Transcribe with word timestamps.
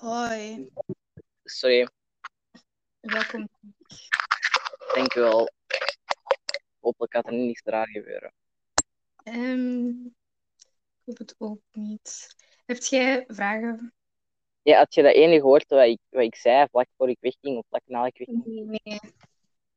Hoi, 0.00 0.70
Sorry, 1.44 1.88
welkom. 3.00 3.48
dankjewel. 4.94 5.48
Hopelijk 6.78 7.12
gaat 7.12 7.26
er 7.26 7.32
niets 7.32 7.60
raar 7.64 7.88
gebeuren. 7.88 8.32
Ehm, 9.22 9.88
ik 9.88 11.04
hoop 11.04 11.18
het 11.18 11.34
ook 11.38 11.60
niet. 11.72 12.36
Heb 12.66 12.76
jij 12.76 13.24
vragen? 13.28 13.94
Ja, 14.62 14.78
had 14.78 14.94
je 14.94 15.02
dat 15.02 15.14
ene 15.14 15.34
gehoord 15.34 15.68
wat 15.68 15.86
ik, 15.86 16.00
wat 16.08 16.22
ik 16.22 16.34
zei 16.34 16.66
vlak 16.70 16.88
voor 16.96 17.08
ik 17.08 17.18
wegging 17.20 17.58
of 17.58 17.66
vlak 17.68 17.82
na 17.84 18.06
ik 18.06 18.18
wegging? 18.18 18.44
Nee, 18.44 18.80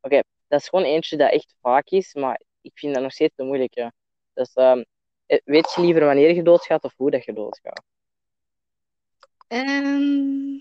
nee. 0.01 0.23
Dat 0.47 0.61
is 0.61 0.69
gewoon 0.69 0.85
eentje 0.85 1.17
dat 1.17 1.31
echt 1.31 1.55
vaak 1.61 1.89
is, 1.89 2.13
maar 2.13 2.41
ik 2.61 2.77
vind 2.77 2.93
dat 2.93 3.03
nog 3.03 3.11
steeds 3.11 3.35
te 3.35 3.43
moeilijk. 3.43 3.73
Ja. 3.73 3.93
Dus 4.33 4.53
ehm, 4.53 4.83
eh, 5.25 5.39
weet 5.45 5.73
je 5.75 5.81
liever 5.81 6.05
wanneer 6.05 6.35
je 6.35 6.43
doodgaat 6.43 6.83
of 6.83 6.93
hoe 6.97 7.11
dat 7.11 7.25
je 7.25 7.33
doodgaat? 7.33 7.83
Ehm, 9.53 10.59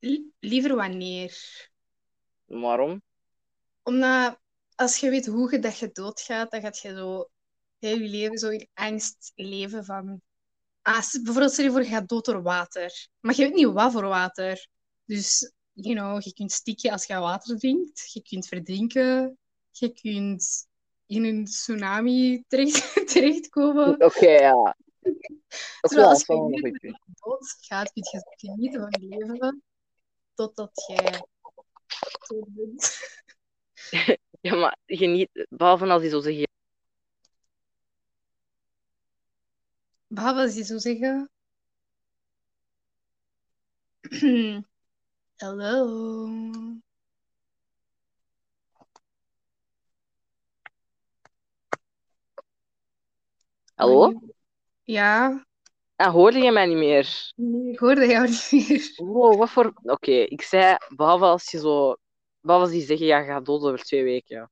li- 0.00 0.30
liever 0.40 0.74
wanneer? 0.76 1.32
Waarom? 2.44 3.02
Omdat 3.82 4.38
als 4.74 4.96
je 4.96 5.10
weet 5.10 5.26
hoe 5.26 5.50
je 5.50 5.58
dat 5.58 5.78
je 5.78 5.90
doodgaat, 5.92 6.50
dan 6.50 6.60
gaat 6.60 6.78
je 6.78 6.94
zo 6.94 7.28
heel 7.78 7.98
je 7.98 8.08
leven 8.08 8.38
zo 8.38 8.48
in 8.48 8.68
angst 8.74 9.32
leven 9.34 9.84
van... 9.84 10.20
Ah, 10.82 11.00
s- 11.00 11.20
bijvoorbeeld 11.22 11.52
stel 11.52 11.64
je 11.64 11.70
voor, 11.70 11.82
je 11.82 11.88
gaat 11.88 12.08
dood 12.08 12.24
door 12.24 12.42
water. 12.42 13.08
Maar 13.20 13.36
je 13.36 13.42
weet 13.42 13.54
niet 13.54 13.72
wat 13.72 13.92
voor 13.92 14.06
water. 14.06 14.66
Dus, 15.04 15.52
you 15.72 15.94
know, 15.94 16.22
je 16.22 16.32
kunt 16.32 16.52
stikken 16.52 16.90
als 16.92 17.06
je 17.06 17.18
water 17.18 17.58
drinkt. 17.58 18.12
Je 18.12 18.22
kunt 18.22 18.46
verdrinken. 18.46 19.38
Je 19.70 19.92
kunt 19.92 20.66
in 21.06 21.24
een 21.24 21.44
tsunami 21.44 22.44
terecht, 22.48 22.92
terechtkomen. 23.12 24.04
Oké, 24.04 24.30
ja. 24.30 24.76
Dat 25.00 25.90
Terwijl 25.90 26.08
als 26.08 26.26
je 26.26 26.60
punt. 26.60 26.82
je 26.82 26.98
doodgaat, 27.20 27.92
kun 27.92 28.02
je 28.10 28.22
genieten 28.36 28.80
van 28.80 29.00
je 29.00 29.16
leven 29.16 29.62
totdat 30.34 30.84
jij 30.86 31.24
dood 32.28 32.46
bent. 32.48 32.98
Ja, 34.42 34.54
maar 34.54 34.78
geniet, 34.86 35.46
behalve 35.48 35.86
als 35.86 36.02
die 36.02 36.10
zo 36.10 36.20
zeggen, 36.20 36.48
Behalve 40.06 40.40
als 40.40 40.54
je 40.54 40.64
zou 40.64 40.80
zeggen... 40.80 41.30
Hallo. 45.36 46.28
hallo? 53.76 54.29
Ja, 54.90 55.44
Ah, 55.96 56.12
hoorde 56.12 56.38
je 56.38 56.50
mij 56.50 56.66
niet 56.66 56.76
meer? 56.76 57.32
nee, 57.36 57.72
ik 57.72 57.78
hoorde 57.78 58.06
jou 58.06 58.28
niet 58.28 58.50
meer. 58.68 58.92
Wow, 59.08 59.38
wat 59.38 59.50
voor... 59.50 59.72
Oké, 59.82 60.10
ik 60.10 60.42
zei, 60.42 60.76
behalve 60.96 61.24
als 61.24 61.50
je 61.50 61.58
zo... 61.58 61.96
Behalve 62.40 62.64
als 62.64 62.74
die 62.74 62.84
zeggen, 62.86 63.06
ja, 63.06 63.18
je 63.18 63.26
gaat 63.26 63.44
dood 63.44 63.62
over 63.62 63.78
twee 63.78 64.02
weken. 64.02 64.36
Ja. 64.36 64.50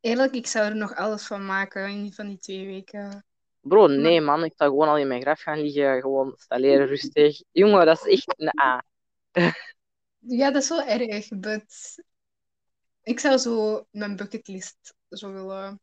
Eerlijk, 0.00 0.34
ik 0.34 0.46
zou 0.46 0.66
er 0.66 0.76
nog 0.76 0.94
alles 0.94 1.26
van 1.26 1.46
maken 1.46 1.88
in 1.88 2.12
van 2.12 2.28
die 2.28 2.38
twee 2.38 2.66
weken. 2.66 3.24
Bro, 3.60 3.86
nee 3.86 4.20
man, 4.20 4.44
ik 4.44 4.52
zou 4.56 4.70
gewoon 4.70 4.88
al 4.88 4.98
in 4.98 5.08
mijn 5.08 5.20
graf 5.20 5.40
gaan 5.40 5.60
liggen, 5.60 6.00
gewoon 6.00 6.30
installeren 6.30 6.86
rustig. 6.86 7.42
Jongen, 7.52 7.86
dat 7.86 8.06
is 8.06 8.12
echt 8.12 8.40
een 8.40 8.60
A. 8.60 8.84
Ja, 10.18 10.50
dat 10.50 10.62
is 10.62 10.68
wel 10.68 10.82
erg, 10.82 11.28
but... 11.28 12.02
Ik 13.02 13.20
zou 13.20 13.38
zo 13.38 13.86
mijn 13.90 14.16
bucketlist 14.16 14.94
zo 15.08 15.32
willen... 15.32 15.80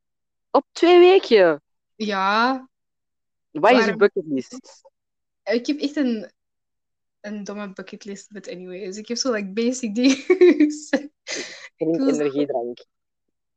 Op 0.52 0.66
twee 0.72 1.00
weken? 1.00 1.62
Ja, 1.96 2.70
Wat 3.60 3.72
is 3.72 3.86
je 3.86 3.96
bucketlist? 3.96 4.84
ik 5.44 5.66
heb 5.66 5.80
echt 5.80 5.96
een, 5.96 6.32
een 7.22 7.44
domme 7.44 7.74
bucketlist, 7.74 8.32
but 8.32 8.50
anyways. 8.50 8.98
Ik 8.98 9.08
heb 9.08 9.18
zo 9.18 9.32
like 9.32 9.48
basic 9.48 9.96
dingen. 9.96 10.26
Drink 11.76 11.96
zo- 11.96 12.08
energiedrank. 12.08 12.86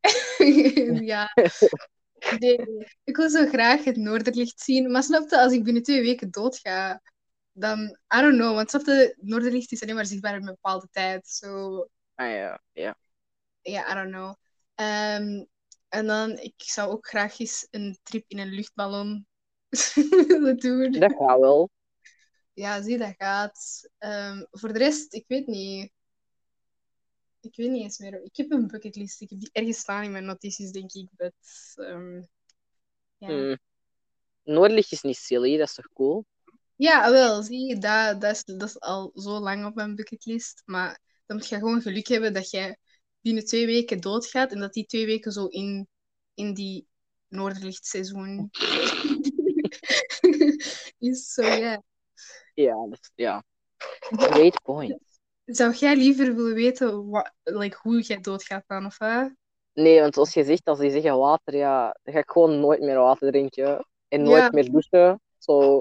ja. 1.12 1.28
Nee. 2.38 2.87
Ik 3.04 3.16
wil 3.16 3.31
zo 3.31 3.47
graag 3.47 3.84
het 3.84 3.97
Noorderlicht 3.97 4.60
zien. 4.60 4.91
Maar 4.91 5.03
snap 5.03 5.31
je, 5.31 5.41
als 5.41 5.53
ik 5.53 5.64
binnen 5.64 5.82
twee 5.82 6.03
weken 6.03 6.31
doodga, 6.31 7.03
dan... 7.53 7.98
I 8.16 8.20
don't 8.20 8.34
know, 8.37 8.54
want 8.54 8.70
snap 8.70 8.87
je, 8.87 8.92
het 8.92 9.16
Noorderlicht 9.20 9.72
is 9.72 9.82
alleen 9.82 9.94
maar 9.94 10.06
zichtbaar 10.06 10.34
in 10.34 10.41
een 10.41 10.44
bepaalde 10.54 10.88
tijd. 10.91 11.28
So, 11.28 11.76
Ah 12.14 12.31
ja, 12.31 12.62
ja. 12.72 12.98
ja, 13.60 13.91
I 13.91 13.94
don't 13.94 14.12
know. 14.14 14.34
Ehm, 14.75 15.44
en 15.88 16.06
dan, 16.06 16.38
ik 16.38 16.54
zou 16.56 16.91
ook 16.91 17.06
graag 17.08 17.38
eens 17.38 17.66
een 17.70 17.98
trip 18.03 18.25
in 18.28 18.38
een 18.38 18.53
luchtballon 18.54 19.26
doen. 20.62 20.92
Dat 20.92 21.14
gaat 21.18 21.38
wel. 21.40 21.70
Ja, 22.52 22.82
zie, 22.82 22.98
dat 22.98 23.14
gaat. 23.18 23.88
Ehm, 23.98 24.44
voor 24.50 24.72
de 24.72 24.78
rest, 24.78 25.14
ik 25.14 25.24
weet 25.26 25.46
niet. 25.46 25.92
Ik 27.40 27.56
weet 27.56 27.70
niet 27.70 27.82
eens 27.82 27.98
meer. 27.98 28.22
Ik 28.22 28.36
heb 28.36 28.50
een 28.50 28.66
bucketlist. 28.66 29.20
Ik 29.20 29.30
heb 29.30 29.38
die 29.38 29.50
ergens 29.52 29.78
staan 29.78 30.04
in 30.04 30.12
mijn 30.12 30.24
notities, 30.24 30.70
denk 30.70 30.92
ik. 30.92 31.08
But, 31.16 31.34
ja. 33.18 33.28
Hmm. 33.28 33.58
Noordlicht 34.42 34.92
is 34.92 35.02
niet 35.02 35.16
silly, 35.16 35.56
dat 35.56 35.68
is 35.68 35.74
toch 35.74 35.92
cool? 35.92 36.26
ja, 36.78 37.10
wel, 37.10 37.42
zie, 37.42 37.78
dat, 37.78 38.20
dat, 38.20 38.32
is, 38.32 38.44
dat 38.44 38.68
is 38.68 38.80
al 38.80 39.12
zo 39.14 39.38
lang 39.38 39.66
op 39.66 39.74
mijn 39.74 39.94
bucketlist. 39.94 40.62
Maar 40.64 41.00
dan 41.26 41.36
moet 41.36 41.48
je 41.48 41.56
gewoon 41.56 41.82
geluk 41.82 42.06
hebben 42.06 42.32
dat 42.32 42.50
jij 42.50 42.78
binnen 43.20 43.44
twee 43.44 43.66
weken 43.66 44.00
doodgaat 44.00 44.52
en 44.52 44.58
dat 44.58 44.72
die 44.72 44.86
twee 44.86 45.06
weken 45.06 45.32
zo 45.32 45.46
in, 45.46 45.88
in 46.34 46.54
die 46.54 46.86
Noorderlichtseizoen 47.28 48.50
is. 50.98 51.32
Zo, 51.32 51.42
ja. 51.42 51.82
Ja, 52.54 52.74
dat 52.88 52.98
is, 53.00 53.10
ja. 53.14 53.44
Great 54.00 54.62
point. 54.62 54.98
Zou 55.44 55.72
jij 55.74 55.96
liever 55.96 56.34
willen 56.34 56.54
weten 56.54 57.08
wat, 57.08 57.32
like, 57.42 57.78
hoe 57.82 58.00
jij 58.00 58.20
doodgaat 58.20 58.64
dan, 58.66 58.86
of 58.86 58.98
wat? 58.98 59.32
Nee, 59.72 60.00
want 60.00 60.14
zoals 60.14 60.34
je 60.34 60.44
zegt, 60.44 60.66
als 60.66 60.78
die 60.78 60.90
zeggen 60.90 61.18
water, 61.18 61.56
ja, 61.56 61.96
dan 62.02 62.14
ga 62.14 62.20
ik 62.20 62.30
gewoon 62.30 62.60
nooit 62.60 62.80
meer 62.80 62.96
water 62.98 63.30
drinken. 63.30 63.86
En 64.08 64.22
nooit 64.22 64.42
Ja. 64.42 64.50
meer 64.52 64.70
douchen. 64.70 65.20
Zo, 65.38 65.80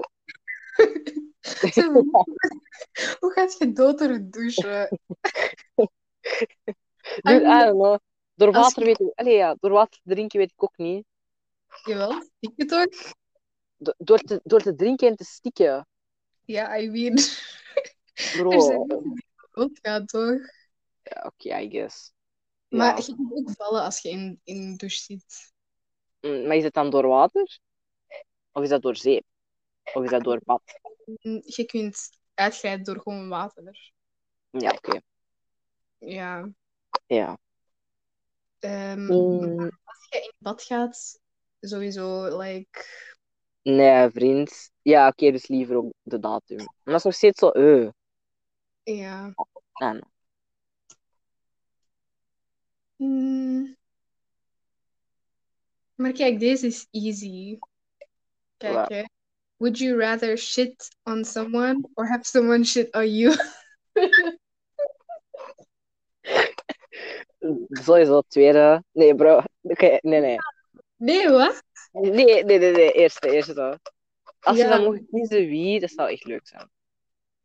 Hoe 3.20 3.32
gaat 3.32 3.58
je 3.58 3.72
dood 3.72 3.98
door 3.98 4.08
het 4.08 4.32
douchen? 4.32 4.98
Dude, 7.22 7.44
I 7.44 7.58
don't 7.64 7.78
know. 7.78 7.98
Door 8.34 8.52
Als 8.54 8.56
water 8.56 8.80
je- 8.82 8.86
weet 8.88 9.00
ik... 9.00 9.12
Allee, 9.14 9.34
ja, 9.36 9.56
door 9.60 9.70
water 9.70 10.00
drinken 10.04 10.38
weet 10.38 10.52
ik 10.56 10.62
ook 10.62 10.76
niet. 10.76 11.04
Jawel, 11.84 12.12
stik 12.22 12.52
je 12.56 12.64
toch? 12.64 13.12
Do- 13.78 13.94
Door 13.98 14.18
te, 14.18 14.40
door 14.44 14.60
te 14.60 14.74
drinken 14.74 15.08
en 15.08 15.16
te 15.16 15.24
stikken. 15.24 15.86
Ja, 16.44 16.76
I 16.78 16.88
mean. 16.90 17.16
Bro. 18.36 18.52
Er 18.52 18.60
zijn 18.60 18.86
mensen 18.86 19.14
die 19.14 20.04
toch? 20.04 20.38
Ja, 21.02 21.22
oké, 21.26 21.60
I 21.60 21.70
guess. 21.70 22.12
Maar 22.68 22.96
Ja. 22.96 22.96
je 22.96 23.14
kunt 23.14 23.32
ook 23.32 23.50
vallen 23.50 23.82
als 23.82 24.00
je 24.00 24.08
in, 24.08 24.40
in 24.44 24.56
een 24.56 24.76
douche 24.76 25.02
zit. 25.02 25.52
Mm, 26.20 26.46
Maar 26.46 26.56
is 26.56 26.64
het 26.64 26.74
dan 26.74 26.90
door 26.90 27.06
water? 27.06 27.58
Of 28.52 28.62
is 28.62 28.68
dat 28.68 28.82
door 28.82 28.96
zeep? 28.96 29.24
Of 29.94 30.04
is 30.04 30.10
dat 30.10 30.24
door 30.24 30.40
bad? 30.44 30.62
Mm, 31.22 31.42
Je 31.44 31.64
kunt 31.66 32.10
uitglijden 32.34 32.84
door 32.84 33.00
gewoon 33.00 33.28
water. 33.28 33.92
Ja, 34.50 34.70
oké. 34.70 35.00
Ja. 35.98 36.48
Ja. 37.06 37.38
Ehm, 38.58 39.06
Mm, 39.12 39.70
Als 39.84 40.06
je 40.10 40.18
in 40.22 40.32
bad 40.38 40.62
gaat, 40.62 41.20
sowieso, 41.60 42.38
like... 42.38 42.84
nee, 43.62 44.10
vriend. 44.10 44.70
Ja, 44.82 45.08
oké, 45.08 45.30
dus 45.30 45.46
liever 45.46 45.76
ook 45.76 45.92
de 46.02 46.18
datum. 46.18 46.56
Maar 46.56 46.68
dat 46.84 46.94
is 46.94 47.02
nog 47.02 47.14
steeds 47.14 47.38
zo, 47.38 47.48
eh. 47.48 47.88
Ja. 48.82 49.32
Ah, 49.72 49.92
no. 49.92 50.00
Mm. 52.96 53.76
Maar 55.94 56.12
kijk, 56.12 56.38
deze 56.38 56.66
is 56.66 56.86
easy. 56.90 57.58
Kijk, 58.56 58.74
Wat? 58.74 58.88
hè. 58.88 59.02
Would 59.56 59.78
you 59.78 59.98
rather 59.98 60.38
shit 60.38 60.88
on 61.04 61.24
someone 61.24 61.88
or 61.94 62.06
have 62.06 62.24
someone 62.24 62.64
shit 62.64 62.94
on 62.94 63.14
you? 63.14 63.34
Sowieso 67.84 68.16
het 68.16 68.30
tweede. 68.30 68.84
Nee, 68.92 69.14
bro. 69.14 69.40
Oké, 69.60 69.98
nee, 70.00 70.20
nee. 70.20 70.36
Nee, 70.98 71.28
wat? 71.28 71.62
Nee, 71.92 72.12
nee, 72.44 72.58
nee, 72.58 72.72
nee. 72.72 72.92
Eerste, 72.92 73.30
eerste. 73.30 73.80
Als 74.40 74.56
je 74.56 74.62
Ja. 74.62 74.68
dan 74.68 74.84
mocht 74.84 75.00
kiezen 75.10 75.46
wie, 75.46 75.80
dat 75.80 75.90
zou 75.90 76.10
echt 76.10 76.24
leuk 76.24 76.46
zijn. 76.46 76.70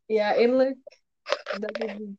Ja, 0.05 0.35
eerlijk. 0.35 0.77
Dat 1.59 1.77
is 1.83 1.93
niet 1.97 2.17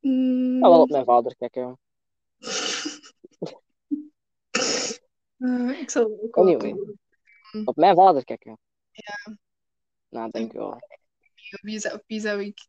Ik 0.00 0.60
ga 0.60 0.68
wel 0.68 0.80
op 0.80 0.90
mijn 0.90 1.04
vader 1.04 1.36
kijken. 1.36 1.78
ah, 5.38 5.80
ik 5.80 5.90
zal 5.90 6.18
ook 6.22 6.34
wel 6.34 6.44
Anyway. 6.44 6.70
doen. 6.72 6.98
Op 7.64 7.76
mijn 7.76 7.94
vader 7.96 8.24
kijken. 8.24 8.58
Ja. 8.90 9.36
Nou, 10.08 10.30
denk 10.30 10.46
ik 10.46 10.52
wel. 10.52 10.80
Wie 11.60 11.78
zou, 11.80 12.00
wie 12.06 12.20
zou 12.20 12.42
ik? 12.42 12.66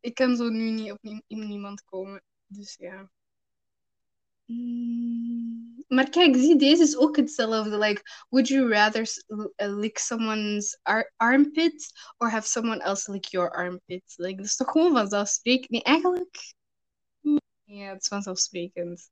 Ik 0.00 0.14
kan 0.14 0.36
zo 0.36 0.48
nu 0.48 0.70
niet 0.70 0.90
op 0.92 0.98
in 1.02 1.22
niemand 1.48 1.84
komen. 1.84 2.22
Dus 2.46 2.76
ja. 2.78 3.10
Mm, 4.46 5.84
Maar 5.88 6.08
kijk, 6.10 6.36
zie, 6.36 6.56
deze 6.56 6.82
is 6.82 6.96
ook 6.96 7.16
hetzelfde. 7.16 7.78
Like, 7.78 8.02
would 8.28 8.48
you 8.48 8.68
rather 8.68 9.06
uh, 9.28 9.46
lick 9.78 9.98
someone's 9.98 10.78
ar 10.82 11.12
armpit 11.16 11.92
or 12.18 12.30
have 12.30 12.48
someone 12.48 12.82
else 12.82 13.12
lick 13.12 13.24
your 13.24 13.50
armpit? 13.50 14.02
Like, 14.16 14.36
dat 14.36 14.46
is 14.46 14.56
toch 14.56 14.70
gewoon 14.70 14.92
vanzelfsprekend? 14.92 15.70
Nee, 15.70 15.82
eigenlijk... 15.82 16.54
mm, 17.20 17.40
Ja, 17.64 17.92
het 17.92 18.00
is 18.02 18.08
vanzelfsprekend. 18.08 19.10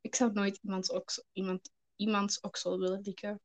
Ik 0.00 0.14
zou 0.14 0.32
nooit 0.32 0.58
iemands, 0.62 0.90
oksel, 0.90 1.24
iemand, 1.32 1.70
iemands 1.96 2.40
oksel 2.40 2.78
willen 2.78 3.00
likken. 3.02 3.40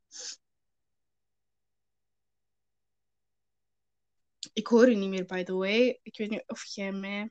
Ik 4.55 4.67
hoor 4.67 4.89
u 4.89 4.95
niet 4.95 5.09
meer, 5.09 5.25
by 5.25 5.43
the 5.43 5.55
way. 5.55 5.99
Ik 6.03 6.17
weet 6.17 6.29
niet 6.29 6.43
of 6.47 6.63
jij 6.63 6.91
mij... 6.91 7.29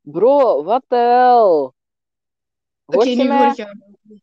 Bro, 0.00 0.64
wat 0.64 0.84
de 0.88 0.96
hel? 0.96 1.74
Oké, 2.84 3.04
nu 3.04 3.24
mij? 3.24 3.38
hoor 3.38 3.46
ik 3.46 3.56
jou. 3.56 3.76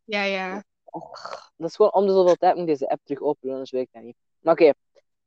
Ja, 0.05 0.23
ja. 0.23 0.63
Och, 0.83 1.51
dat 1.57 1.69
is 1.69 1.75
gewoon 1.75 1.93
om 1.93 2.05
de 2.05 2.11
zoveel 2.11 2.35
tijd 2.35 2.55
moet 2.55 2.67
deze 2.67 2.89
app 2.89 3.01
terug 3.03 3.21
openen, 3.21 3.51
anders 3.53 3.71
werkt 3.71 3.93
dat 3.93 4.03
niet. 4.03 4.15
Maar 4.39 4.53
oké, 4.53 4.73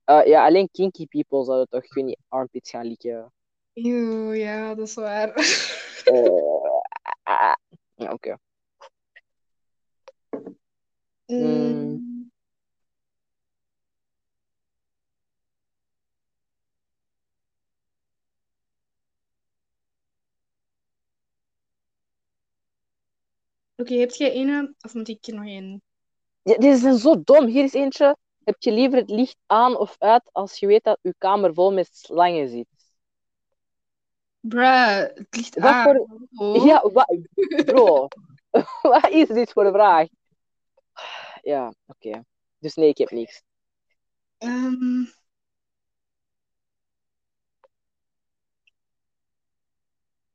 eh, 0.05 0.27
ja, 0.27 0.47
alleen 0.47 0.71
kinky 0.71 1.07
people 1.07 1.45
zouden 1.45 1.69
toch, 1.69 1.95
niet, 1.95 2.19
armpits 2.29 2.71
gaan 2.71 2.87
likken. 2.87 3.33
Eeuw, 3.73 4.33
ja, 4.33 4.75
dat 4.75 4.89
is 4.89 4.95
waar. 4.95 5.29
Eh, 6.05 6.25
ah, 7.23 7.55
ja, 7.95 8.13
oké. 8.13 8.39
Mm. 11.27 12.14
Oké, 23.77 23.95
heb 23.95 24.11
jij 24.11 24.37
een 24.37 24.75
of 24.81 24.95
moet 24.95 25.09
ik 25.09 25.27
er 25.27 25.35
nog 25.35 25.45
één? 25.45 25.83
Ja, 26.43 26.57
deze 26.57 26.79
zijn 26.81 26.97
zo 26.99 27.23
dom. 27.25 27.47
Hier 27.47 27.65
is 27.65 27.73
eentje. 27.73 28.17
Heb 28.45 28.57
je 28.59 28.73
liever 28.73 28.99
het 28.99 29.11
licht 29.11 29.37
aan 29.47 29.77
of 29.79 29.97
uit 29.99 30.23
als 30.33 30.59
je 30.59 30.67
weet 30.67 30.85
dat 30.85 30.99
je 31.03 31.15
kamer 31.19 31.55
vol 31.55 31.73
met 31.73 31.89
slangen 31.97 32.49
zit? 32.49 32.67
Bruh, 34.41 34.97
het 35.15 35.27
ligt 35.37 35.55
Wat 35.55 35.65
aan. 35.65 35.83
voor- 35.83 36.09
Hallo? 36.35 36.65
Ja, 36.67 36.91
wa- 36.93 37.09
bro. 37.65 38.09
Wat 38.83 39.09
is 39.11 39.29
dit 39.29 39.53
voor 39.53 39.65
een 39.67 39.73
vraag? 39.73 40.09
Ja, 41.43 41.73
oké. 41.87 42.25
Dus 42.59 42.75
nee, 42.75 42.89
ik 42.89 42.99
heb 42.99 43.11
niks. 43.11 43.43
Ehm, 44.39 45.05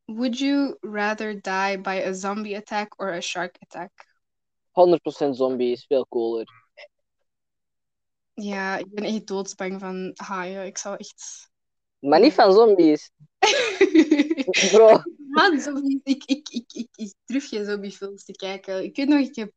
would 0.09 0.39
you 0.39 0.77
rather 0.81 1.33
die 1.41 1.77
by 1.77 2.01
a 2.05 2.13
zombie 2.13 2.55
attack 2.55 2.93
or 2.97 3.13
a 3.13 3.21
shark 3.21 3.57
attack? 3.61 3.91
100% 4.71 5.35
zombie 5.35 5.71
is 5.71 5.85
veel 5.85 6.05
cooler. 6.09 6.47
Ja, 8.33 8.77
ik 8.77 8.89
ben 8.89 9.03
echt 9.03 9.27
doodsbang 9.27 9.79
van 9.79 10.11
haaien. 10.15 10.65
Ik 10.65 10.77
zou 10.77 10.95
echt... 10.97 11.49
Maar 11.99 12.19
niet 12.19 12.33
van 12.33 12.53
zombies. 12.53 13.11
Bro. 14.71 15.01
Man, 15.27 15.59
zombies. 15.59 15.99
Ik, 16.03 16.23
ik, 16.25 16.49
ik, 16.49 16.71
ik, 16.73 16.87
ik 16.95 17.13
durf 17.25 17.49
geen 17.49 17.65
zombiefilms 17.65 18.23
te 18.23 18.31
kijken. 18.31 18.83
Ik 18.83 18.95
weet 18.95 19.07
nog, 19.07 19.19
ik 19.19 19.35
heb 19.35 19.51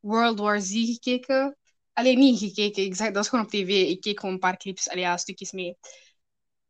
World 0.00 0.38
War 0.38 0.60
Z 0.60 0.72
gekeken. 0.72 1.56
Alleen 1.92 2.18
niet 2.18 2.38
gekeken, 2.38 2.82
ik 2.84 2.94
zag, 2.94 3.06
dat 3.06 3.16
was 3.16 3.28
gewoon 3.28 3.44
op 3.44 3.50
tv. 3.50 3.88
Ik 3.88 4.00
keek 4.00 4.20
gewoon 4.20 4.34
een 4.34 4.40
paar 4.40 4.56
clips, 4.56 4.88
allee, 4.88 5.02
ja, 5.02 5.16
stukjes 5.16 5.52
mee. 5.52 5.76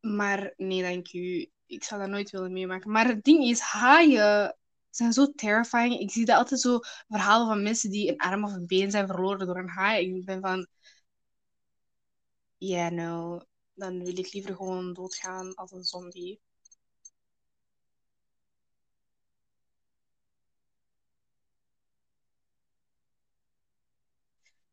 Maar 0.00 0.52
nee, 0.56 0.82
dank 0.82 1.12
u. 1.12 1.50
Ik 1.66 1.84
zou 1.84 2.00
dat 2.00 2.10
nooit 2.10 2.30
willen 2.30 2.52
meemaken. 2.52 2.90
Maar 2.90 3.06
het 3.06 3.24
ding 3.24 3.44
is, 3.44 3.60
haaien 3.60 4.56
zijn 4.90 5.12
zo 5.12 5.32
terrifying. 5.32 5.98
Ik 6.00 6.10
zie 6.10 6.24
dat 6.24 6.36
altijd 6.36 6.60
zo 6.60 6.78
verhalen 7.08 7.46
van 7.46 7.62
mensen 7.62 7.90
die 7.90 8.08
een 8.10 8.18
arm 8.18 8.44
of 8.44 8.52
een 8.52 8.66
been 8.66 8.90
zijn 8.90 9.06
verloren 9.06 9.46
door 9.46 9.58
een 9.58 9.68
haai. 9.68 10.16
Ik 10.16 10.24
ben 10.24 10.40
van... 10.40 10.66
Ja, 12.58 12.90
no. 12.90 13.40
Dan 13.74 14.04
wil 14.04 14.18
ik 14.18 14.32
liever 14.32 14.56
gewoon 14.56 14.92
doodgaan 14.92 15.54
als 15.54 15.72
een 15.72 15.84
zombie. 15.84 16.40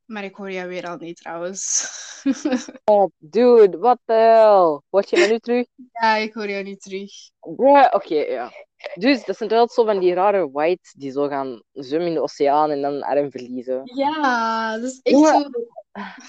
Maar 0.05 0.23
ik 0.23 0.35
hoor 0.35 0.51
jou 0.51 0.69
weer 0.69 0.87
al 0.87 0.97
niet 0.97 1.17
trouwens. 1.17 1.87
Dude, 3.17 3.77
what 3.77 3.99
the 4.05 4.13
hell? 4.13 4.81
Word 4.89 5.09
je 5.09 5.17
me 5.17 5.27
nu 5.27 5.39
terug? 5.39 5.67
ja, 5.91 6.15
ik 6.15 6.33
hoor 6.33 6.49
jou 6.49 6.63
niet 6.63 6.81
terug. 6.81 7.11
Bruh, 7.39 7.87
oké, 7.91 8.15
ja. 8.15 8.51
Dus, 8.93 9.25
dat 9.25 9.37
zijn 9.37 9.49
altijd 9.49 9.71
zo 9.71 9.85
van 9.85 9.99
die 9.99 10.13
rare 10.13 10.51
whites 10.51 10.93
die 10.97 11.11
zo 11.11 11.27
gaan 11.27 11.63
zwemmen 11.71 12.07
in 12.07 12.13
de 12.13 12.21
oceaan 12.21 12.69
en 12.69 12.81
dan 12.81 13.01
arm 13.01 13.31
verliezen. 13.31 13.81
Ja, 13.83 14.77
dat 14.77 14.91
is 14.91 14.99
echt 15.01 15.27
zo. 15.27 15.49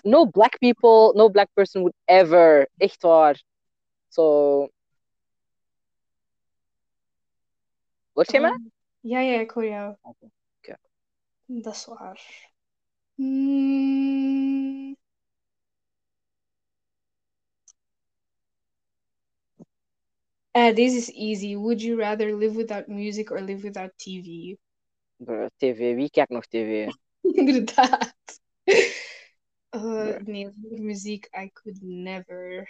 No 0.03 0.27
black 0.27 0.59
people, 0.59 1.13
no 1.13 1.29
black 1.29 1.49
person 1.53 1.81
would 1.81 1.97
ever. 2.05 2.69
Echt 2.77 3.03
waar. 3.03 3.43
Zo. 4.09 4.69
Hoort 8.13 8.31
je 8.31 8.41
me? 8.41 8.71
Ja, 9.01 9.21
ja, 9.21 9.41
ik 9.41 9.51
hoor 9.51 9.67
jou. 9.67 9.97
Oké, 10.03 10.31
oké. 10.59 10.77
Dat 11.47 11.75
is 11.75 11.85
waar. 11.85 12.53
Hmm. 13.17 14.95
Eh, 20.51 20.75
deze 20.75 20.97
is 20.97 21.13
easy. 21.13 21.57
Would 21.57 21.83
you 21.83 21.97
rather 21.99 22.37
live 22.37 22.57
without 22.57 22.87
music 22.89 23.31
or 23.31 23.41
live 23.41 23.63
without 23.63 23.91
TV? 23.97 24.57
Bruh, 25.17 25.47
TV, 25.57 25.95
wie 25.95 26.11
kijkt 26.11 26.31
nog 26.31 26.47
tv? 26.47 26.93
Inderdaad. 27.41 28.15
Uh, 29.75 30.19
Nee. 30.25 30.51
zonder 30.53 30.83
muziek, 30.83 31.29
I 31.33 31.51
could 31.53 31.83
never. 31.83 32.69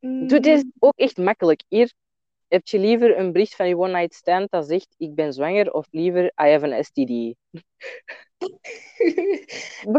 Doe, 0.00 0.40
dit 0.40 0.46
is 0.46 0.64
ook 0.78 0.96
echt 0.96 1.16
makkelijk. 1.16 1.62
Hier 1.68 1.92
heb 2.48 2.66
je 2.66 2.78
liever 2.78 3.18
een 3.18 3.32
bericht 3.32 3.54
van 3.54 3.68
je 3.68 3.76
one 3.76 3.92
night 3.92 4.14
stand 4.14 4.50
dat 4.50 4.66
zegt 4.66 4.94
ik 4.96 5.14
ben 5.14 5.32
zwanger 5.32 5.72
of 5.72 5.86
liever 5.90 6.24
I 6.24 6.48
have 6.50 6.72
an 6.74 6.84
STD. 6.84 7.10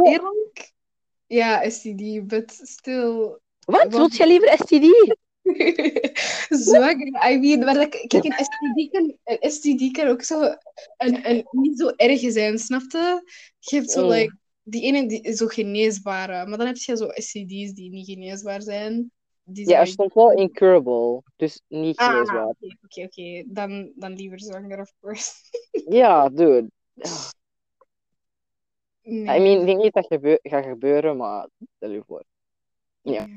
Eerlijk? 0.04 0.72
Ja, 1.28 1.70
STD, 1.70 2.28
but 2.28 2.60
still. 2.64 3.38
wat? 3.60 3.88
Wilt 3.88 4.18
je 4.18 4.28
liever 4.28 4.58
STD? 4.58 5.16
Zwanger, 6.66 7.32
I 7.32 7.38
mean, 7.40 7.60
maar 7.60 7.74
dat, 7.74 7.90
kijk, 7.90 8.24
een 8.24 8.34
STD 8.46 8.92
kan, 8.92 9.18
een 9.24 9.52
STD 9.52 9.92
kan 9.92 10.08
ook 10.08 10.24
zo 10.24 10.42
een, 10.98 11.30
een, 11.30 11.48
niet 11.52 11.80
zo 11.80 11.88
erg 11.88 12.20
zijn, 12.20 12.58
snapte? 12.60 13.24
Je 13.60 13.76
hebt 13.76 13.92
zo, 13.92 14.04
Mm. 14.04 14.10
like, 14.12 14.38
die 14.64 14.82
ene 14.82 15.08
die 15.08 15.22
is 15.22 15.38
zo 15.38 15.48
geneesbare, 15.48 16.46
maar 16.46 16.58
dan 16.58 16.68
heb 16.68 16.76
je 16.78 16.98
zo 16.98 17.08
STD's 17.10 17.74
die 17.74 17.90
niet 17.90 18.06
geneesbaar 18.06 18.62
zijn. 18.62 19.12
Die 19.50 19.70
Ja, 19.70 19.80
er 19.80 19.88
stond 19.88 20.14
wel 20.14 20.32
incurable, 20.32 21.22
dus 21.36 21.62
niet 21.68 21.98
Ah, 21.98 22.50
oké, 22.82 23.04
oké. 23.04 23.44
Dan, 23.46 23.92
dan 23.96 24.14
liever 24.14 24.40
zwanger, 24.40 24.80
of 24.80 24.94
course. 25.00 25.32
Ja, 26.00 26.30
dude. 26.30 26.72
Nee. 29.02 29.40
I 29.40 29.42
mean, 29.42 29.60
ik 29.60 29.66
denk 29.66 29.82
niet 29.82 29.94
dat 29.94 30.06
gebe 30.06 30.40
gaat 30.44 30.66
gebeuren, 30.66 31.18
maar 31.18 31.48
stel 31.76 31.92
je 31.92 32.04
voor. 32.08 32.24
Ja. 33.02 33.28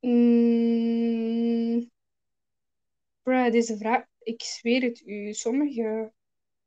Mm. 0.00 1.90
Bruh, 3.22 3.50
deze 3.50 3.76
vraag, 3.76 4.04
ik 4.18 4.42
zweer 4.42 4.82
het 4.82 5.02
u, 5.06 5.32
sommige 5.32 6.12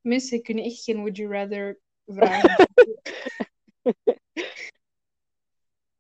mensen 0.02 0.42
kunnen 0.42 0.64
echt 0.64 0.84
geen 0.84 0.96
would 0.98 1.18
you 1.18 1.32
rather 1.32 1.80
vragen. 2.06 2.68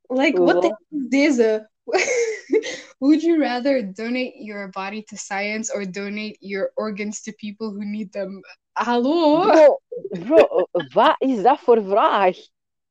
like, 0.09 0.37
what 0.37 0.61
the 0.61 0.75
is 0.91 1.09
deze? 1.09 1.67
would 2.99 3.23
you 3.23 3.39
rather 3.39 3.81
donate 3.81 4.33
your 4.37 4.67
body 4.69 5.01
to 5.03 5.17
science 5.17 5.71
or 5.73 5.85
donate 5.85 6.37
your 6.41 6.71
organs 6.75 7.21
to 7.21 7.31
people 7.33 7.71
who 7.71 7.85
need 7.85 8.11
them? 8.11 8.41
Hallo? 8.75 9.43
Bro, 9.43 9.79
bro, 10.25 10.67
wat 10.93 11.15
is 11.19 11.41
dat 11.41 11.59
voor 11.59 11.83
vraag? 11.83 12.37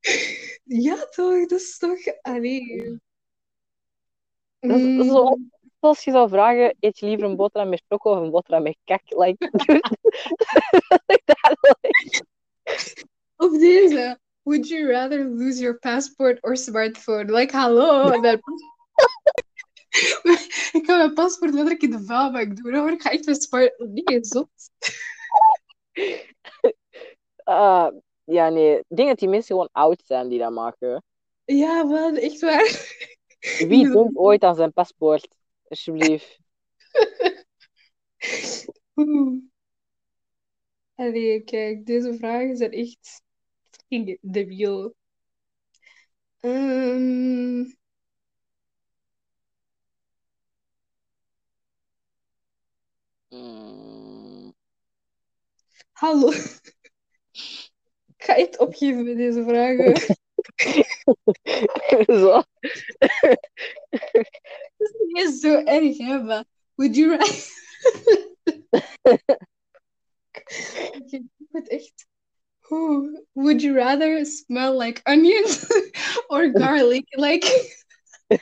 Ja, 0.69 0.95
toch? 0.95 1.47
Dat 1.47 1.59
is 1.59 1.77
toch... 1.77 1.99
Allee. 2.21 2.99
Mm. 4.59 5.03
zo, 5.03 5.37
als 5.79 6.03
je 6.03 6.11
zou 6.11 6.29
vragen, 6.29 6.75
eet 6.79 6.99
je 6.99 7.05
liever 7.05 7.25
een 7.25 7.35
boterham 7.35 7.69
met 7.69 7.83
choco 7.87 8.11
of 8.11 8.17
een 8.21 8.31
boterham 8.31 8.63
met 8.63 8.77
kak? 8.83 9.01
Like, 9.05 9.49
dude. 9.65 9.81
Of 13.35 13.59
deze. 13.59 14.19
Would 14.47 14.69
you 14.69 14.87
rather 14.87 15.25
lose 15.25 15.59
your 15.59 15.77
passport 15.77 16.39
or 16.41 16.55
smartphone? 16.55 17.27
Like, 17.27 17.51
hallo. 17.51 18.07
Ik 20.77 20.85
ga 20.85 20.97
mijn 20.97 21.13
paspoort 21.13 21.53
letterlijk 21.53 21.81
in 21.81 21.91
de 21.91 22.03
vuilbak 22.03 22.55
doen. 22.55 22.75
Hoor. 22.75 22.91
Ik 22.91 23.01
ga 23.01 23.11
echt 23.11 23.25
mijn 23.25 23.41
smartphone... 23.41 24.01
Nee, 24.03 24.23
zot. 24.23 24.49
Ah, 27.43 27.95
ja, 28.23 28.49
nee. 28.49 28.77
Ik 28.77 28.95
denk 28.97 29.09
dat 29.09 29.19
die 29.19 29.27
mensen 29.27 29.55
gewoon 29.55 29.69
oud 29.71 30.03
zijn 30.05 30.27
die 30.27 30.39
dat 30.39 30.51
maken. 30.51 31.03
Ja, 31.45 31.83
man. 31.83 32.15
Echt 32.15 32.39
waar. 32.39 32.95
Wie 33.67 33.89
denkt 33.91 34.15
ooit 34.15 34.43
aan 34.43 34.55
zijn 34.55 34.73
paspoort? 34.73 35.27
Alsjeblieft. 35.67 36.39
Allee, 40.95 41.43
kijk, 41.43 41.85
deze 41.85 42.13
vragen 42.13 42.57
zijn 42.57 42.71
echt 42.71 43.25
fucking 43.89 44.17
debiel. 44.23 44.93
Ehm, 46.41 47.67
Mm. 53.31 54.51
hallo. 55.93 56.31
Ik 58.17 58.23
ga 58.25 58.35
echt 58.35 58.57
opgeven 58.57 59.03
met 59.05 59.17
deze 59.17 59.43
vragen. 59.43 59.95
Zo. 62.21 62.43
Dat 64.77 64.89
is 64.89 64.93
niet 65.05 65.17
eens 65.17 65.39
zo 65.39 65.63
erg, 65.63 65.97
hè, 65.97 66.23
maar 66.23 66.43
would 66.75 66.95
you 66.95 67.09
rather... 67.17 67.55
Oké, 70.99 71.15
ik 71.15 71.23
moet 71.49 71.67
echt... 71.69 72.07
Oeh. 72.71 73.21
Would 73.35 73.61
you 73.63 73.75
rather 73.75 74.25
smell 74.25 74.77
like 74.77 75.01
onions 75.07 75.65
or 76.29 76.47
garlic? 76.47 77.05
Like... 77.15 77.45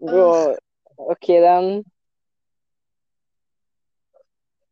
Bro, 0.00 0.56
oké 0.94 1.40
dan. 1.40 1.84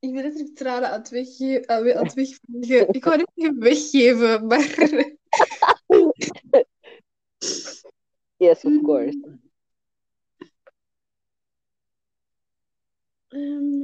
Ik 0.00 0.12
ben 0.12 0.22
letterlijk 0.22 0.56
tranen 0.56 0.90
aan 0.90 0.98
het, 0.98 1.08
wegge 1.08 1.62
aan 1.66 1.86
het 1.86 2.14
wegvliegen. 2.14 2.88
Ik 2.92 3.04
wou 3.04 3.16
niet 3.16 3.30
zeggen 3.34 3.58
weggeven, 3.60 4.46
maar... 4.46 4.74
Yes, 8.36 8.64
of 8.64 8.82
course. 8.82 9.38
Ehm, 13.28 13.78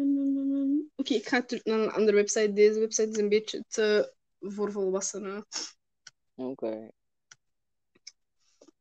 Oké, 0.97 1.15
ik 1.15 1.29
ga 1.29 1.45
terug 1.45 1.65
naar 1.65 1.79
een 1.79 1.91
andere 1.91 2.17
website. 2.17 2.53
Deze 2.53 2.79
website 2.79 3.09
is 3.09 3.17
een 3.17 3.29
beetje 3.29 3.65
te 3.69 4.15
voor 4.41 4.73
volwassenen. 4.73 5.47
Oké. 6.35 6.91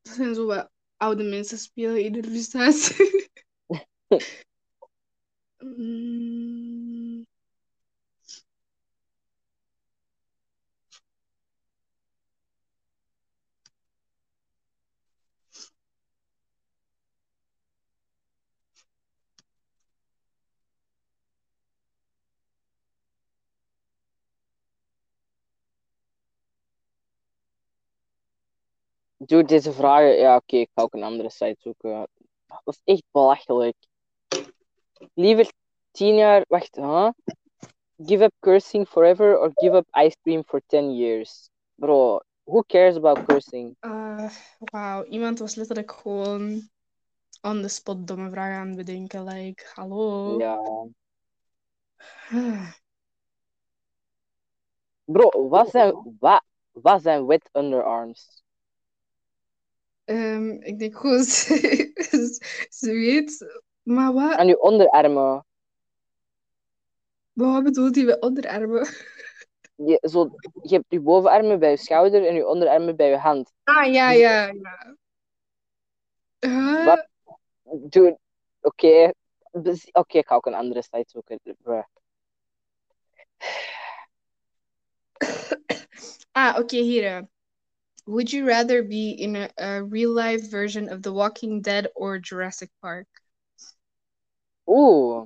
Dat 0.01 0.15
zijn 0.15 0.35
zo 0.35 0.45
wat 0.45 0.69
oude 0.97 1.23
mensen 1.23 1.57
spelen 1.57 2.03
in 2.03 2.11
de 2.11 2.21
rusthuis. 2.21 2.93
Dude, 29.25 29.43
deze 29.43 29.71
vragen. 29.71 30.15
Ja, 30.15 30.35
oké, 30.35 30.55
ik 30.55 30.69
ga 30.75 30.81
ook 30.81 30.93
een 30.93 31.03
andere 31.03 31.29
site 31.29 31.55
zoeken. 31.59 32.07
Dat 32.47 32.61
is 32.65 32.81
echt 32.83 33.03
belachelijk. 33.11 33.75
Liever 35.13 35.51
tien 35.91 36.15
jaar. 36.15 36.45
Wacht, 36.47 36.75
huh? 36.75 37.09
Give 38.05 38.23
up 38.23 38.33
cursing 38.39 38.87
forever 38.87 39.39
or 39.39 39.51
give 39.53 39.75
up 39.75 39.87
ice 39.91 40.17
cream 40.21 40.43
for 40.43 40.61
10 40.67 40.95
years? 40.95 41.49
Bro, 41.75 42.21
who 42.43 42.63
cares 42.63 42.95
about 42.95 43.25
cursing? 43.25 43.75
Uh, 43.81 44.29
Wauw, 44.59 45.03
iemand 45.03 45.39
was 45.39 45.55
letterlijk 45.55 45.91
gewoon 45.91 46.69
on 47.41 47.61
the 47.61 47.67
spot 47.67 48.07
domme 48.07 48.29
vragen 48.29 48.55
aan 48.55 48.67
het 48.67 48.75
bedenken. 48.75 49.23
Like, 49.23 49.63
hallo. 49.73 50.37
Ja. 50.37 50.59
Bro, 55.05 55.47
wat 55.49 55.69
zijn, 55.69 56.15
wat, 56.19 56.43
wat 56.71 57.01
zijn 57.01 57.25
wet 57.25 57.49
underarms? 57.53 58.42
Ehm, 60.05 60.49
ik 60.49 60.79
denk 60.79 60.97
gewoon, 60.97 61.23
ze, 62.69 62.91
weet. 62.91 63.61
Maar 63.83 64.13
wat, 64.13 64.33
Aan 64.33 64.47
je 64.47 64.61
onderarmen. 64.61 65.45
maar 67.33 67.51
wat 67.51 67.63
bedoelt 67.63 67.95
hij 67.95 68.03
met 68.03 68.21
onderarmen? 68.21 68.87
Je, 69.75 70.07
zo, 70.09 70.29
je 70.61 70.75
hebt 70.75 70.85
je 70.87 70.99
bovenarmen 70.99 71.59
bij 71.59 71.69
je 71.69 71.77
schouder 71.77 72.27
en 72.27 72.35
je 72.35 72.47
onderarmen 72.47 72.95
bij 72.95 73.09
je 73.09 73.17
hand. 73.17 73.51
Ah, 73.63 73.93
ja, 73.93 74.11
ja, 74.11 74.45
ja. 74.45 74.95
Huh? 76.39 76.85
Wat? 76.85 77.07
Dude, 77.63 78.17
oké. 78.61 79.11
Oké, 79.91 80.17
ik 80.17 80.27
ga 80.27 80.35
ook 80.35 80.45
een 80.45 80.53
andere 80.53 80.81
site 80.81 81.05
zoeken. 81.07 81.39
Ah, 86.31 86.57
oké, 86.59 86.75
hier. 86.75 87.27
Would 88.05 88.33
you 88.33 88.45
rather 88.45 88.83
be 88.83 89.11
in 89.11 89.35
a, 89.35 89.49
a 89.57 89.83
real-life 89.83 90.49
version 90.49 90.89
of 90.89 91.01
The 91.01 91.13
Walking 91.13 91.61
Dead 91.61 91.87
or 91.95 92.19
Jurassic 92.19 92.69
Park? 92.81 93.07
Oeh. 94.67 95.25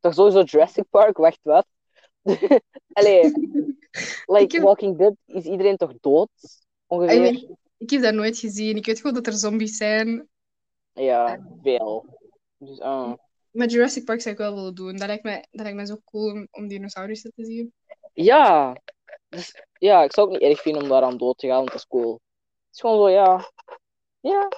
Toch 0.00 0.14
sowieso 0.14 0.44
Jurassic 0.44 0.84
Park? 0.90 1.18
Wacht, 1.18 1.40
wat? 1.44 1.66
Allee, 2.94 3.30
like 4.28 4.52
heb- 4.52 4.62
Walking 4.62 4.96
Dead 4.98 5.14
is 5.26 5.44
iedereen 5.44 5.76
toch 5.76 5.92
dood? 6.00 6.28
I 6.40 6.86
Ongeveer? 6.86 7.20
mean, 7.20 7.56
ik 7.78 7.90
heb 7.90 8.02
dat 8.02 8.14
nooit 8.14 8.38
gezien. 8.38 8.76
Ik 8.76 8.86
weet 8.86 8.96
gewoon 9.00 9.14
dat 9.14 9.26
er 9.26 9.32
zombies 9.32 9.76
zijn. 9.76 10.28
Ja, 10.94 11.38
veel. 11.62 12.04
Dus, 12.58 12.80
ah. 12.80 13.14
Maar 13.50 13.66
Jurassic 13.68 14.04
Park 14.04 14.20
zou 14.20 14.34
ik 14.34 14.40
wel 14.40 14.54
willen 14.54 14.74
doen. 14.74 14.96
Dat 14.96 15.06
lijkt 15.06 15.22
mij, 15.22 15.46
dat 15.50 15.60
lijkt 15.60 15.76
mij 15.76 15.86
zo 15.86 16.00
cool 16.04 16.30
om, 16.32 16.48
om 16.50 16.68
dinosaurussen 16.68 17.32
te 17.34 17.44
zien. 17.44 17.72
Ja. 18.14 18.74
Dus, 19.28 19.54
ja, 19.78 20.02
ik 20.02 20.12
zou 20.12 20.30
het 20.30 20.40
niet 20.40 20.50
erg 20.50 20.60
vinden 20.60 20.82
om 20.82 20.88
daaraan 20.88 21.16
dood 21.16 21.38
te 21.38 21.46
gaan, 21.46 21.56
want 21.56 21.68
dat 21.68 21.76
is 21.78 21.86
cool. 21.86 22.12
Het 22.12 22.74
is 22.74 22.80
gewoon 22.80 22.96
zo, 22.96 23.08
ja. 23.10 23.50
Ja. 24.20 24.48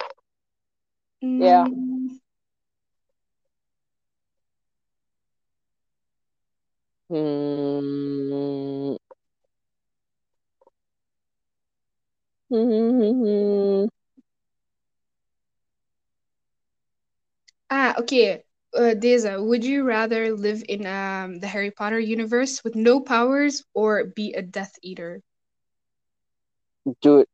Ja. 1.37 1.65
Mm, 1.65 2.21
Hmm. 7.09 8.97
Hmm. 12.49 13.89
Ah, 17.69 17.95
oké. 17.99 18.45
Eh, 18.71 18.99
deze. 18.99 19.39
Would 19.39 19.65
you 19.65 19.87
rather 19.87 20.33
live 20.39 20.63
in 20.65 20.87
um, 20.87 21.41
the 21.41 21.47
Harry 21.47 21.71
Potter 21.71 21.99
universe 21.99 22.63
with 22.63 22.75
no 22.75 23.01
powers 23.01 23.65
or 23.73 24.13
be 24.15 24.35
a 24.37 24.43
Death 24.43 24.79
Eater? 24.83 25.23
Dude. 27.01 27.27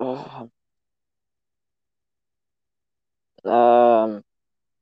Ugh. 0.00 0.48
Ehm, 3.42 4.20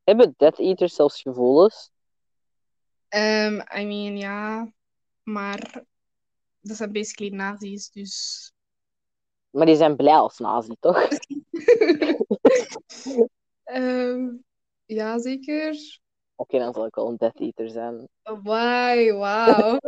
hebben 0.05 0.35
Death 0.37 0.59
Eaters 0.59 0.95
zelfs 0.95 1.23
gevoelens? 1.23 1.91
Um, 3.14 3.62
I 3.76 3.85
mean, 3.85 4.17
ja. 4.17 4.73
Maar 5.23 5.85
dat 6.61 6.76
zijn 6.76 6.93
basically 6.93 7.31
nazi's, 7.31 7.91
dus... 7.91 8.52
Maar 9.50 9.67
die 9.67 9.76
zijn 9.76 9.97
blij 9.97 10.14
als 10.14 10.38
nazi, 10.38 10.76
toch? 10.81 11.09
Ehm, 13.64 14.29
ja, 14.87 15.19
zeker. 15.19 16.01
Oké, 16.35 16.59
dan 16.59 16.73
zal 16.75 16.87
ik 16.87 16.95
wel 16.95 17.09
een 17.09 17.17
Death 17.17 17.41
Eater 17.41 17.69
zijn. 17.69 18.09
Why? 18.23 19.12
Wauw. 19.12 19.79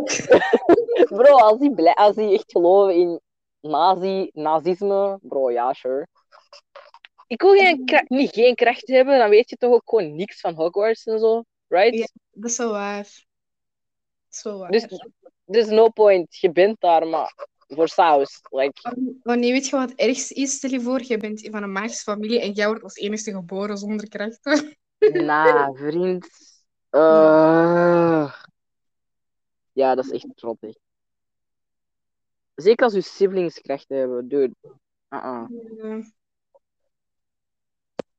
Bro, 1.16 1.36
als 1.36 1.58
die, 1.58 1.74
blij, 1.74 1.94
als 1.94 2.16
die 2.16 2.32
echt 2.32 2.52
geloven 2.52 2.94
in 2.94 3.20
nazi, 3.60 4.30
nazisme, 4.32 5.18
bro, 5.22 5.50
ja, 5.50 5.72
sure. 5.72 6.06
Ik 7.26 7.42
wil 7.42 7.52
geen, 7.52 8.04
niet 8.08 8.30
geen 8.32 8.54
kracht 8.54 8.88
hebben, 8.88 9.18
dan 9.18 9.30
weet 9.30 9.50
je 9.50 9.56
toch 9.56 9.72
ook 9.72 9.88
gewoon 9.88 10.16
niks 10.16 10.40
van 10.40 10.54
Hogwarts 10.54 11.04
en 11.04 11.18
zo, 11.18 11.44
right? 11.68 11.94
Ja. 11.94 12.06
Dat 12.30 12.50
is 12.50 12.56
wel 12.56 12.70
waar. 12.70 13.02
Dat 13.02 14.30
is 14.30 14.42
wel 14.42 14.58
waar. 14.58 14.70
Dus 14.70 14.82
er 15.44 15.56
is 15.56 15.68
no 15.68 15.88
point. 15.88 16.36
Je 16.36 16.52
bent 16.52 16.80
daar, 16.80 17.06
maar 17.06 17.48
voor 17.68 17.88
saus. 17.88 18.40
Like, 18.50 18.94
Wanneer 19.22 19.52
weet 19.52 19.66
je 19.68 19.76
wat 19.76 19.90
het 19.90 19.98
ergste 19.98 20.34
is? 20.34 20.52
Stel 20.52 20.70
je 20.70 20.80
voor, 20.80 21.02
je 21.02 21.16
bent 21.16 21.48
van 21.50 21.62
een 21.62 21.72
magische 21.72 22.02
familie 22.02 22.40
en 22.40 22.52
jij 22.52 22.66
wordt 22.66 22.82
als 22.82 22.96
enige 22.96 23.32
geboren 23.32 23.76
zonder 23.76 24.08
krachten. 24.08 24.76
nah, 25.12 25.76
vriend. 25.76 26.28
Uh, 26.90 28.34
ja, 29.72 29.94
dat 29.94 30.04
is 30.04 30.10
echt 30.10 30.36
trottig. 30.36 30.76
Zeker 32.54 32.84
als 32.84 32.94
je 32.94 33.00
siblings 33.00 33.60
krachten 33.60 33.96
hebben, 33.96 34.28
dude. 34.28 34.54
Uh-uh. 35.08 35.46
Ja. 35.76 36.02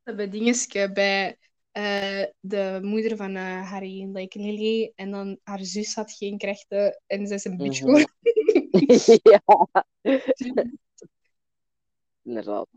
Dat 0.04 0.15
bij 0.15 0.30
dingeske, 0.30 0.92
bij 0.94 1.38
eh, 1.72 2.24
de 2.39 2.80
moeder 2.82 3.18
van 3.18 3.36
eh, 3.36 3.72
Harry, 3.72 4.10
like 4.13 4.39
Lily, 4.39 4.92
en 4.96 5.12
dan 5.12 5.39
haar 5.44 5.63
zus 5.63 5.96
had 5.96 6.12
geen 6.12 6.38
krachten 6.38 7.01
en 7.06 7.27
zij 7.27 7.36
is 7.36 7.46
een 7.46 7.58
bitch 7.58 7.82
Mhm. 7.82 7.89
geworden. 7.89 8.13
ja, 9.32 9.42
inderdaad. 12.24 12.68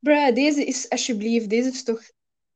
Bruh, 0.00 0.34
deze 0.34 0.64
is 0.64 0.88
alsjeblieft, 0.88 1.50
deze 1.50 1.68
is 1.68 1.84
toch, 1.84 2.02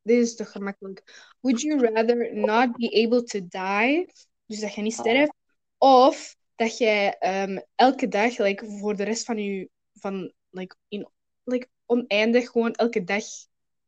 deze 0.03 0.21
is 0.21 0.37
toch 0.37 0.51
gemakkelijk. 0.51 1.33
Would 1.41 1.61
you 1.61 1.81
rather 1.81 2.35
not 2.35 2.77
be 2.77 3.05
able 3.05 3.23
to 3.23 3.41
die, 3.49 4.13
dus 4.47 4.61
dat 4.61 4.75
je 4.75 4.83
niet 4.83 4.93
sterft, 4.93 5.35
of 5.79 6.37
dat 6.55 6.79
jij 6.79 7.17
ehm, 7.19 7.59
elke 7.75 8.09
dag, 8.09 8.39
like, 8.39 8.67
voor 8.67 8.97
de 8.97 9.03
rest 9.03 9.25
van 9.25 9.39
je, 9.39 9.69
van, 9.93 10.33
like, 10.51 10.77
in, 10.89 11.09
like, 11.45 11.69
oneindig, 11.87 12.51
gewoon 12.51 12.73
elke 12.73 13.05
dag 13.05 13.25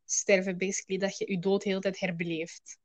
sterven, 0.05 0.57
basically, 0.57 0.99
dat 0.99 1.17
je 1.17 1.31
je 1.31 1.39
dood 1.39 1.63
de 1.63 1.69
hele 1.69 1.81
tijd 1.81 1.99
herbeleeft. 1.99 2.77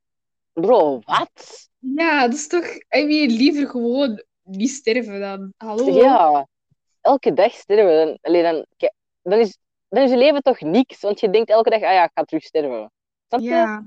Bro, 0.53 1.01
wat? 1.05 1.71
Ja, 1.79 2.27
dat 2.27 2.35
is 2.35 2.47
toch, 2.47 2.67
I 2.75 3.05
mean, 3.05 3.31
liever 3.31 3.69
gewoon 3.69 4.25
niet 4.43 4.71
sterven 4.71 5.21
dan. 5.21 5.53
Hallo? 5.57 6.03
Ja, 6.03 6.49
elke 7.01 7.33
dag 7.33 7.53
sterven. 7.53 8.07
Dan, 8.07 8.19
allee, 8.21 8.43
dan, 8.43 8.67
dan, 9.23 9.39
is, 9.39 9.59
dan 9.93 10.03
is 10.03 10.11
je 10.11 10.17
leven 10.17 10.43
toch 10.43 10.61
niks, 10.61 11.01
want 11.01 11.21
je 11.21 11.31
denkt 11.31 11.51
elke 11.51 11.71
dag, 11.71 11.83
ah 11.83 11.93
ja, 11.93 12.05
ik 12.05 12.11
ga 12.15 12.23
terug 12.25 12.43
sterven. 12.43 12.93
Snap 13.29 13.41
je? 13.41 13.49
Ja. 13.49 13.85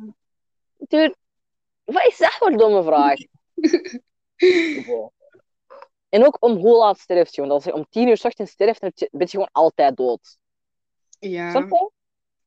Dude, 0.77 1.15
wat 1.83 2.05
is 2.07 2.17
dat 2.17 2.31
voor 2.33 2.47
een 2.47 2.57
domme 2.57 2.83
vraag? 2.83 3.17
En 6.09 6.25
ook 6.25 6.37
om 6.39 6.57
hoe 6.57 6.75
laat 6.75 6.99
sterft 6.99 7.35
je. 7.35 7.41
Want 7.41 7.53
als 7.53 7.63
je 7.63 7.73
om 7.73 7.85
tien 7.89 8.07
uur 8.07 8.17
's 8.17 8.23
ochtends 8.23 8.51
sterft, 8.51 8.81
dan 8.81 8.91
ben 8.95 9.09
je 9.11 9.27
gewoon 9.27 9.49
altijd 9.51 9.97
dood. 9.97 10.37
Ja. 11.19 11.49
Snap 11.49 11.69
je? 11.69 11.91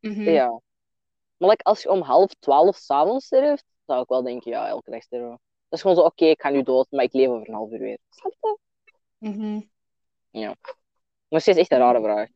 Mhm. 0.09 0.31
Ja. 0.31 0.61
Maar 1.37 1.49
like, 1.49 1.63
als 1.63 1.83
je 1.83 1.91
om 1.91 2.01
half 2.01 2.35
twaalf 2.35 2.77
s'avonds 2.77 3.27
sterft, 3.27 3.65
zou 3.87 4.03
ik 4.03 4.09
wel 4.09 4.23
denken, 4.23 4.51
ja, 4.51 4.69
elke 4.69 4.91
dag 4.91 5.03
sterven. 5.03 5.29
Dat 5.29 5.39
is 5.69 5.81
gewoon 5.81 5.97
zo, 5.97 6.03
oké, 6.03 6.25
ik 6.25 6.41
ga 6.41 6.51
nu 6.51 6.63
dood, 6.63 6.87
maar 6.91 7.05
ik 7.05 7.13
leef 7.13 7.29
over 7.29 7.49
een 7.49 7.55
half 7.55 7.71
uur 7.71 7.79
weer. 7.79 7.99
Snap 8.11 8.33
je? 8.41 8.59
Mhm. 9.19 9.61
Nog 11.29 11.41
steeds 11.41 11.59
echt 11.59 11.73
een 11.73 11.79
rare 11.79 12.01
vraag. 12.01 12.29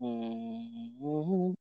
Mm. 0.00 1.56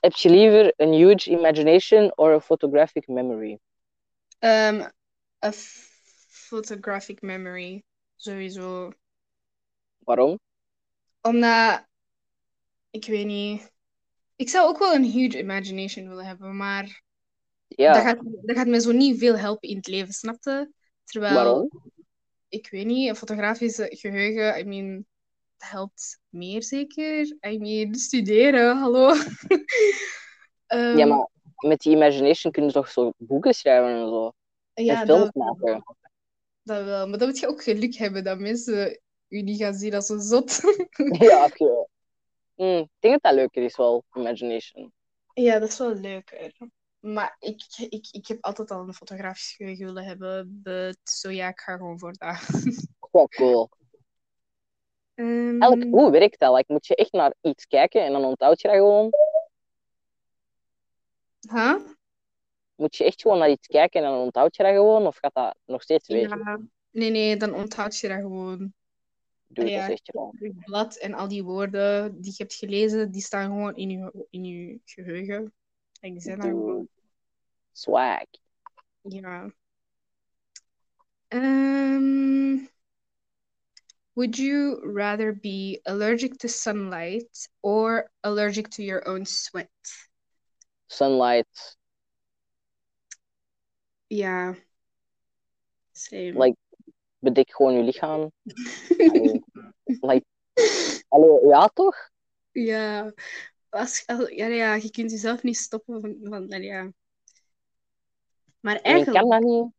Heb 0.00 0.12
je 0.12 0.30
liever 0.30 0.72
een 0.76 0.92
huge 0.92 1.30
imagination 1.30 2.16
or 2.16 2.32
a 2.32 2.40
photographic 2.40 3.08
memory? 3.08 3.58
Um, 4.40 4.90
a 5.44 5.52
photographic 5.52 7.22
memory, 7.22 7.84
sowieso. 8.16 8.92
Waarom? 9.98 10.38
Omdat, 11.20 11.86
ik 12.90 13.04
weet 13.06 13.26
niet. 13.26 13.72
Ik 14.36 14.48
zou 14.48 14.68
ook 14.68 14.78
wel 14.78 14.94
een 14.94 15.04
huge 15.04 15.38
imagination 15.38 16.08
willen 16.08 16.24
hebben, 16.24 16.56
maar 16.56 17.02
Ja, 17.66 17.92
dat, 17.92 18.02
gaat, 18.02 18.18
dat 18.22 18.56
gaat 18.56 18.66
me 18.66 18.80
zo 18.80 18.92
niet 18.92 19.18
veel 19.18 19.36
helpen 19.36 19.68
in 19.68 19.76
het 19.76 19.86
leven, 19.86 20.12
snapte? 20.12 20.72
Terwijl, 21.04 21.34
waarom? 21.34 21.70
Ik 22.52 22.70
weet 22.70 22.86
niet, 22.86 23.08
een 23.08 23.16
fotografische 23.16 23.86
geheugen, 23.90 24.58
I 24.58 24.64
mean, 24.64 25.06
dat 25.56 25.68
helpt 25.70 26.20
meer 26.28 26.62
zeker. 26.62 27.36
I 27.46 27.58
mean, 27.58 27.94
studeren, 27.94 28.76
hallo. 28.76 29.14
Ehm, 30.66 30.98
Ja, 30.98 31.06
maar 31.06 31.28
met 31.66 31.80
die 31.80 31.94
imagination 31.94 32.52
kun 32.52 32.64
je 32.64 32.72
toch 32.72 32.88
zo 32.88 33.12
boeken 33.16 33.54
schrijven 33.54 33.90
en 33.90 34.08
zo. 34.08 34.32
ja, 34.74 35.00
en 35.00 35.06
films 35.06 35.22
dat, 35.22 35.34
maken. 35.34 35.84
dat 36.62 36.84
wel. 36.84 37.08
Maar 37.08 37.18
dan 37.18 37.28
moet 37.28 37.38
je 37.38 37.48
ook 37.48 37.62
geluk 37.62 37.94
hebben 37.94 38.24
dat 38.24 38.38
mensen 38.38 39.00
u 39.28 39.42
niet 39.42 39.60
gaan 39.60 39.74
zien 39.74 39.94
als 39.94 40.08
een 40.08 40.20
zot. 40.20 40.60
Ja, 41.18 41.44
oké. 41.44 41.86
Hm, 42.54 42.78
ik 42.78 42.88
denk 42.98 43.12
dat 43.14 43.22
dat 43.22 43.34
leuker 43.34 43.62
is 43.62 43.76
wel, 43.76 44.04
imagination. 44.14 44.92
Ja, 45.34 45.58
dat 45.58 45.68
is 45.68 45.78
wel 45.78 45.94
leuker. 45.94 46.52
Maar 47.02 47.36
ik, 47.38 47.62
ik, 47.88 48.08
ik 48.10 48.26
heb 48.26 48.44
altijd 48.44 48.70
al 48.70 48.80
een 48.80 48.94
fotografisch 48.94 49.54
geheugen 49.56 49.84
willen 49.84 50.04
hebben. 50.04 50.60
But, 50.62 50.98
so 51.02 51.30
ja, 51.30 51.48
ik 51.48 51.60
ga 51.60 51.76
gewoon 51.76 51.98
voor 51.98 52.12
dat. 52.12 52.48
Wel 53.12 53.28
cool. 53.28 53.70
Ehm, 55.14 55.62
Elk, 55.62 55.82
hoe 55.82 56.10
werkt 56.10 56.38
dat? 56.38 56.54
Like, 56.56 56.72
moet 56.72 56.86
je 56.86 56.94
echt 56.94 57.12
naar 57.12 57.34
iets 57.40 57.66
kijken 57.66 58.04
en 58.04 58.12
dan 58.12 58.24
onthoud 58.24 58.60
je 58.60 58.68
dat 58.68 58.76
gewoon? 58.76 59.10
huh? 61.50 61.76
Moet 62.74 62.96
je 62.96 63.04
echt 63.04 63.20
gewoon 63.20 63.38
naar 63.38 63.50
iets 63.50 63.66
kijken 63.66 64.02
en 64.02 64.10
dan 64.10 64.20
onthoud 64.20 64.56
je 64.56 64.62
dat 64.62 64.72
gewoon? 64.72 65.06
Of 65.06 65.16
gaat 65.16 65.34
dat 65.34 65.56
nog 65.64 65.82
steeds? 65.82 66.08
Ja. 66.08 66.60
Nee, 66.90 67.10
nee, 67.10 67.36
dan 67.36 67.54
onthoud 67.54 67.98
je 67.98 68.08
dat 68.08 68.20
gewoon. 68.20 68.72
Doe 69.46 69.68
ja. 69.68 69.80
dat 69.80 69.90
echt 69.90 70.10
gewoon. 70.10 70.36
Je 70.38 70.54
blad 70.64 70.96
en 70.96 71.14
al 71.14 71.28
die 71.28 71.44
woorden 71.44 72.20
die 72.20 72.30
je 72.30 72.42
hebt 72.42 72.54
gelezen, 72.54 73.10
die 73.10 73.22
staan 73.22 73.46
gewoon 73.46 73.76
in 73.76 73.90
je, 73.90 74.26
in 74.30 74.44
je 74.44 74.80
geheugen. 74.84 75.52
En 76.02 76.12
die 76.12 76.20
zijn 76.20 76.40
daar 76.40 76.50
gewoon. 76.50 76.88
Swag. 77.72 78.24
Ja. 79.00 79.52
Ehm, 81.28 81.44
um, 81.44 82.68
would 84.14 84.36
you 84.36 84.80
rather 84.84 85.32
be 85.32 85.80
allergic 85.84 86.36
to 86.38 86.48
sunlight 86.48 87.48
or 87.60 88.10
allergic 88.20 88.68
to 88.70 88.82
your 88.82 89.08
own 89.08 89.24
sweat? 89.24 89.68
Sunlight. 90.86 91.76
Ja. 94.08 94.54
Same. 95.92 96.32
Like, 96.38 96.56
bedek 97.18 97.50
gewoon 97.50 97.74
je 97.74 97.82
lichaam. 97.82 98.32
Like, 99.84 100.24
allee, 101.08 101.46
ja 101.46 101.68
toch? 101.68 102.10
ja. 102.52 103.12
Als, 103.72 104.02
als- 104.06 104.30
ja, 104.30 104.46
ja, 104.46 104.74
je 104.74 104.90
kunt 104.90 105.10
jezelf 105.10 105.42
niet 105.42 105.56
stoppen 105.56 106.00
van, 106.00 106.16
van 106.22 106.62
ja. 106.62 106.92
Maar 108.60 108.76
Ik 108.76 108.82
eigenlijk, 108.82 109.18
kan 109.20 109.30
dat 109.30 109.42
niet. 109.42 109.72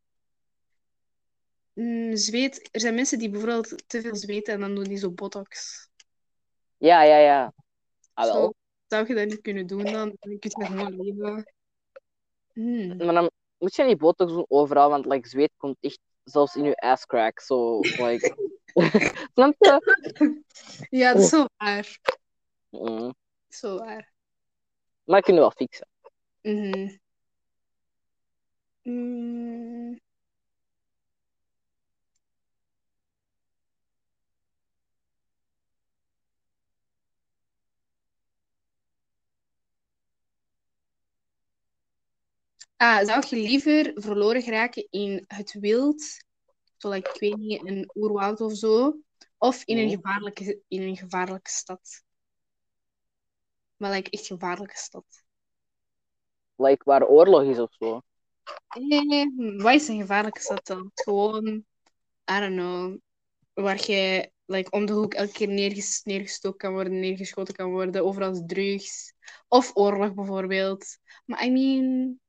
mm, 1.73 2.15
zweet, 2.15 2.69
er 2.71 2.79
zijn 2.79 2.95
mensen 2.95 3.19
die 3.19 3.29
bijvoorbeeld 3.29 3.83
te 3.89 4.01
veel 4.01 4.15
zweten 4.15 4.53
en 4.53 4.59
dan 4.59 4.75
doen 4.75 4.83
die 4.83 4.97
zo 4.97 5.11
botox. 5.11 5.81
Ja, 6.77 7.03
ja, 7.03 7.17
ja. 7.17 7.53
Ah. 8.13 8.25
Zo, 8.25 8.53
zou 8.87 9.07
je 9.07 9.13
dat 9.13 9.27
niet 9.27 9.41
kunnen 9.41 9.67
doen 9.67 9.83
dan? 9.83 10.15
Dan 10.19 10.39
kun 10.39 10.51
je 10.57 10.65
gewoon 10.65 11.01
leven. 11.01 11.53
Hmm. 12.53 12.97
Maar 12.97 13.13
dan 13.13 13.31
moet 13.57 13.75
je 13.75 13.83
niet 13.83 13.97
botox 13.97 14.31
doen 14.31 14.45
overal, 14.47 14.89
want 14.89 15.05
like, 15.05 15.27
zweet 15.27 15.51
komt 15.57 15.77
echt 15.79 15.99
zelfs 16.23 16.55
in 16.55 16.63
je 16.63 16.75
asscrack. 16.75 17.39
So, 17.39 17.79
like... 17.79 18.35
Snap 19.33 19.55
je? 19.57 19.81
Ja, 20.89 21.13
dat 21.13 21.21
is 21.21 21.29
zo 21.29 21.45
waar. 21.57 21.99
Mm. 22.69 23.13
Zo 23.53 23.77
waar. 23.77 24.13
Maar 25.03 25.17
ik 25.17 25.23
kun 25.23 25.33
je 25.33 25.39
wel 25.39 25.51
fixen. 25.51 25.87
Mhm. 26.41 26.97
Mm. 28.85 29.99
Ah, 42.77 43.05
zou 43.05 43.23
je 43.29 43.35
liever 43.35 43.91
verloren 43.95 44.41
geraken 44.41 44.87
in 44.89 45.23
het 45.27 45.53
wild, 45.59 46.01
zo 46.77 46.89
like, 46.89 47.09
ik 47.13 47.19
weet 47.19 47.37
niet, 47.37 47.67
een 47.67 47.89
oerwoud 47.93 48.41
of 48.41 48.53
zo, 48.55 48.99
of 49.37 49.63
in 49.65 49.77
een 49.77 49.85
Mhm. 49.85 49.95
gevaarlijke, 49.95 50.61
in 50.67 50.81
een 50.81 50.97
gevaarlijke 50.97 51.49
stad? 51.49 52.03
Maar 53.77 53.91
like, 53.91 54.09
echt 54.09 54.27
gevaarlijke 54.27 54.77
stad. 54.77 55.05
Like, 56.55 56.83
waar 56.83 57.07
oorlog 57.07 57.43
is 57.43 57.59
of 57.59 57.73
zo. 57.79 58.01
Nee, 58.79 59.33
wat 59.57 59.73
is 59.73 59.87
een 59.87 59.99
gevaarlijke 59.99 60.39
stad 60.41 60.65
dan? 60.65 60.91
Gewoon, 60.93 61.65
I 62.31 62.39
don't 62.39 62.55
know, 62.55 62.97
waar 63.53 63.91
je 63.91 64.31
like, 64.45 64.69
om 64.69 64.85
de 64.85 64.93
hoek 64.93 65.13
elke 65.13 65.31
keer 65.31 65.47
neerges 65.47 66.01
neergestoken 66.03 66.57
kan 66.57 66.73
worden, 66.73 66.99
neergeschoten 66.99 67.53
kan 67.53 67.71
worden, 67.71 68.03
overal 68.03 68.45
drugs. 68.45 69.13
Of 69.47 69.71
oorlog 69.73 70.13
bijvoorbeeld. 70.13 70.97
Maar 71.25 71.45
I 71.45 71.51
mean, 71.51 72.19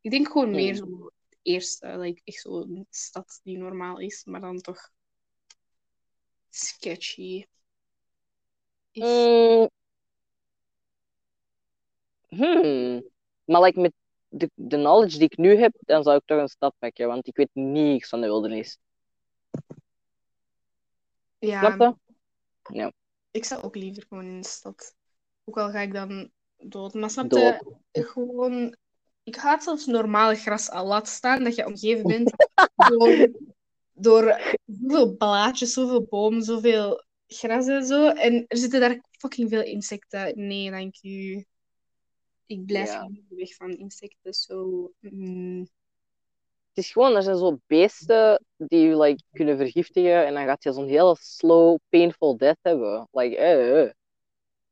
ik 0.00 0.10
denk 0.10 0.26
gewoon 0.26 0.50
meer 0.50 0.74
zo 0.74 1.10
het 1.28 1.38
eerste, 1.42 1.98
like, 1.98 2.20
echt 2.24 2.40
zo'n 2.40 2.86
stad 2.90 3.40
die 3.42 3.58
normaal 3.58 3.98
is, 3.98 4.24
maar 4.24 4.40
dan 4.40 4.60
toch 4.60 4.90
sketchy. 6.48 7.44
is. 8.92 9.02
Mm. 9.02 9.68
Hmm. 12.30 13.04
Maar 13.44 13.62
like, 13.62 13.80
met 13.80 13.92
de, 14.28 14.50
de 14.54 14.76
knowledge 14.76 15.18
die 15.18 15.28
ik 15.28 15.36
nu 15.36 15.56
heb, 15.56 15.72
dan 15.80 16.02
zou 16.02 16.16
ik 16.16 16.22
toch 16.24 16.38
een 16.38 16.48
stad 16.48 16.74
pakken, 16.78 17.06
want 17.06 17.26
ik 17.26 17.36
weet 17.36 17.50
niks 17.52 18.08
van 18.08 18.20
de 18.20 18.26
wildernis. 18.26 18.78
Ja, 21.38 21.74
Snap 21.74 21.98
je? 22.72 22.92
ik 23.30 23.44
zou 23.44 23.62
ook 23.62 23.74
liever 23.74 24.04
gewoon 24.08 24.24
in 24.24 24.40
de 24.40 24.46
stad. 24.46 24.94
Ook 25.44 25.58
al 25.58 25.70
ga 25.70 25.80
ik 25.80 25.92
dan 25.92 26.30
dood. 26.56 26.94
Maar 26.94 27.10
snap 27.10 27.30
je, 27.30 27.76
gewoon... 27.92 28.76
Ik 29.22 29.36
haat 29.36 29.62
zelfs 29.62 29.86
normale 29.86 30.34
gras 30.34 30.70
al. 30.70 30.86
Laat 30.86 31.08
staan 31.08 31.44
dat 31.44 31.54
je 31.54 31.66
omgeven 31.66 32.02
bent 32.02 32.32
door, 32.90 33.30
door 33.92 34.40
zoveel 34.66 35.16
blaadjes, 35.16 35.72
zoveel 35.72 36.02
bomen, 36.02 36.42
zoveel 36.42 37.04
gras 37.26 37.66
en 37.66 37.86
zo. 37.86 38.08
En 38.08 38.44
er 38.48 38.56
zitten 38.56 38.80
daar 38.80 39.00
fucking 39.10 39.48
veel 39.48 39.62
insecten. 39.62 40.46
Nee, 40.46 40.70
dank 40.70 41.02
u. 41.02 41.44
Ik 42.50 42.66
blijf 42.66 42.88
Ja. 42.92 43.08
weg 43.28 43.54
van 43.54 43.70
insecten. 43.70 44.34
Zo... 44.34 44.90
mm. 45.00 45.60
Het 46.68 46.84
is 46.84 46.92
gewoon, 46.92 47.16
er 47.16 47.22
zijn 47.22 47.36
zo 47.36 47.58
beesten 47.66 48.44
die 48.56 48.88
je 48.88 48.96
like, 48.98 49.22
kunnen 49.32 49.56
vergiftigen 49.56 50.26
en 50.26 50.34
dan 50.34 50.44
gaat 50.44 50.62
je 50.62 50.72
zo'n 50.72 50.86
hele 50.88 51.16
slow, 51.20 51.78
painful 51.88 52.36
death 52.36 52.58
hebben. 52.62 53.08
Like, 53.12 53.36
eh, 53.36 53.82
eh. 53.82 53.90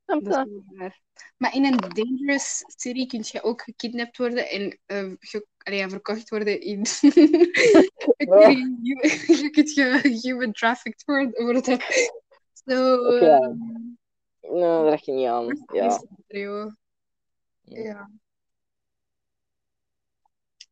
Dat 0.05 0.21
is. 0.21 1.01
Maar 1.37 1.55
in 1.55 1.65
een 1.65 1.77
dangerous 1.77 2.63
city 2.67 3.05
kun 3.05 3.23
je 3.31 3.43
ook 3.43 3.61
gekidnapt 3.61 4.17
worden 4.17 4.49
en 4.49 4.79
ge- 5.19 5.45
allee, 5.57 5.79
ja, 5.79 5.89
verkocht 5.89 6.29
worden 6.29 6.61
in. 6.61 6.85
Oh. 8.27 8.49
je 9.41 9.49
kunt 9.51 9.73
je 9.73 10.19
human 10.21 10.51
trafficked 10.51 11.03
worden. 11.05 11.79
Zo. 12.65 12.95
Oké. 12.95 13.25
eh, 13.25 13.47
Nee, 14.41 14.59
daar 14.61 14.83
dacht 14.89 15.05
je 15.05 15.11
niet 15.11 15.27
aan. 15.27 15.65
Ja. 15.73 16.03
Ja. 17.69 18.09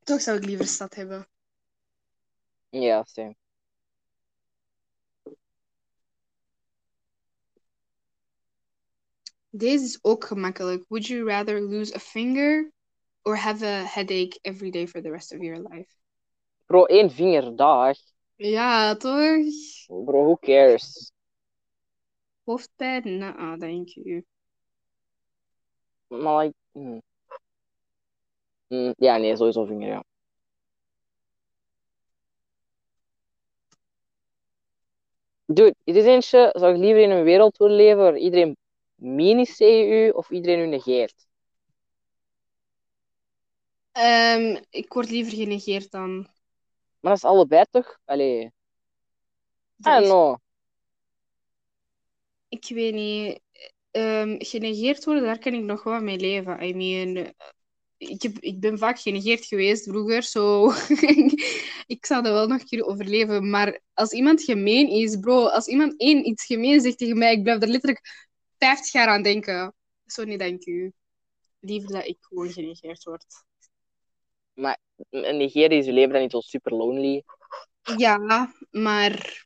Toch 0.03 0.21
zou 0.21 0.38
ik 0.38 0.45
liever 0.45 0.67
stad 0.67 0.95
hebben. 0.95 1.27
Ja, 2.69 3.03
same. 3.03 3.36
Deze 9.49 9.83
is 9.83 9.99
ook 10.01 10.25
gemakkelijk. 10.25 10.86
Would 10.88 11.07
you 11.07 11.23
rather 11.23 11.62
lose 11.62 11.95
a 11.95 11.99
finger 11.99 12.71
or 13.21 13.38
have 13.38 13.65
a 13.65 13.83
headache 13.83 14.39
every 14.41 14.71
day 14.71 14.88
for 14.88 15.01
the 15.01 15.10
rest 15.10 15.33
of 15.33 15.39
your 15.39 15.67
life? 15.69 15.91
Bro, 16.65 16.86
één 16.86 17.12
vinger, 17.12 17.55
dag. 17.55 17.97
Ja, 18.36 18.95
toch? 18.95 19.45
Bro, 19.88 20.23
who 20.23 20.38
cares? 20.39 21.12
Hoofdpijn? 22.43 23.17
Nou, 23.17 23.57
dank 23.57 23.95
u. 23.95 24.25
Maar 26.07 26.45
like... 26.45 26.55
Hmm, 26.77 27.01
ja, 28.97 29.17
nee, 29.17 29.35
sowieso 29.35 29.65
vinger, 29.65 29.87
ja. 29.87 30.03
Dude, 35.45 35.75
dit 35.83 35.95
is 35.95 36.05
eentje, 36.05 36.49
zou 36.57 36.73
ik 36.73 36.79
liever 36.79 37.01
in 37.01 37.09
een 37.09 37.23
wereld 37.23 37.57
willen 37.57 37.75
leven 37.75 37.97
waar 37.97 38.17
iedereen 38.17 38.57
mean 38.95 39.39
is 39.39 39.55
tegen 39.57 39.91
u 39.91 40.09
of 40.09 40.29
iedereen 40.29 40.59
u 40.59 40.67
negeert? 40.67 41.25
Ehm, 43.91 44.63
ik 44.69 44.93
word 44.93 45.09
liever 45.09 45.33
genegeerd 45.33 45.91
dan. 45.91 46.17
Maar 46.99 47.11
dat 47.11 47.17
is 47.17 47.23
allebei 47.23 47.65
toch? 47.69 47.99
Allee, 48.05 48.41
I 48.45 48.51
Dat 49.75 49.93
don't 49.93 50.03
is- 50.03 50.09
know. 50.09 50.35
ik 52.49 52.65
weet 52.69 52.93
niet. 52.93 53.39
Ehm, 53.97 54.36
genegeerd 54.38 55.05
worden, 55.05 55.23
daar 55.23 55.39
kan 55.39 55.53
ik 55.53 55.63
nog 55.63 55.83
wel 55.83 56.01
mee 56.01 56.17
leven. 56.17 56.63
I 56.63 56.73
mean, 56.73 57.15
eh, 57.15 57.29
ik, 57.97 58.21
heb, 58.21 58.39
ik 58.39 58.60
ben 58.60 58.77
vaak 58.77 58.99
genegeerd 58.99 59.45
geweest 59.45 59.83
vroeger, 59.83 60.23
zo 60.23 60.71
ik 61.95 62.05
zou 62.05 62.23
dat 62.23 62.33
wel 62.33 62.47
nog 62.47 62.63
kunnen 62.63 62.88
overleven. 62.88 63.49
Maar 63.49 63.79
als 63.93 64.12
iemand 64.12 64.43
gemeen 64.43 64.89
is, 64.89 65.19
bro, 65.19 65.45
als 65.47 65.67
iemand 65.67 65.99
één 65.99 66.27
iets 66.27 66.45
gemeen 66.45 66.81
zegt 66.81 66.97
tegen 66.97 67.17
mij, 67.17 67.33
ik 67.33 67.43
blijf 67.43 67.62
er 67.62 67.67
letterlijk 67.67 68.27
50 68.57 68.91
jaar 68.91 69.07
aan 69.07 69.23
denken. 69.23 69.73
Zo, 70.05 70.23
nee, 70.23 70.38
dank 70.38 70.65
u. 70.65 70.91
Liever 71.60 71.91
dat 71.91 72.05
ik 72.05 72.17
gewoon 72.19 72.51
genegeerd 72.51 73.03
word. 73.03 73.25
En 75.10 75.38
negeren 75.38 75.77
is 75.77 75.86
je 75.86 75.93
leven 75.93 76.12
dan 76.13 76.21
niet 76.21 76.31
zo 76.31 76.39
super 76.39 76.73
lonely. 76.73 77.23
Ja, 77.97 78.51
maar 78.71 79.45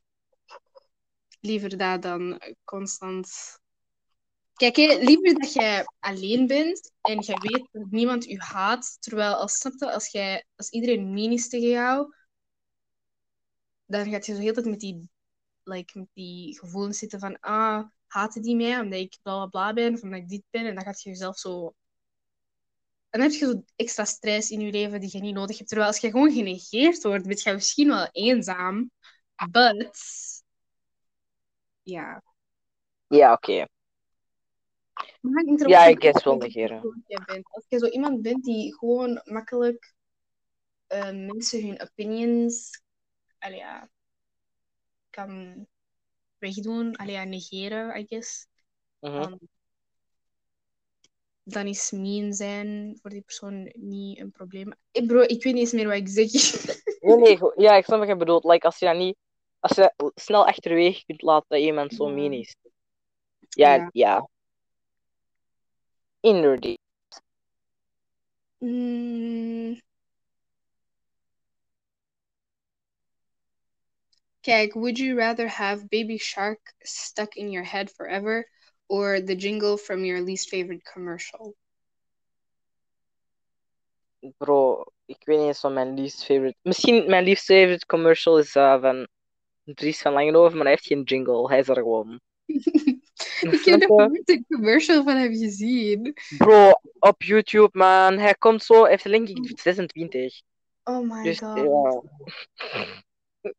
liever 1.40 1.78
dat 1.78 2.02
dan 2.02 2.42
constant. 2.64 3.60
Kijk, 4.62 4.78
liever 4.78 5.40
dat 5.40 5.54
jij 5.54 5.86
alleen 6.00 6.48
bent 6.48 6.92
en 7.02 7.20
jij 7.20 7.38
weet 7.40 7.68
dat 7.72 7.92
niemand 7.92 8.26
je 8.26 8.40
haat, 8.40 8.98
terwijl 9.00 9.34
als, 9.34 9.80
als, 9.80 10.08
jij, 10.12 10.46
als 10.56 10.70
iedereen 10.70 11.14
mean 11.14 11.32
is 11.32 11.50
tegen 11.50 11.70
jou, 11.70 12.14
dan 13.86 14.10
gaat 14.10 14.26
je 14.26 14.36
zo 14.36 14.40
heel 14.40 14.54
tijd 14.54 14.66
met 14.66 14.80
die, 14.80 15.10
like, 15.64 16.00
met 16.00 16.08
die 16.14 16.60
gevoelens 16.60 16.98
zitten 16.98 17.20
van, 17.20 17.40
ah, 17.40 17.88
haten 18.08 18.42
die 18.42 18.56
mij 18.56 18.80
omdat 18.80 19.00
ik 19.00 19.18
bla 19.22 19.36
bla 19.36 19.46
bla 19.46 19.74
ben, 19.74 19.94
of 19.94 20.02
omdat 20.02 20.20
ik 20.20 20.30
dit 20.30 20.44
ben, 20.50 20.66
en 20.66 20.76
dan 20.76 20.84
gaat 20.84 21.02
je 21.02 21.10
jezelf 21.10 21.38
zo... 21.38 21.74
Dan 23.10 23.22
heb 23.22 23.32
je 23.32 23.38
zo 23.38 23.64
extra 23.76 24.06
stress 24.06 24.50
in 24.50 24.60
je 24.60 24.72
leven 24.72 25.00
die 25.00 25.10
je 25.12 25.22
niet 25.22 25.36
nodig 25.36 25.58
hebt. 25.58 25.70
Terwijl 25.70 25.90
als 25.90 26.00
je 26.00 26.12
gewoon 26.12 26.32
genegeerd 26.32 27.04
wordt, 27.04 27.28
ben 27.28 27.38
je 27.44 27.54
misschien 27.54 27.88
wel 27.88 28.10
eenzaam, 28.12 28.92
but... 29.52 30.00
Ja. 31.82 32.24
Ja, 33.08 33.34
oké. 33.34 33.66
Maar 35.22 35.44
Ja, 35.70 35.86
ik 35.86 36.02
guess 36.04 36.24
wel 36.24 36.38
negeren. 36.38 37.04
Als 37.44 37.66
je 37.68 37.78
zo 37.78 37.86
iemand 37.86 38.22
bent 38.22 38.44
die 38.44 38.74
gewoon 38.78 39.22
makkelijk 39.24 39.94
eh, 40.88 41.12
mensen 41.12 41.68
hun 41.68 41.82
opinions 41.82 42.82
allee, 43.40 43.58
ja, 43.58 43.90
kan 45.10 45.66
wegdoen, 46.38 46.96
allee, 46.96 47.14
ja, 47.14 47.24
negeren, 47.24 48.00
I 48.00 48.06
guess, 48.08 48.48
Mhm. 49.00 49.22
dan, 49.22 49.40
dan 51.44 51.68
is 51.68 51.92
mean 51.92 52.34
zijn 52.34 52.98
voor 53.02 53.10
die 53.10 53.22
persoon 53.22 53.72
niet 53.76 54.20
een 54.20 54.32
probleem. 54.32 54.74
Eh, 54.92 55.06
bro, 55.06 55.22
ik 55.22 55.44
weet 55.44 55.54
niet 55.54 55.58
eens 55.58 55.72
meer 55.72 55.88
wat 55.88 55.96
ik 55.96 56.08
zeg. 56.08 56.30
Nee, 57.02 57.18
nee, 57.18 57.40
ja, 57.56 57.76
ik 57.76 57.86
snap 57.86 58.00
wat 58.00 58.08
je 58.08 58.16
bedoelt. 58.16 58.44
Like, 58.44 58.66
als 58.66 58.78
je 58.80 58.86
dat 58.86 58.96
niet... 58.96 59.18
Als 59.60 59.72
je 59.72 59.94
dat 59.96 60.12
snel 60.16 60.48
achterwege 60.48 61.06
kunt 61.06 61.22
laten 61.22 61.46
dat 61.48 61.60
iemand 61.60 61.94
zo 61.94 62.10
mean 62.10 62.34
is. 62.34 62.56
Ja, 63.50 63.76
Ja. 63.76 63.90
ja. 63.92 64.30
Inderdaad. 66.22 66.78
Mm. 68.62 69.80
Kijk, 74.42 74.74
would 74.74 74.98
you 74.98 75.16
rather 75.18 75.48
have 75.48 75.90
Baby 75.90 76.18
Shark 76.18 76.60
stuck 76.84 77.38
in 77.38 77.52
your 77.52 77.64
head 77.64 77.92
forever 77.92 78.46
or 78.88 79.22
the 79.22 79.36
jingle 79.36 79.78
from 79.78 80.04
your 80.04 80.22
least 80.22 80.50
favorite 80.50 80.84
commercial? 80.84 81.56
Bro, 84.38 84.86
ik 85.06 85.26
weet 85.26 85.38
niet 85.38 85.48
eens 85.48 85.62
wat 85.62 85.74
mijn 85.74 85.96
least 85.96 86.26
favorite... 86.26 86.56
Misschien 86.62 87.10
mijn 87.10 87.24
least 87.24 87.46
favorite 87.46 87.86
commercial 87.86 88.40
is 88.40 88.56
eh, 88.56 88.82
van 88.82 89.08
Dries 89.64 90.02
van 90.02 90.14
Langenhoven, 90.14 90.54
maar 90.54 90.66
hij 90.66 90.72
heeft 90.72 90.88
geen 90.88 91.04
jingle. 91.04 91.48
Hij 91.48 91.60
is 91.60 91.68
er 91.68 91.76
gewoon. 91.76 92.20
Ik 93.52 93.66
heb 93.66 93.80
nog 93.80 93.98
nooit 93.98 94.30
een 94.30 94.46
commercial 94.48 95.04
van 95.04 95.16
hem 95.16 95.34
gezien. 95.34 96.14
Bro, 96.38 96.72
op 97.00 97.24
YouTube, 97.24 97.78
man. 97.78 98.18
Hij 98.18 98.34
komt 98.34 98.64
zo... 98.64 98.82
Hij 98.82 98.90
heeft 98.90 99.04
denk 99.04 99.28
ik 99.28 99.60
26. 99.60 100.42
Oh 100.84 101.12
my 101.12 101.24
Dus 101.24 101.40
god. 101.40 101.58
ja. 101.58 102.02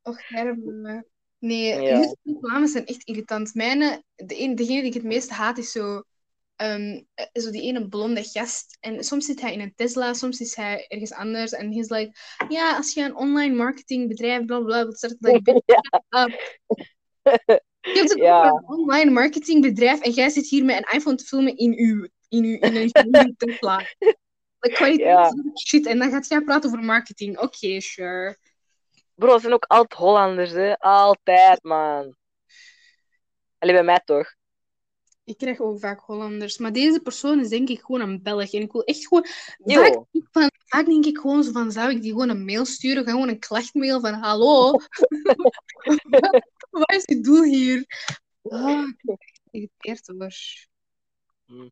Och, 0.03 0.29
herbe. 0.29 1.05
Nee, 1.38 1.81
Ja. 1.83 2.14
Reclames 2.23 2.73
zijn 2.73 2.87
echt 2.87 3.05
irritant. 3.05 3.55
Mijne, 3.55 4.03
de 4.14 4.40
een, 4.40 4.55
degene 4.55 4.81
die 4.81 4.88
ik 4.88 4.95
het 4.95 5.03
meest 5.03 5.31
haat, 5.31 5.59
is 5.59 5.73
zo, 5.73 6.03
eh, 6.57 7.01
zo 7.33 7.51
die 7.51 7.62
ene 7.62 7.88
blonde 7.88 8.25
gast. 8.25 8.77
En 8.81 9.05
soms 9.05 9.27
zit 9.27 9.40
hij 9.40 9.53
in 9.53 9.61
een 9.61 9.75
Tesla, 9.77 10.14
soms 10.14 10.40
is 10.40 10.57
hij 10.57 10.85
ergens 10.88 11.12
anders. 11.12 11.53
En 11.53 11.73
he's 11.73 11.88
like, 11.88 12.12
ja, 12.49 12.77
als 12.77 12.95
je 12.95 13.03
een 13.03 13.16
online 13.16 13.55
marketingbedrijf, 13.55 14.45
bla 14.45 14.61
bla, 14.61 14.83
wilt 14.83 14.97
starten, 14.97 15.42
bitch, 15.42 15.62
shut 15.66 16.03
up. 16.11 16.61
Je 17.83 17.92
hebt 17.92 18.11
een 18.11 18.23
Ja. 18.23 18.45
een 18.47 18.62
online 18.66 19.11
marketingbedrijf 19.11 20.01
en 20.01 20.11
jij 20.11 20.29
zit 20.29 20.49
hier 20.49 20.64
met 20.64 20.77
een 20.77 20.99
iPhone 20.99 21.16
te 21.16 21.25
filmen 21.25 21.57
in, 21.57 21.75
uw, 21.77 22.09
in, 22.29 22.45
uw, 22.45 22.59
in 22.59 22.77
een 23.11 23.35
Tesla. 23.37 23.77
Like, 24.61 24.77
kwaliteit 24.77 24.99
Ja. 24.99 25.33
shit. 25.66 25.87
En 25.87 25.99
dan 25.99 26.11
gaat 26.11 26.29
jij 26.29 26.40
praten 26.40 26.71
over 26.71 26.85
marketing. 26.85 27.38
Oké, 27.38 27.81
sure. 27.81 28.37
Bro, 29.14 29.33
het 29.33 29.40
zijn 29.40 29.53
ook 29.53 29.64
altijd 29.64 30.01
Hollanders, 30.01 30.51
hè. 30.51 30.79
Altijd, 30.79 31.62
man. 31.62 32.16
Allee, 33.59 33.75
bij 33.75 33.85
mij 33.85 34.01
toch. 34.05 34.35
Ik 35.25 35.38
krijg 35.38 35.61
ook 35.61 35.81
vaak 35.81 36.01
Hollanders. 36.01 36.59
Maar 36.59 36.73
deze 36.73 37.01
persoon 37.01 37.40
is 37.40 37.49
denk 37.49 37.68
ik 37.68 37.81
gewoon 37.81 38.01
een 38.01 38.23
Belg. 38.23 38.53
En 38.53 38.61
ik 38.61 38.73
wil 38.73 38.85
echt 38.85 39.07
gewoon... 39.07 39.27
Vaak, 39.59 40.05
van, 40.31 40.51
vaak 40.66 40.87
denk 40.87 41.05
ik 41.07 41.18
gewoon 41.18 41.45
zo 41.45 41.53
van, 41.53 41.73
zou 41.73 41.90
ik 41.90 42.03
die 42.03 42.11
gewoon 42.11 42.29
een 42.29 42.45
mail 42.45 42.64
sturen? 42.64 43.05
Gewoon 43.05 43.29
een 43.29 43.38
klachtmail 43.38 44.01
van, 44.01 44.14
hallo? 44.14 44.73
Wat 46.72 46.92
is 46.92 47.02
je 47.04 47.20
doel 47.20 47.42
hier? 47.42 47.85
Ah, 48.42 48.88
ik 48.88 48.96
ben 49.02 49.16
echt 49.18 49.40
geïrriteerd 49.50 50.06
hoor. 51.46 51.70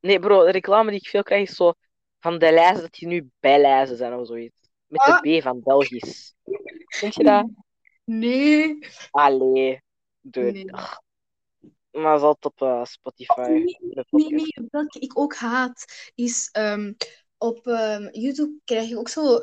Nee, 0.00 0.18
bro, 0.18 0.44
de 0.44 0.50
reclame 0.50 0.90
die 0.90 1.00
ik 1.00 1.08
veel 1.08 1.22
krijg 1.22 1.48
is 1.48 1.56
zo 1.56 1.72
van 2.20 2.38
de 2.38 2.52
lijzen 2.52 2.80
dat 2.82 2.92
die 2.92 3.08
nu 3.08 3.30
bijlijzen 3.40 3.96
zijn 3.96 4.14
of 4.14 4.26
zoiets. 4.26 4.56
Met 4.86 5.00
Ah. 5.00 5.20
de 5.20 5.38
B 5.38 5.42
van 5.42 5.60
Belgisch. 5.62 6.34
Vind 6.86 7.14
je 7.14 7.24
dat? 7.24 7.48
Nee. 8.04 8.78
Allee. 9.10 9.82
Dude. 10.20 10.50
Nee. 10.50 10.72
Ach. 10.72 11.00
Maar 11.90 12.02
dat 12.12 12.18
is 12.18 12.22
altijd 12.26 12.44
op 12.54 12.62
eh, 12.62 12.84
Spotify. 12.84 13.40
Nee, 13.40 13.76
Nee, 14.30 14.68
welke 14.70 14.98
ik 14.98 15.18
ook 15.18 15.34
haat, 15.34 16.10
is 16.14 16.48
ehm, 16.52 16.92
op 17.38 17.66
ehm, 17.66 18.08
YouTube 18.12 18.60
krijg 18.64 18.88
je 18.88 18.98
ook 18.98 19.08
zo 19.08 19.40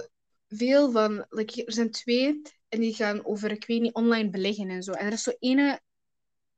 veel 0.48 0.92
van, 0.92 1.26
like, 1.30 1.66
er 1.66 1.74
zijn 1.74 1.92
twee 1.92 2.42
en 2.74 2.80
die 2.80 2.96
gaan 2.96 3.26
over, 3.26 3.52
ik 3.52 3.66
weet 3.66 3.82
niet, 3.82 3.94
online 3.94 4.30
beleggen 4.30 4.70
en 4.70 4.84
zo. 4.84 4.92
En 4.92 5.06
er 5.06 5.12
is 5.12 5.24
zo 5.24 5.32
ene, 5.40 5.82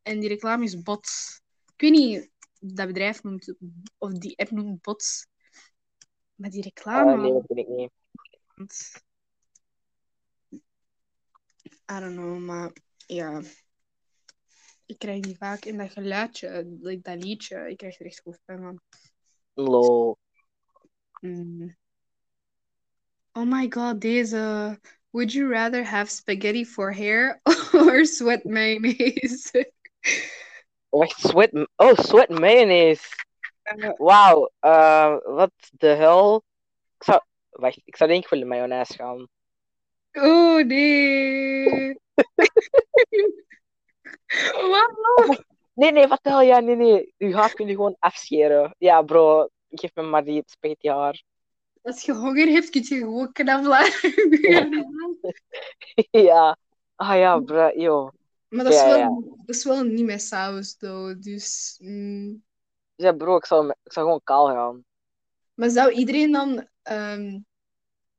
en 0.01 0.19
die 0.19 0.29
reclame 0.29 0.63
is 0.63 0.81
Bots. 0.81 1.41
Ik 1.73 1.81
weet 1.81 1.91
niet, 1.91 2.29
dat 2.59 2.87
bedrijf 2.87 3.23
noemt, 3.23 3.55
of 3.97 4.11
die 4.11 4.37
app 4.37 4.51
noemt 4.51 4.81
Bots. 4.81 5.27
Maar 6.35 6.49
die 6.49 6.61
reclame, 6.61 7.11
Ah, 7.11 7.21
nee, 7.21 7.33
dat 7.33 7.43
vind 7.45 7.59
ik 7.59 7.67
niet. 7.67 7.91
I 11.91 11.99
don't 11.99 12.15
know, 12.15 12.37
maar 12.39 12.75
ja. 13.07 13.41
Ik 14.85 14.97
krijg 14.97 15.19
die 15.19 15.37
vaak 15.37 15.65
in 15.65 15.77
dat 15.77 15.91
geluidje, 15.91 16.77
like 16.81 17.01
dat 17.01 17.23
liedje. 17.23 17.69
Ik 17.69 17.77
krijg 17.77 17.99
er 17.99 18.05
echt 18.05 18.21
hoofdpijn 18.23 18.61
van. 18.61 18.81
Lol. 19.53 20.17
Mm. 21.19 21.75
Oh 23.31 23.45
my 23.45 23.71
god, 23.71 24.01
deze. 24.01 24.79
Would 25.15 25.33
you 25.33 25.47
rather 25.47 25.81
have 25.81 26.09
spaghetti 26.09 26.65
for 26.65 26.91
hair 26.91 27.39
or 27.73 28.03
sweat 28.03 28.45
mayonnaise? 28.45 29.49
Wacht, 30.91 31.21
sweat... 31.21 31.51
Oh, 31.79 31.95
sweat 31.95 32.29
mayonnaise. 32.29 32.99
Eh, 33.63 33.93
Wauw. 33.97 34.49
eh, 34.59 35.15
wat 35.23 35.53
de 35.71 35.87
hel? 35.87 36.43
Ik 36.97 37.03
zou... 37.03 37.21
Wacht, 37.49 37.81
ik 37.85 37.95
zou 37.95 38.09
denk 38.09 38.23
ik 38.23 38.29
voor 38.29 38.37
de 38.37 38.45
mayonaise 38.45 38.93
gaan. 38.93 39.27
oh 40.13 40.65
nee. 40.65 41.99
Waarom? 44.71 45.37
Nee, 45.73 45.91
nee, 45.91 46.07
wat 46.07 46.23
de 46.23 46.29
hel? 46.29 46.41
Ja, 46.41 46.59
nee, 46.59 46.75
nee. 46.75 47.13
U 47.17 47.33
gaat 47.33 47.53
kun 47.53 47.67
je 47.67 47.75
gewoon 47.75 47.95
afscheren. 47.99 48.75
Ja, 48.77 49.01
bro. 49.01 49.47
Geef 49.69 49.91
me 49.93 50.03
maar 50.03 50.23
die 50.23 50.43
spaghetti 50.45 50.89
haar. 50.89 51.23
Als 51.85 52.01
je 52.01 52.13
honger 52.13 52.47
hebt, 52.47 52.69
kun 52.69 52.81
je 52.81 52.97
gewoon 52.97 53.31
knabbelen. 53.31 53.91
ja. 56.29 56.57
Ah 56.95 57.17
ja, 57.17 57.39
bro. 57.39 57.71
Yo. 57.75 58.11
maar 58.47 58.63
dat 58.63 58.73
is, 58.73 58.79
Ja, 58.79 58.87
wel, 58.87 58.97
ja. 58.97 59.07
dat 59.45 59.55
is 59.55 59.63
wel 59.63 59.83
niet 59.83 60.05
met 60.05 60.21
saus, 60.21 60.75
though. 60.77 61.21
Dus, 61.21 61.77
mm. 61.81 62.43
Ja, 62.95 63.11
bro, 63.11 63.37
ik 63.37 63.45
zou, 63.45 63.69
ik 63.69 63.91
zou 63.91 64.05
gewoon 64.05 64.21
kaal 64.23 64.47
gaan. 64.47 64.85
Maar 65.53 65.69
zou 65.69 65.91
iedereen 65.91 66.31
dan 66.31 66.67
ehm 66.81 67.39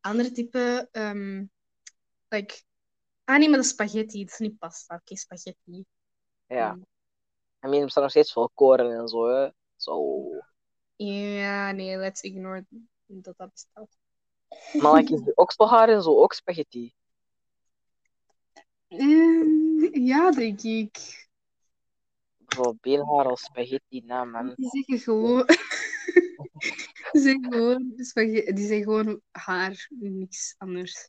andere 0.01 0.33
type... 0.33 0.89
ehm 0.93 1.45
like... 2.29 2.63
Ah 3.25 3.39
nee, 3.39 3.49
maar 3.49 3.57
dat 3.57 3.67
is 3.67 3.73
spaghetti. 3.73 4.25
Dat 4.25 4.33
is 4.33 4.39
niet 4.39 4.59
pasta. 4.59 4.95
Oké, 4.95 5.17
spaghetti. 5.17 5.85
Ja. 6.47 6.73
Mm. 6.73 6.87
I 7.65 7.69
mean, 7.69 7.83
er 7.83 7.91
staat 7.91 8.03
nog 8.03 8.13
steeds 8.13 8.33
veel 8.33 8.51
koren 8.55 8.99
en 8.99 9.09
zo, 9.09 9.29
hè. 9.29 9.49
Zo. 9.77 10.23
Ja, 10.97 11.73
nee, 11.73 11.97
let's 11.97 12.21
ignore 12.21 12.65
dat 13.07 13.37
dat 13.37 13.51
bestaat. 13.51 13.97
Maar 14.73 14.95
like, 14.95 15.15
is 15.15 15.21
de 15.21 15.35
okselhaar 15.35 15.89
en 15.89 16.03
zo 16.03 16.19
ook 16.23 16.33
spaghetti? 16.33 16.95
Ehm, 18.89 20.05
ja, 20.05 20.31
denk 20.31 20.63
ik. 20.63 21.25
Bro, 22.37 22.75
beenhaar 22.81 23.27
als 23.27 23.41
spaghetti, 23.41 24.03
nou 24.05 24.27
man. 24.27 24.55
Die 24.57 24.71
zeggen 24.71 24.99
gewoon... 24.99 25.47
die 27.13 27.21
zijn 27.23 27.45
gewoon, 27.45 27.93
spaghetti, 27.97 28.53
die 28.53 28.67
zijn 28.67 28.83
gewoon 28.83 29.21
haar, 29.31 29.87
niks 29.99 30.55
anders. 30.59 31.09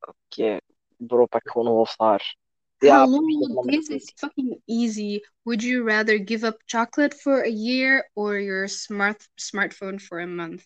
Oké, 0.00 0.58
bro, 0.96 1.26
pak 1.26 1.50
gewoon 1.50 1.66
hoofdhaar. 1.66 2.36
Ja, 2.78 2.98
Hallo, 2.98 3.20
niet. 3.64 3.88
is 3.88 4.12
fucking 4.14 4.60
easy. 4.64 5.20
Would 5.42 5.62
you 5.62 5.82
rather 5.82 6.18
give 6.24 6.46
up 6.46 6.62
chocolate 6.66 7.16
for 7.16 7.42
a 7.42 7.50
year 7.50 8.10
or 8.14 8.38
your 8.40 8.68
smart 8.68 9.28
smartphone 9.34 9.98
for 9.98 10.20
a 10.20 10.26
month? 10.26 10.62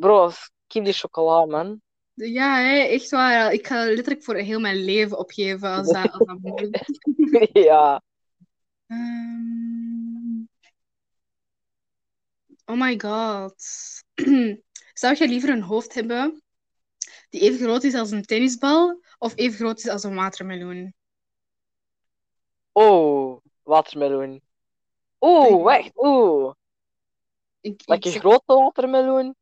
Bro, 0.00 0.30
die 0.66 0.92
chocola, 0.92 1.44
man. 1.46 1.80
Ja, 2.14 2.56
hè, 2.56 2.78
echt 2.78 3.10
waar. 3.10 3.52
Ik 3.52 3.66
ga 3.66 3.84
letterlijk 3.84 4.24
voor 4.24 4.34
heel 4.34 4.60
mijn 4.60 4.76
leven 4.76 5.18
opgeven 5.18 5.68
als 5.68 5.86
dat, 5.92 6.10
als 6.12 6.26
dat 6.26 6.38
moet. 6.40 6.78
ja. 7.52 8.02
Ehm, 8.86 10.44
oh 12.64 12.80
my 12.80 13.00
god. 13.00 13.64
Zou 15.00 15.14
jij 15.14 15.28
liever 15.28 15.50
een 15.50 15.62
hoofd 15.62 15.94
hebben 15.94 16.42
die 17.28 17.40
even 17.40 17.58
groot 17.58 17.82
is 17.82 17.94
als 17.94 18.10
een 18.10 18.22
tennisbal 18.22 19.02
of 19.18 19.32
even 19.36 19.58
groot 19.58 19.78
is 19.78 19.88
als 19.88 20.04
een 20.04 20.14
watermeloen? 20.14 20.94
Oh, 22.72 23.40
watermeloen. 23.62 24.42
Oeh, 25.20 25.62
wacht, 25.62 25.90
een 27.60 27.76
zeg- 28.00 28.20
grote 28.20 28.54
watermeloen? 28.54 29.36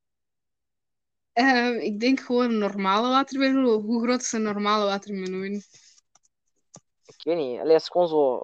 Ehm, 1.39 1.79
ik 1.79 2.01
denk 2.01 2.21
gewoon 2.21 2.51
een 2.51 2.59
normale 2.59 3.09
watermeloen. 3.09 3.83
Hoe 3.83 4.03
groot 4.03 4.21
is 4.21 4.33
een 4.33 4.43
normale 4.43 4.85
watermeloen? 4.85 5.63
Ik 7.05 7.23
weet 7.25 7.37
niet. 7.37 7.61
Allee, 7.61 7.73
het 7.73 7.83
is 7.83 7.89
gewoon 7.89 8.09
zo... 8.09 8.43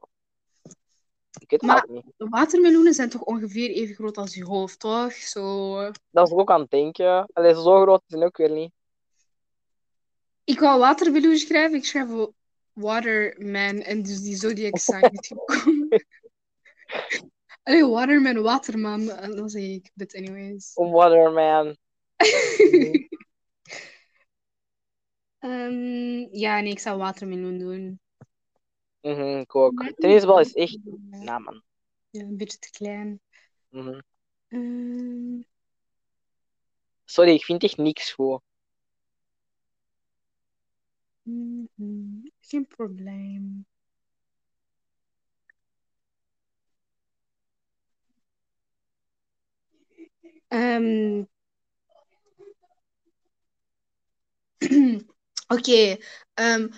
Ik 1.38 1.50
weet 1.50 1.60
het 1.60 1.62
Maar- 1.62 1.86
niet. 1.88 2.04
Watermeloenen 2.16 2.94
zijn 2.94 3.08
toch 3.08 3.22
ongeveer 3.22 3.70
even 3.70 3.94
groot 3.94 4.16
als 4.16 4.34
je 4.34 4.44
hoofd, 4.44 4.78
toch? 4.78 5.12
Zo... 5.12 5.76
Dat 6.10 6.26
is 6.28 6.34
ook 6.34 6.50
aan 6.50 6.60
het 6.60 6.70
denken. 6.70 7.28
Allee, 7.32 7.54
zo 7.54 7.82
groot 7.82 8.02
het 8.06 8.22
ook 8.22 8.36
weer 8.36 8.50
niet. 8.50 8.72
Ik 10.44 10.60
wou 10.60 10.78
watermeloen 10.78 11.36
schrijven, 11.36 11.76
ik 11.78 11.84
schrijf 11.84 12.08
Waterman 12.72 13.80
en 13.80 14.02
dus 14.02 14.20
die 14.20 14.36
Zodiac 14.36 14.78
sign 14.88 15.08
is 15.10 15.26
gekomen. 15.26 16.06
Allee, 17.62 17.86
Waterman, 17.86 18.42
Waterman, 18.42 19.06
dan 19.06 19.48
zeg 19.48 19.62
ik, 19.62 19.90
but 19.94 20.14
anyways. 20.14 20.70
Waterman. 20.74 21.76
Ehm, 25.38 26.28
ja, 26.36 26.60
nee, 26.60 26.70
ik 26.72 26.78
zou 26.78 26.98
watermeloen 26.98 27.58
doen. 27.58 28.00
Mhm, 29.02 29.38
ik 29.40 29.54
ook. 29.54 29.92
Tennisbal 29.96 30.40
is 30.40 30.52
echt... 30.54 30.78
Ja, 30.84 30.96
Nou, 31.20 31.40
man. 31.42 31.62
een 32.10 32.36
beetje 32.36 32.58
te 32.58 32.70
klein. 32.70 33.20
Mhm. 33.72 34.00
Ehm, 34.48 35.42
Sorry, 37.06 37.30
ik 37.34 37.44
vind 37.44 37.62
echt 37.62 37.76
niks 37.76 38.12
goed. 38.12 38.40
mhm, 41.26 42.28
geen 42.40 42.66
probleem. 42.66 43.66
Ehm 50.48 51.26
okay. 55.52 55.98
Um, 56.38 56.70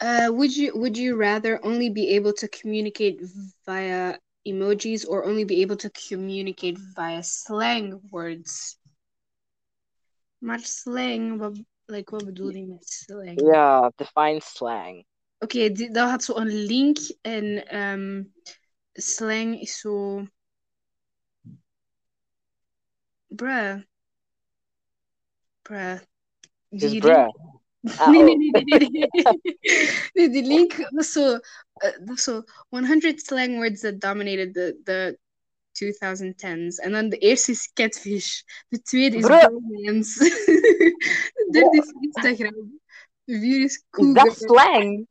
uh, 0.00 0.28
would 0.30 0.56
you 0.56 0.72
would 0.76 0.96
you 0.96 1.16
rather 1.16 1.60
only 1.64 1.90
be 1.90 2.08
able 2.16 2.32
to 2.32 2.48
communicate 2.48 3.20
via 3.66 4.16
emojis 4.46 5.06
or 5.06 5.24
only 5.24 5.44
be 5.44 5.60
able 5.62 5.76
to 5.76 5.90
communicate 5.90 6.78
via 6.96 7.22
slang 7.22 8.00
words? 8.10 8.78
Maar 10.40 10.60
slang, 10.60 11.38
wat, 11.38 11.60
like, 11.86 12.10
wat 12.10 12.24
bedoel 12.24 12.50
je 12.50 12.66
met 12.66 12.88
slang? 12.88 13.40
Ja, 13.40 13.92
define 13.96 14.40
slang. 14.40 15.04
Oké, 15.38 15.72
die- 15.72 15.90
dat 15.90 16.10
had 16.10 16.24
zo 16.24 16.36
een 16.36 16.64
link 16.64 16.98
en 17.20 17.66
ehm, 17.66 18.22
slang 18.92 19.60
is 19.60 19.78
zo. 19.78 20.24
Bruh. 23.26 23.82
Bruh. 25.62 26.00
Is 26.70 26.90
Die 26.90 27.00
bruh. 27.00 27.16
link- 27.16 27.48
Nee, 28.10 28.22
nee, 28.22 28.36
nee, 28.36 28.62
nee, 28.62 29.08
nee, 30.12 30.28
die 30.30 30.42
link 30.42 30.72
was 30.90 31.12
zo, 31.12 31.38
zo 32.14 32.42
100 32.68 33.20
slang 33.26 33.56
words 33.56 33.80
that 33.80 34.00
dominated 34.00 34.52
the, 34.54 34.76
the 34.84 35.18
2010s. 35.72 36.76
En 36.82 36.92
dan 36.92 37.08
de 37.08 37.18
eerste 37.18 37.50
is 37.52 37.70
catfish. 37.74 38.42
De 38.68 38.82
tweede 38.82 39.16
is 39.16 39.22
Bruh. 39.24 39.44
bromance. 39.44 40.18
De 41.34 41.48
derde 41.50 41.76
is 41.76 41.92
Instagram. 42.00 42.80
De 43.24 43.38
vierde 43.38 43.64
is 43.64 43.74
Is 43.74 43.84
Google. 43.90 44.14
dat 44.24 44.36
slang? 44.36 45.06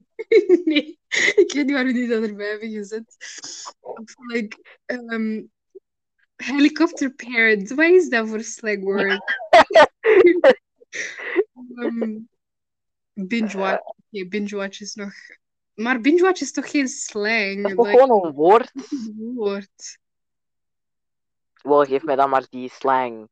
Nee, 0.65 0.99
ik 1.35 1.51
weet 1.53 1.65
niet 1.65 1.71
waarom 1.71 1.93
die 1.93 2.07
dat 2.07 2.23
erbij 2.23 2.49
hebben 2.49 2.69
gezet. 2.71 3.15
Of 3.79 4.13
like, 4.33 4.57
um, 4.85 5.51
helicopter 6.35 7.11
parents. 7.13 7.71
Wat 7.71 7.89
is 7.89 8.09
dat 8.09 8.27
voor 8.27 8.41
slang 8.43 8.83
word? 8.83 9.17
um, 11.75 12.29
binge 13.13 13.57
watch. 13.57 13.79
Oké, 13.81 14.27
binge 14.27 14.55
watch 14.55 14.79
is 14.81 14.93
nog. 14.95 15.13
Maar 15.73 16.01
binge 16.01 16.21
watch 16.21 16.41
is 16.41 16.51
toch 16.51 16.69
geen 16.71 16.87
slang? 16.87 17.61
Dat 17.61 17.71
is 17.71 17.77
Like, 17.77 17.89
gewoon 17.89 18.25
een 18.25 18.31
woord? 18.33 18.71
een 18.75 19.31
woord. 19.35 19.97
Wel, 21.61 21.85
geef 21.85 22.03
mij 22.03 22.15
dan 22.15 22.29
maar 22.29 22.47
die 22.49 22.69
slang. 22.69 23.29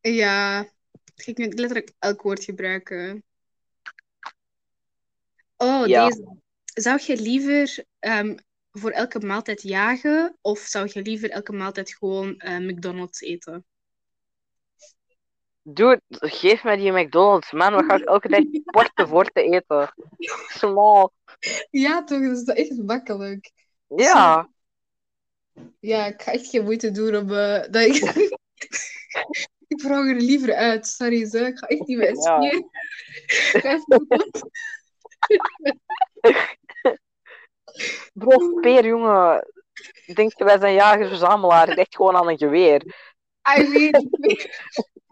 Ja, 0.00 0.60
ik 1.14 1.38
moet 1.38 1.58
letterlijk 1.58 1.92
elk 1.98 2.22
woord 2.22 2.44
gebruiken. 2.44 3.24
Oh, 5.56 5.86
Ja. 5.86 6.08
deze. 6.08 6.36
Zou 6.64 7.00
je 7.06 7.16
liever 7.20 7.84
ehm, 7.98 8.36
voor 8.70 8.90
elke 8.90 9.18
maaltijd 9.20 9.62
jagen 9.62 10.38
of 10.40 10.58
zou 10.58 10.90
je 10.92 11.02
liever 11.02 11.30
elke 11.30 11.52
maaltijd 11.52 11.94
gewoon 11.94 12.36
eh, 12.36 12.58
McDonald's 12.58 13.20
eten? 13.20 13.64
Dude, 15.62 16.00
geef 16.08 16.64
mij 16.64 16.76
die 16.76 16.92
McDonald's, 16.92 17.52
man. 17.52 17.72
Wat 17.72 17.84
ga 17.84 17.94
ik 17.94 18.04
elke 18.04 18.28
dag 18.28 18.40
porten 18.74 19.08
voor 19.08 19.24
te 19.24 19.42
eten? 19.42 19.94
Small. 20.48 21.08
Ja, 21.70 22.04
toch? 22.04 22.20
Dat 22.20 22.56
is 22.56 22.68
echt 22.68 22.82
makkelijk. 22.82 23.52
Ja. 23.86 24.48
Ja, 25.80 26.06
ik 26.06 26.22
ga 26.22 26.32
echt 26.32 26.46
geen 26.46 26.64
moeite 26.64 26.90
doen 26.90 27.16
om... 27.16 27.30
eh, 27.32 27.62
dat 27.70 27.82
ik... 27.86 28.02
Ik 29.66 29.80
vraag 29.80 30.06
er 30.06 30.14
liever 30.14 30.54
uit. 30.54 30.86
Sorry, 30.86 31.26
zo. 31.26 31.44
Ik 31.44 31.58
ga 31.58 31.66
echt 31.66 31.86
niet 31.86 31.98
meer 31.98 32.14
Ja. 32.14 32.40
spier. 32.40 32.64
Ga 33.62 33.68
even 33.74 34.06
goed. 34.08 34.42
Bro, 38.14 38.58
speer, 38.58 38.86
jongen. 38.86 39.46
Denk 40.14 40.32
je, 40.38 40.44
wij 40.44 40.58
zijn 40.58 40.74
jager-verzamelaar. 40.74 41.68
Ik 41.68 41.76
echt 41.78 41.96
gewoon 41.96 42.16
aan 42.16 42.28
een 42.28 42.38
geweer. 42.38 42.82
I 43.58 43.68
mean, 43.68 44.10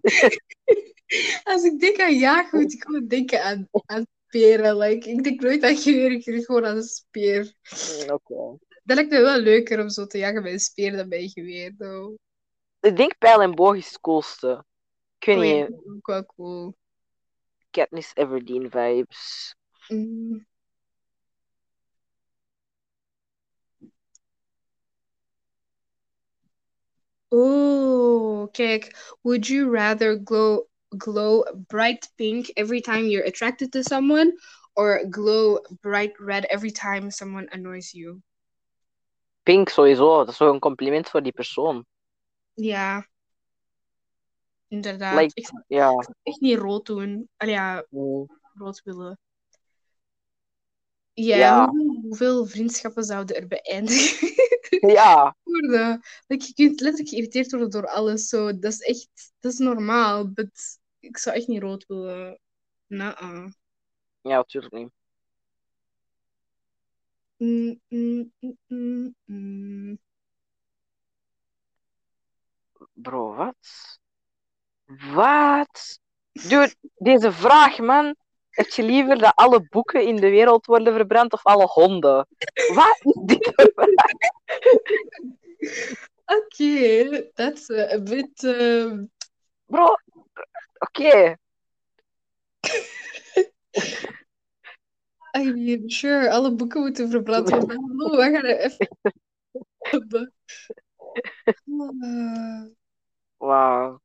als 1.52 1.64
ik 1.64 1.80
denk 1.80 2.00
aan 2.00 2.18
jagen, 2.18 2.60
moet 2.60 2.72
ik 2.72 2.82
gewoon 2.82 3.06
denken 3.06 3.42
aan, 3.42 3.68
aan 3.86 4.06
speren. 4.26 4.76
Like, 4.76 5.10
ik 5.10 5.24
denk 5.24 5.40
nooit 5.40 5.62
aan 5.62 5.76
geweer, 5.76 6.10
ik 6.10 6.24
denk 6.24 6.44
gewoon 6.44 6.66
aan 6.66 6.76
een 6.76 6.82
speer. 6.82 7.52
Mm, 7.70 8.10
Oké. 8.10 8.58
Dat 8.84 8.96
lijkt 8.96 9.10
me 9.10 9.20
wel 9.20 9.38
leuker 9.38 9.80
om 9.80 9.88
zo 9.88 10.06
te 10.06 10.18
jagen 10.18 10.42
bij 10.42 10.52
een 10.52 10.60
speer 10.60 10.96
dan 10.96 11.08
bij 11.08 11.22
een 11.22 11.28
geweer. 11.28 11.74
though. 11.78 12.18
Ik 12.80 12.96
denk 12.96 13.18
pijl 13.18 13.42
en 13.42 13.54
boog 13.54 13.76
is 13.76 13.86
het 13.86 14.00
coolste. 14.00 14.64
Ik 15.18 15.26
weet 15.26 15.36
Oh 15.36 15.44
ja, 15.44 15.68
niet, 15.68 15.86
ook 15.96 16.06
wel 16.06 16.26
cool. 16.26 16.74
Katniss 17.70 18.14
Everdeen 18.14 18.70
vibes. 18.70 19.54
Mm. 19.88 20.46
Oh, 27.32 28.48
kijk. 28.52 29.14
Would 29.22 29.46
you 29.46 29.70
rather 29.70 30.22
glow 30.22 30.68
glow 30.96 31.44
bright 31.66 32.08
pink 32.16 32.48
every 32.56 32.80
time 32.80 33.06
you're 33.06 33.26
attracted 33.26 33.70
to 33.72 33.82
someone, 33.82 34.32
or 34.74 35.06
glow 35.10 35.60
bright 35.80 36.18
red 36.18 36.44
every 36.44 36.70
time 36.72 37.10
someone 37.10 37.48
annoys 37.52 37.92
you? 37.92 38.20
Pink 39.42 39.68
sowieso, 39.68 40.18
dat 40.18 40.28
is 40.28 40.36
toch 40.36 40.52
een 40.52 40.58
compliment 40.60 41.08
voor 41.08 41.22
die 41.22 41.32
persoon. 41.32 41.86
Ja, 42.54 43.06
inderdaad. 44.68 45.18
Like- 45.20 45.32
Ik 45.34 45.46
zou 45.46 45.62
Ja. 45.66 45.90
echt 46.22 46.40
niet 46.40 46.58
rood 46.58 46.86
doen. 46.86 47.28
Allee, 47.36 47.54
ja, 47.54 47.86
rood 48.54 48.80
willen. 48.84 49.18
Ja, 51.12 51.36
Ja. 51.36 51.66
Hoeveel, 51.68 52.00
hoeveel 52.02 52.46
vriendschappen 52.46 53.04
zouden 53.04 53.36
er 53.36 53.46
beëindigen 53.46 54.28
Ja, 54.96 55.36
worden? 55.42 56.02
Like, 56.26 56.44
je 56.46 56.54
kunt 56.54 56.80
letterlijk 56.80 57.08
geïrriteerd 57.08 57.50
worden 57.50 57.70
door 57.70 57.86
alles. 57.88 58.28
Zo. 58.28 58.58
Dat 58.58 58.72
is 58.72 58.80
echt, 58.80 59.32
dat 59.40 59.52
is 59.52 59.58
normaal. 59.58 60.32
But 60.32 60.78
ik 60.98 61.18
zou 61.18 61.36
echt 61.36 61.46
niet 61.46 61.62
rood 61.62 61.86
willen. 61.86 62.40
Nou. 62.86 63.52
ja, 64.20 64.36
natuurlijk 64.36 64.72
niet. 64.74 64.90
Mm, 67.36 67.80
mm, 67.88 68.32
mm. 69.24 69.98
Bro, 72.92 73.34
wat? 73.34 73.56
Wat? 75.14 76.00
Dude, 76.32 76.74
deze 76.94 77.32
vraag, 77.32 77.78
man. 77.78 78.14
Heb 78.60 78.68
je 78.68 78.82
liever 78.82 79.18
dat 79.18 79.32
alle 79.34 79.68
boeken 79.68 80.06
in 80.06 80.16
de 80.16 80.30
wereld 80.30 80.66
worden 80.66 80.94
verbrand 80.94 81.32
of 81.32 81.46
alle 81.46 81.66
honden? 81.66 82.26
Wat 82.74 83.00
is 83.00 83.18
dit? 83.24 83.52
Oké, 86.24 87.30
that's 87.34 87.70
a, 87.70 87.92
a 87.92 88.02
bit. 88.02 88.40
Bro, 89.66 89.94
oké. 90.78 91.36
I 95.38 95.52
mean, 95.52 95.90
sure, 95.90 96.30
alle 96.30 96.54
boeken 96.54 96.80
moeten 96.80 97.10
verbrand 97.10 97.50
worden. 97.50 97.84
Hallo, 97.96 98.16
we 98.16 98.22
gaan 98.22 98.44
er 98.44 98.58
even. 98.58 98.88
Wauw. 103.38 104.00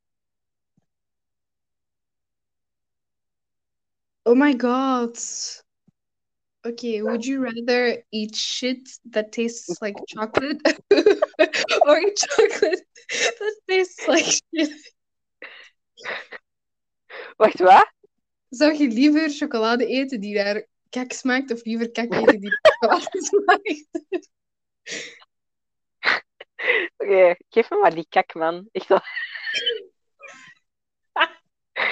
Oh 4.26 4.34
my 4.34 4.54
god. 4.54 5.16
Okay, 6.66 7.00
would 7.00 7.24
you 7.24 7.40
rather 7.40 8.02
eat 8.12 8.34
shit 8.34 8.88
that 9.12 9.30
tastes 9.30 9.80
like 9.80 9.94
chocolate 10.08 10.60
or 10.90 11.98
eat 11.98 12.16
chocolate 12.16 12.80
that 13.10 13.54
tastes 13.68 14.08
like 14.08 14.24
shit? 14.24 14.70
Wacht, 17.36 17.58
wat? 17.58 17.92
Zou 18.48 18.72
je 18.78 18.88
liever 18.88 19.30
chocolade 19.30 19.86
eten 19.86 20.20
die 20.20 20.34
naar 20.34 20.66
kak 20.90 21.12
smaakt 21.12 21.52
of 21.52 21.64
liever 21.64 21.90
kak 21.90 22.14
eten 22.14 22.40
die 22.40 22.50
naar 22.50 22.60
chocolade 22.78 23.22
smaakt? 23.30 23.88
Oké, 26.96 27.34
geef 27.48 27.70
me 27.70 27.78
maar 27.78 27.94
die 27.94 28.06
kak, 28.08 28.34
man. 28.34 28.68
Echt 28.72 28.88
wel. 28.88 29.00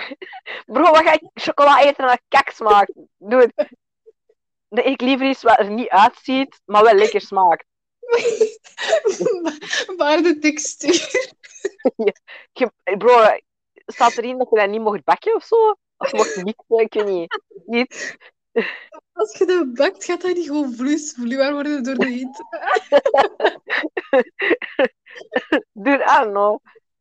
Bro, 0.73 0.91
wat 0.91 1.03
ga 1.03 1.13
ik 1.13 1.31
chocola 1.35 1.83
eten 1.83 2.07
dat 2.07 2.21
kak 2.29 2.51
smaakt? 2.51 2.93
Doe 3.19 3.41
het. 3.41 3.69
Dat 4.69 4.85
ik 4.85 5.01
liever 5.01 5.29
iets 5.29 5.43
wat 5.43 5.59
er 5.59 5.71
niet 5.71 5.89
uitziet, 5.89 6.61
maar 6.65 6.83
wel 6.83 6.95
lekker 6.95 7.21
smaakt. 7.21 7.65
Maar 9.97 10.23
de 10.23 10.39
textuur. 10.41 11.33
Bro, 12.99 13.39
staat 13.87 14.17
erin 14.17 14.39
dat 14.39 14.51
je 14.51 14.57
dat 14.57 14.69
niet 14.69 14.81
mocht 14.81 15.05
bakken 15.05 15.35
of 15.35 15.45
zo? 15.45 15.77
Of 15.97 16.13
mocht 16.13 16.45
niet, 16.45 16.63
ik 16.67 16.93
weet 16.93 17.05
niet. 17.05 17.41
niet. 17.67 18.17
Als 19.13 19.39
je 19.39 19.47
dat 19.47 19.75
bakt, 19.75 20.05
gaat 20.05 20.21
dat 20.21 20.35
niet 20.35 20.47
gewoon 20.47 20.75
vloeisvloeibaar 20.75 21.53
worden 21.53 21.83
door 21.83 21.95
de. 21.95 22.29
Dude, 25.73 26.05
I 26.05 26.19
don't 26.19 26.31
know. 26.31 26.59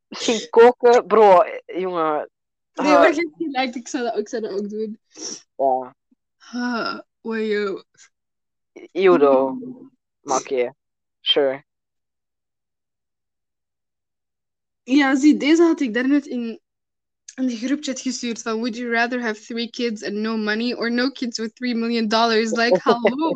Misschien 0.07 0.49
koken. 0.49 1.07
Bro, 1.07 1.43
jongen. 1.65 2.29
Nee, 2.73 2.91
maar 2.93 3.09
je 3.15 3.19
hebt 3.21 3.35
gelijk, 3.37 3.75
ik 3.75 3.87
zou 3.87 4.03
dat, 4.03 4.17
ik 4.17 4.27
zou 4.29 4.41
dat 4.41 4.51
ook 4.51 4.69
doen. 4.69 4.99
ja. 5.55 5.95
Ah, 6.51 6.99
wajo. 7.21 7.83
Judo. 8.91 9.57
Maar 10.21 10.39
oké. 10.39 10.73
Sure. 11.21 11.63
Ja, 14.83 15.15
zie, 15.15 15.37
deze 15.37 15.63
had 15.63 15.79
ik 15.79 15.93
daarnet 15.93 16.25
in, 16.25 16.59
in 17.35 17.47
de 17.47 17.55
groepchat 17.55 17.99
gestuurd 17.99 18.41
van 18.41 18.57
Would 18.57 18.75
you 18.75 18.91
rather 18.91 19.21
have 19.21 19.41
three 19.41 19.69
kids 19.69 20.03
and 20.03 20.13
no 20.13 20.37
money 20.37 20.75
or 20.75 20.91
no 20.91 21.09
kids 21.09 21.37
with 21.39 21.55
three 21.55 21.75
million 21.75 22.07
dollars? 22.07 22.51
Like, 22.51 22.79
hallo? 22.83 23.31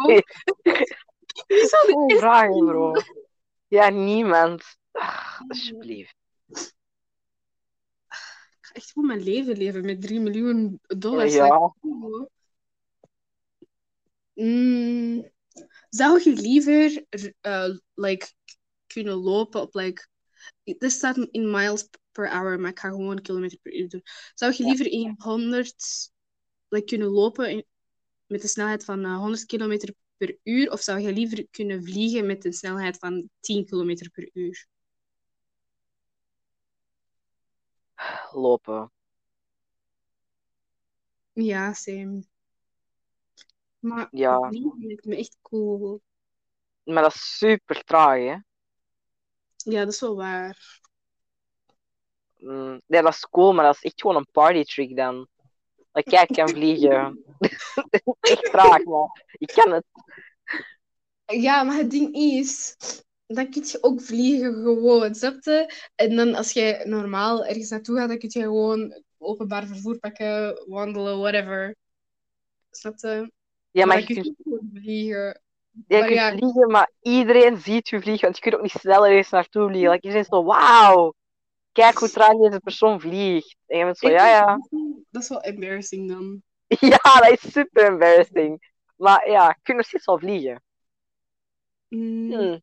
Wie 1.47 1.67
zou 1.67 1.86
dit 1.86 1.95
Goeie 1.95 2.10
eerst 2.10 2.21
vragen, 2.21 2.52
doen? 2.58 2.65
bro. 2.65 2.91
Ja, 3.67 3.89
niemand. 3.89 4.63
Ah, 4.91 5.41
alsjeblieft. 5.47 6.15
Echt 8.77 8.91
gewoon 8.91 9.07
mijn 9.07 9.23
leven 9.23 9.57
leven 9.57 9.85
met 9.85 10.01
3 10.01 10.19
miljoen 10.19 10.79
dollars. 10.87 11.33
Ja. 11.33 11.47
Mm, 14.33 15.29
zou 15.89 16.21
je 16.23 16.33
liever 16.33 17.05
eh, 17.41 17.69
like, 17.93 18.27
kunnen 18.87 19.13
lopen 19.13 19.61
op 19.61 19.73
like. 19.73 20.07
Dit 20.63 20.91
staat 20.91 21.17
in 21.17 21.51
miles 21.51 21.89
per 22.11 22.29
hour, 22.29 22.59
maar 22.59 22.69
ik 22.69 22.79
ga 22.79 22.89
gewoon 22.89 23.21
kilometer 23.21 23.57
per 23.61 23.75
uur 23.75 23.89
doen. 23.89 24.03
Zou 24.33 24.53
je 24.57 24.63
liever 24.63 24.85
in 24.91 25.15
100 25.17 26.09
like, 26.67 26.85
kunnen 26.85 27.07
lopen 27.07 27.49
in- 27.49 27.65
met 28.25 28.41
de 28.41 28.47
snelheid 28.47 28.83
van 28.85 29.03
eh, 29.03 29.17
100 29.17 29.45
kilometer 29.45 29.93
per 30.17 30.37
uur? 30.43 30.71
Of 30.71 30.81
zou 30.81 30.99
je 30.99 31.13
liever 31.13 31.47
kunnen 31.51 31.83
vliegen 31.83 32.25
met 32.25 32.45
een 32.45 32.53
snelheid 32.53 32.97
van 32.97 33.29
10 33.39 33.65
kilometer 33.65 34.09
per 34.09 34.29
uur? 34.33 34.67
Lopen. 38.31 38.91
Ja, 41.33 41.73
same. 41.73 42.23
Maar 43.79 44.08
Ja. 44.12 44.49
lijkt 44.77 45.05
me 45.05 45.15
echt 45.15 45.37
cool. 45.41 46.01
Maar 46.83 47.03
dat 47.03 47.13
is 47.13 47.37
super 47.37 47.83
traag, 47.83 48.17
hè? 48.17 48.35
Ja, 49.71 49.83
dat 49.83 49.93
is 49.93 49.99
wel 49.99 50.15
waar. 50.15 50.79
Mm, 52.37 52.81
nee, 52.85 53.01
dat 53.01 53.13
is 53.13 53.27
cool, 53.29 53.53
maar 53.53 53.65
dat 53.65 53.75
is 53.75 53.83
echt 53.83 54.01
gewoon 54.01 54.15
een 54.15 54.27
party 54.31 54.63
trick 54.63 54.95
dan. 54.95 55.27
Like, 55.91 56.10
kijk, 56.10 56.29
ik 56.29 56.35
kan 56.35 56.49
vliegen. 56.49 57.23
echt 58.19 58.43
traag, 58.43 58.83
maar 58.83 59.25
ik 59.31 59.47
kan 59.47 59.71
het. 59.71 59.85
Ja, 61.25 61.63
maar 61.63 61.75
het 61.75 61.91
ding 61.91 62.15
is, 62.15 62.75
dan 63.28 63.50
kun 63.50 63.63
je 63.65 63.78
ook 63.82 64.02
vliegen 64.02 64.54
gewoon, 64.54 65.15
snap 65.15 65.44
je? 65.44 65.73
En 65.96 66.15
dan 66.15 66.36
als 66.36 66.52
je 66.52 66.82
normaal 66.86 67.46
ergens 67.46 67.69
naartoe 67.69 67.98
gaat, 67.98 68.08
dan 68.08 68.17
kun 68.17 68.30
je 68.32 68.42
gewoon 68.42 69.02
openbaar 69.17 69.65
vervoer 69.65 70.00
pakken, 70.00 70.63
wandelen, 70.67 71.19
whatever. 71.19 71.75
Snap 72.71 72.98
je? 72.98 73.32
Ja, 73.71 73.86
maar 73.86 74.00
je 74.00 74.06
kun 74.06 74.15
kunt, 74.15 74.36
je 74.38 74.60
vliegen. 74.73 75.42
ja, 75.88 75.98
je 75.98 76.04
kunt 76.04 76.13
ja. 76.13 76.38
vliegen, 76.38 76.71
maar 76.71 76.92
iedereen 77.02 77.58
ziet 77.58 77.90
je 77.90 78.02
vliegen, 78.02 78.23
want 78.23 78.36
je 78.36 78.42
kunt 78.42 78.56
ook 78.56 78.62
niet 78.62 78.71
sneller 78.71 79.12
eens 79.12 79.30
naartoe 79.30 79.67
vliegen. 79.67 79.92
Like, 79.92 80.02
iedereen 80.02 80.23
is 80.23 80.30
zo, 80.30 80.44
wauw, 80.44 81.13
kijk 81.71 81.98
hoe 81.98 82.10
traag 82.10 82.38
deze 82.38 82.60
persoon 82.60 83.00
vliegt. 83.00 83.56
En 83.67 83.78
je 83.78 83.84
bent 83.84 83.98
zo, 83.98 84.08
Ik 84.08 84.13
ja, 84.13 84.28
ja. 84.28 84.58
Dat 85.10 85.21
is 85.21 85.30
wel 85.30 85.42
embarrassing 85.42 86.10
dan. 86.10 86.42
Ja, 86.80 87.19
dat 87.19 87.32
is 87.32 87.52
super 87.52 87.86
embarrassing. 87.86 88.73
Maar 88.96 89.30
ja, 89.30 89.48
je 89.48 89.56
kunt 89.63 89.78
nog 89.78 89.86
steeds 89.86 90.06
wel 90.06 90.19
vliegen. 90.19 90.62
Mm, 91.90 92.32
Hm. 92.32 92.58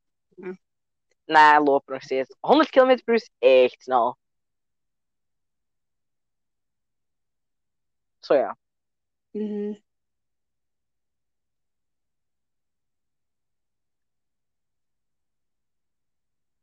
Nee, 1.27 1.61
lopen 1.61 1.93
nog 1.95 2.03
steeds. 2.03 2.37
100 2.41 2.71
km 2.71 3.05
per 3.05 3.15
uur 3.15 3.21
is 3.21 3.31
echt 3.39 3.83
snel. 3.83 4.19
Zo 8.21 8.35
ja. 8.35 8.57
Mhm. 9.33 9.75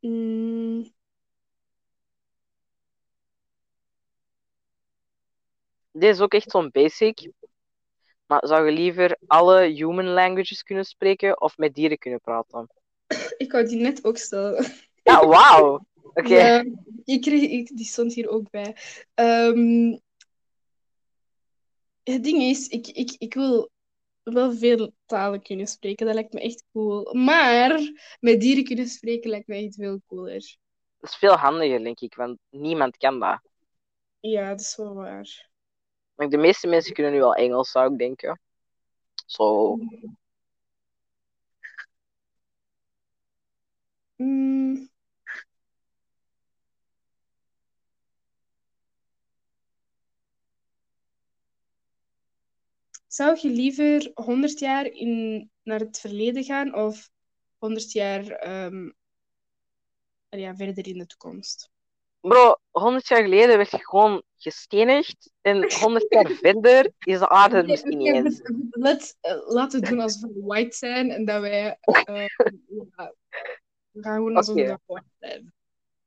Mm, 0.03 0.84
Dit 5.91 6.03
is 6.15 6.19
ook 6.19 6.34
echt 6.34 6.51
zo'n 6.51 6.69
basic. 6.72 7.32
Maar 8.26 8.47
zou 8.47 8.65
je 8.65 8.72
liever 8.72 9.17
alle 9.28 9.61
human 9.67 10.05
languages 10.07 10.63
kunnen 10.63 10.86
spreken 10.86 11.41
of 11.41 11.57
met 11.57 11.74
dieren 11.74 11.97
kunnen 11.97 12.22
praten? 12.22 12.69
Ik 13.38 13.51
wou 13.51 13.68
die 13.68 13.82
net 13.82 14.03
ook 14.03 14.18
stellen. 14.18 14.66
Ja, 15.03 15.28
wauw. 15.28 15.86
Oké. 16.14 16.36
Ja, 16.36 16.66
ik 17.03 17.22
kreeg, 17.22 17.49
ik, 17.49 17.78
die 17.78 17.86
stond 17.86 18.14
hier 18.14 18.30
ook 18.30 18.49
bij. 18.49 18.76
Ehm, 19.14 19.97
het 22.03 22.24
ding 22.24 22.41
is, 22.41 22.68
ik, 22.68 22.88
ik, 22.88 23.16
ik 23.18 23.34
wil 23.34 23.70
wel 24.24 24.53
veel 24.53 24.93
talen 25.05 25.41
kunnen 25.41 25.68
spreken. 25.68 26.05
Dat 26.05 26.16
lijkt 26.16 26.34
me 26.34 26.41
echt 26.41 26.64
cool. 26.72 27.14
Maar 27.14 27.91
met 28.20 28.41
dieren 28.41 28.64
kunnen 28.64 28.88
spreken 28.88 29.30
lijkt 29.30 29.47
me 29.47 29.55
echt 29.55 29.76
veel 29.76 30.01
cooler. 30.07 30.57
Dat 30.99 31.09
is 31.09 31.16
veel 31.16 31.36
handiger, 31.36 31.84
denk 31.84 31.99
ik, 31.99 32.16
want 32.16 32.38
niemand 32.49 32.97
kan 32.97 33.20
dat. 33.20 33.41
Ja, 34.20 34.49
dat 34.49 34.59
is 34.59 34.76
wel 34.76 34.93
waar. 34.93 35.49
De 36.16 36.38
meeste 36.38 36.68
mensen 36.68 36.93
kunnen 36.93 37.12
nu 37.12 37.20
wel 37.20 37.36
Engels, 37.36 37.72
zou 37.72 37.91
ik 37.91 37.97
denken. 37.97 38.39
Zo. 39.26 39.78
Mm. 44.22 44.89
Zou 53.07 53.38
je 53.41 53.49
liever 53.49 54.11
100 54.13 54.59
jaar 54.59 54.86
in, 54.86 55.49
naar 55.63 55.80
het 55.80 55.99
verleden 55.99 56.43
gaan 56.43 56.76
of 56.76 57.09
100 57.57 57.91
jaar 57.91 58.26
ehm, 58.26 58.89
ja, 60.30 60.55
verder 60.55 60.88
in 60.88 60.97
de 60.97 61.05
toekomst? 61.05 61.69
Bro, 62.19 62.55
100 62.72 63.07
jaar 63.07 63.24
geleden 63.24 63.57
werd 63.57 63.72
je 63.72 63.86
gewoon 63.86 64.24
gestenigd. 64.38 65.32
En 65.41 65.74
100 65.74 66.05
jaar 66.09 66.32
verder 66.41 66.91
is 66.99 67.19
de 67.19 67.30
aarde 67.30 67.57
er 67.57 67.65
misschien 67.65 67.97
niet 67.97 68.13
eens. 68.13 68.41
let's, 68.69 69.15
eh, 69.22 69.47
laten 69.47 69.82
we 69.82 69.89
doen 69.89 69.99
alsof 69.99 70.32
we 70.34 70.41
white 70.43 70.78
zijn 70.78 71.11
en 71.11 71.26
dat 71.26 71.41
wij. 71.41 71.78
eh, 71.82 72.26
ja, 72.97 73.13
we 73.91 74.01
gaan 74.03 74.15
gewoon 74.15 74.37
Oké. 74.37 74.53
we 74.53 74.77
white 74.85 75.07
zijn. 75.19 75.53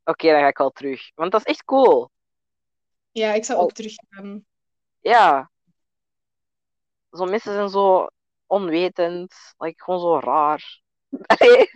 Oké, 0.04 0.30
dan 0.30 0.40
ga 0.40 0.46
ik 0.48 0.58
wel 0.58 0.70
terug. 0.70 1.10
Want 1.14 1.32
dat 1.32 1.40
is 1.40 1.46
echt 1.46 1.64
cool. 1.64 2.10
Ja, 3.12 3.32
ik 3.32 3.44
zou 3.44 3.58
Oh. 3.58 3.64
ook 3.64 3.72
teruggaan. 3.72 4.44
Ja. 5.00 5.50
Zo 7.10 7.24
mensen 7.24 7.52
zijn 7.52 7.68
zo 7.68 8.06
onwetend. 8.46 9.34
Like, 9.58 9.82
gewoon 9.84 10.00
zo 10.00 10.18
raar. 10.18 10.80
Allee. 11.26 11.70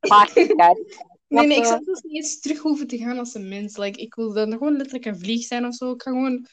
Nee, 1.32 1.46
nee, 1.46 1.56
ik 1.58 1.64
zou 1.64 1.84
zelfs 1.84 2.00
niet 2.02 2.14
eens 2.16 2.40
terug 2.40 2.58
hoeven 2.58 2.86
te 2.86 2.98
gaan 2.98 3.18
als 3.18 3.34
een 3.34 3.48
mens. 3.48 3.76
Like, 3.76 4.00
ik 4.00 4.14
wil 4.14 4.32
dan 4.32 4.52
gewoon 4.52 4.76
letterlijk 4.76 5.04
een 5.04 5.18
vlieg 5.18 5.44
zijn 5.44 5.66
of 5.66 5.74
zo. 5.74 5.92
Ik 5.92 6.02
ga 6.02 6.10
gewoon 6.10 6.46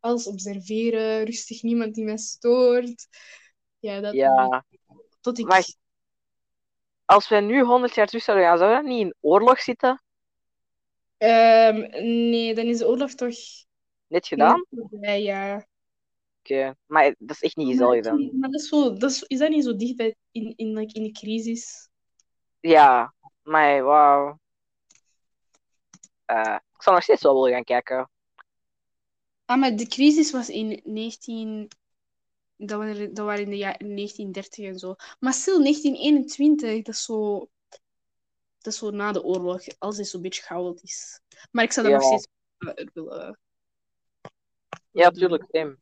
alles 0.00 0.26
observeren, 0.26 1.24
rustig, 1.24 1.62
niemand 1.62 1.94
die 1.94 2.04
mij 2.04 2.16
stoort. 2.16 3.06
Ja, 3.78 4.00
dat 4.00 4.14
Ja. 4.14 4.64
tot 5.20 5.38
ik. 5.38 5.76
Als 7.06 7.28
we 7.28 7.36
nu 7.36 7.62
100 7.62 7.94
jaar 7.94 8.06
terug 8.06 8.22
zouden 8.22 8.46
gaan, 8.46 8.58
zouden 8.58 8.82
we 8.82 8.88
niet 8.88 9.00
in 9.00 9.14
oorlog 9.20 9.60
zitten? 9.60 10.02
Ehm, 11.16 11.78
nee, 12.30 12.54
dan 12.54 12.64
is 12.64 12.78
de 12.78 12.88
oorlog 12.88 13.10
toch. 13.10 13.34
Net 14.06 14.26
gedaan? 14.26 14.66
voorbij, 14.70 15.22
ja. 15.22 15.66
Oké. 16.38 16.74
Maar 16.86 17.14
dat 17.18 17.36
is 17.36 17.42
echt 17.42 17.56
niet 17.56 17.68
gezellig 17.68 18.04
dan. 18.04 18.30
maar 18.38 18.50
dat 18.50 18.60
is, 18.60 18.68
zo, 18.68 18.92
dat 18.92 19.10
is, 19.10 19.22
is 19.22 19.38
dat 19.38 19.48
niet 19.48 19.64
zo 19.64 19.76
dicht 19.76 19.96
bij 19.96 20.16
in, 20.30 20.52
in, 20.56 20.72
like, 20.72 20.94
in 20.94 21.02
de 21.02 21.12
crisis? 21.12 21.88
Ja. 22.60 23.14
Maar 23.42 23.82
wauw. 23.82 24.38
Eh, 26.24 26.58
ik 26.74 26.82
zou 26.82 26.94
nog 26.94 27.04
steeds 27.04 27.22
wel 27.22 27.34
willen 27.34 27.52
gaan 27.52 27.64
kijken. 27.64 28.10
Ah, 29.44 29.58
maar 29.58 29.76
de 29.76 29.86
crisis 29.86 30.30
was 30.30 30.48
in 30.48 30.80
19... 30.84 31.68
Dat 32.56 32.78
waren, 32.78 33.14
dat 33.14 33.26
waren 33.26 33.42
in 33.44 33.50
de 33.50 33.56
jaren 33.56 33.78
1930 33.96 34.64
en 34.64 34.78
zo. 34.78 34.94
Maar 35.20 35.32
stil, 35.32 35.58
1921, 35.62 36.82
dat 36.82 36.94
is 36.94 37.04
zo... 37.04 37.48
Dat 38.58 38.72
is 38.72 38.78
zo 38.78 38.90
na 38.90 39.12
de 39.12 39.22
oorlog. 39.22 39.62
Alles 39.78 39.98
is 39.98 40.10
zo'n 40.10 40.22
beetje 40.22 40.42
chaotisch. 40.42 41.20
Maar 41.50 41.64
ik 41.64 41.72
zou 41.72 41.88
dat 41.90 42.02
Ja. 42.02 42.08
nog 42.08 42.18
steeds 42.20 42.34
eh, 42.58 42.86
willen... 42.92 43.38
Ja, 44.90 45.10
tuurlijk, 45.10 45.44
same. 45.50 45.78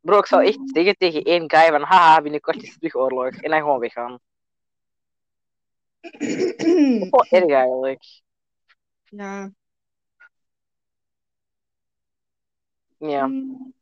Bro, 0.00 0.18
ik 0.18 0.26
zou 0.26 0.44
echt 0.44 0.58
zeggen 0.64 0.96
tegen 0.96 1.22
één 1.22 1.50
guy 1.50 1.68
van 1.68 1.82
haha, 1.82 2.22
binnenkort 2.22 2.62
is 2.62 2.68
het 2.68 2.78
terug 2.78 2.94
oorlog. 2.94 3.34
En 3.34 3.50
dan 3.50 3.58
gewoon 3.60 3.78
weggaan. 3.78 4.18
Wel 7.10 7.24
erg 7.28 7.50
eigenlijk. 7.50 8.04
ja. 9.04 9.52
Ja. 12.98 13.26
Mm. 13.26 13.73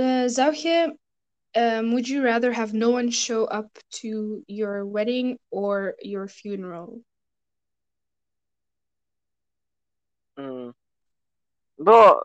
Eh, 0.00 0.22
zou 0.26 0.54
je, 0.54 0.96
um, 1.52 1.90
would 1.90 2.06
you 2.06 2.22
rather 2.22 2.54
have 2.54 2.76
no 2.76 2.90
one 2.90 3.10
show 3.10 3.42
up 3.42 3.78
to 3.88 4.42
your 4.46 4.90
wedding 4.90 5.38
or 5.48 5.94
your 5.98 6.28
funeral? 6.28 7.04
Mm. 10.34 10.72
Bro, 11.74 12.20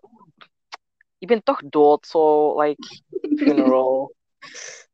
ik 1.17 1.27
ben 1.27 1.43
toch 1.43 1.61
dood, 1.69 2.07
zo, 2.07 2.55
like, 2.61 3.01
funeral. 3.35 4.13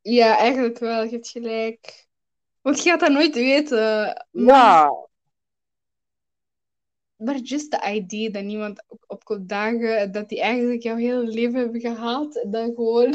Ja, 0.00 0.36
eigenlijk 0.36 0.78
wel, 0.78 1.02
je 1.02 1.10
hebt 1.10 1.28
gelijk. 1.28 2.06
Want 2.60 2.82
je 2.82 2.90
gaat 2.90 3.00
dat 3.00 3.10
nooit 3.10 3.34
weten. 3.34 4.26
Maar, 4.30 4.54
Ja, 4.54 5.07
maar 7.18 7.36
just 7.36 7.70
the 7.70 7.92
idea 7.94 8.30
dat 8.30 8.42
niemand 8.42 8.84
op, 9.06 9.24
komt 9.24 9.48
dagen, 9.48 10.12
dat 10.12 10.28
die 10.28 10.40
eigenlijk 10.40 10.82
jouw 10.82 10.96
hele 10.96 11.24
leven 11.24 11.58
hebben 11.60 11.80
gehaald, 11.80 12.46
dan 12.50 12.74
gewoon... 12.74 13.14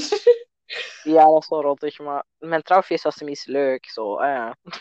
ja, 1.16 1.26
dat 1.26 1.41
is 1.43 1.49
wel 1.49 1.62
rottig, 1.62 1.99
maar 1.99 2.26
mijn 2.38 2.62
trouwfeest 2.62 3.04
was 3.04 3.16
tenminste 3.16 3.51
leuk, 3.51 3.86
zo, 3.86 4.18
eh. 4.18 4.51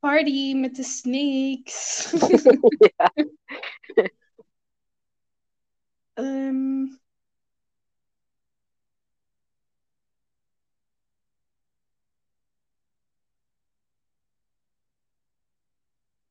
Party 0.00 0.54
met 0.54 0.76
de 0.76 0.82
snakes. 0.82 2.12
ja. 2.96 3.12
Ehm, 6.14 6.86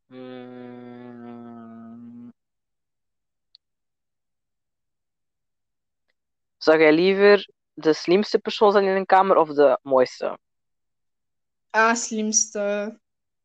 Mm. 0.09 1.56
Zou 6.67 6.79
jij 6.79 6.93
liever 6.93 7.49
de 7.73 7.93
slimste 7.93 8.39
persoon 8.39 8.71
zijn 8.71 8.83
in 8.85 8.95
een 8.95 9.05
kamer 9.05 9.35
of 9.37 9.49
de 9.49 9.79
mooiste? 9.81 10.39
ah, 11.71 11.95
slimste. 11.95 12.99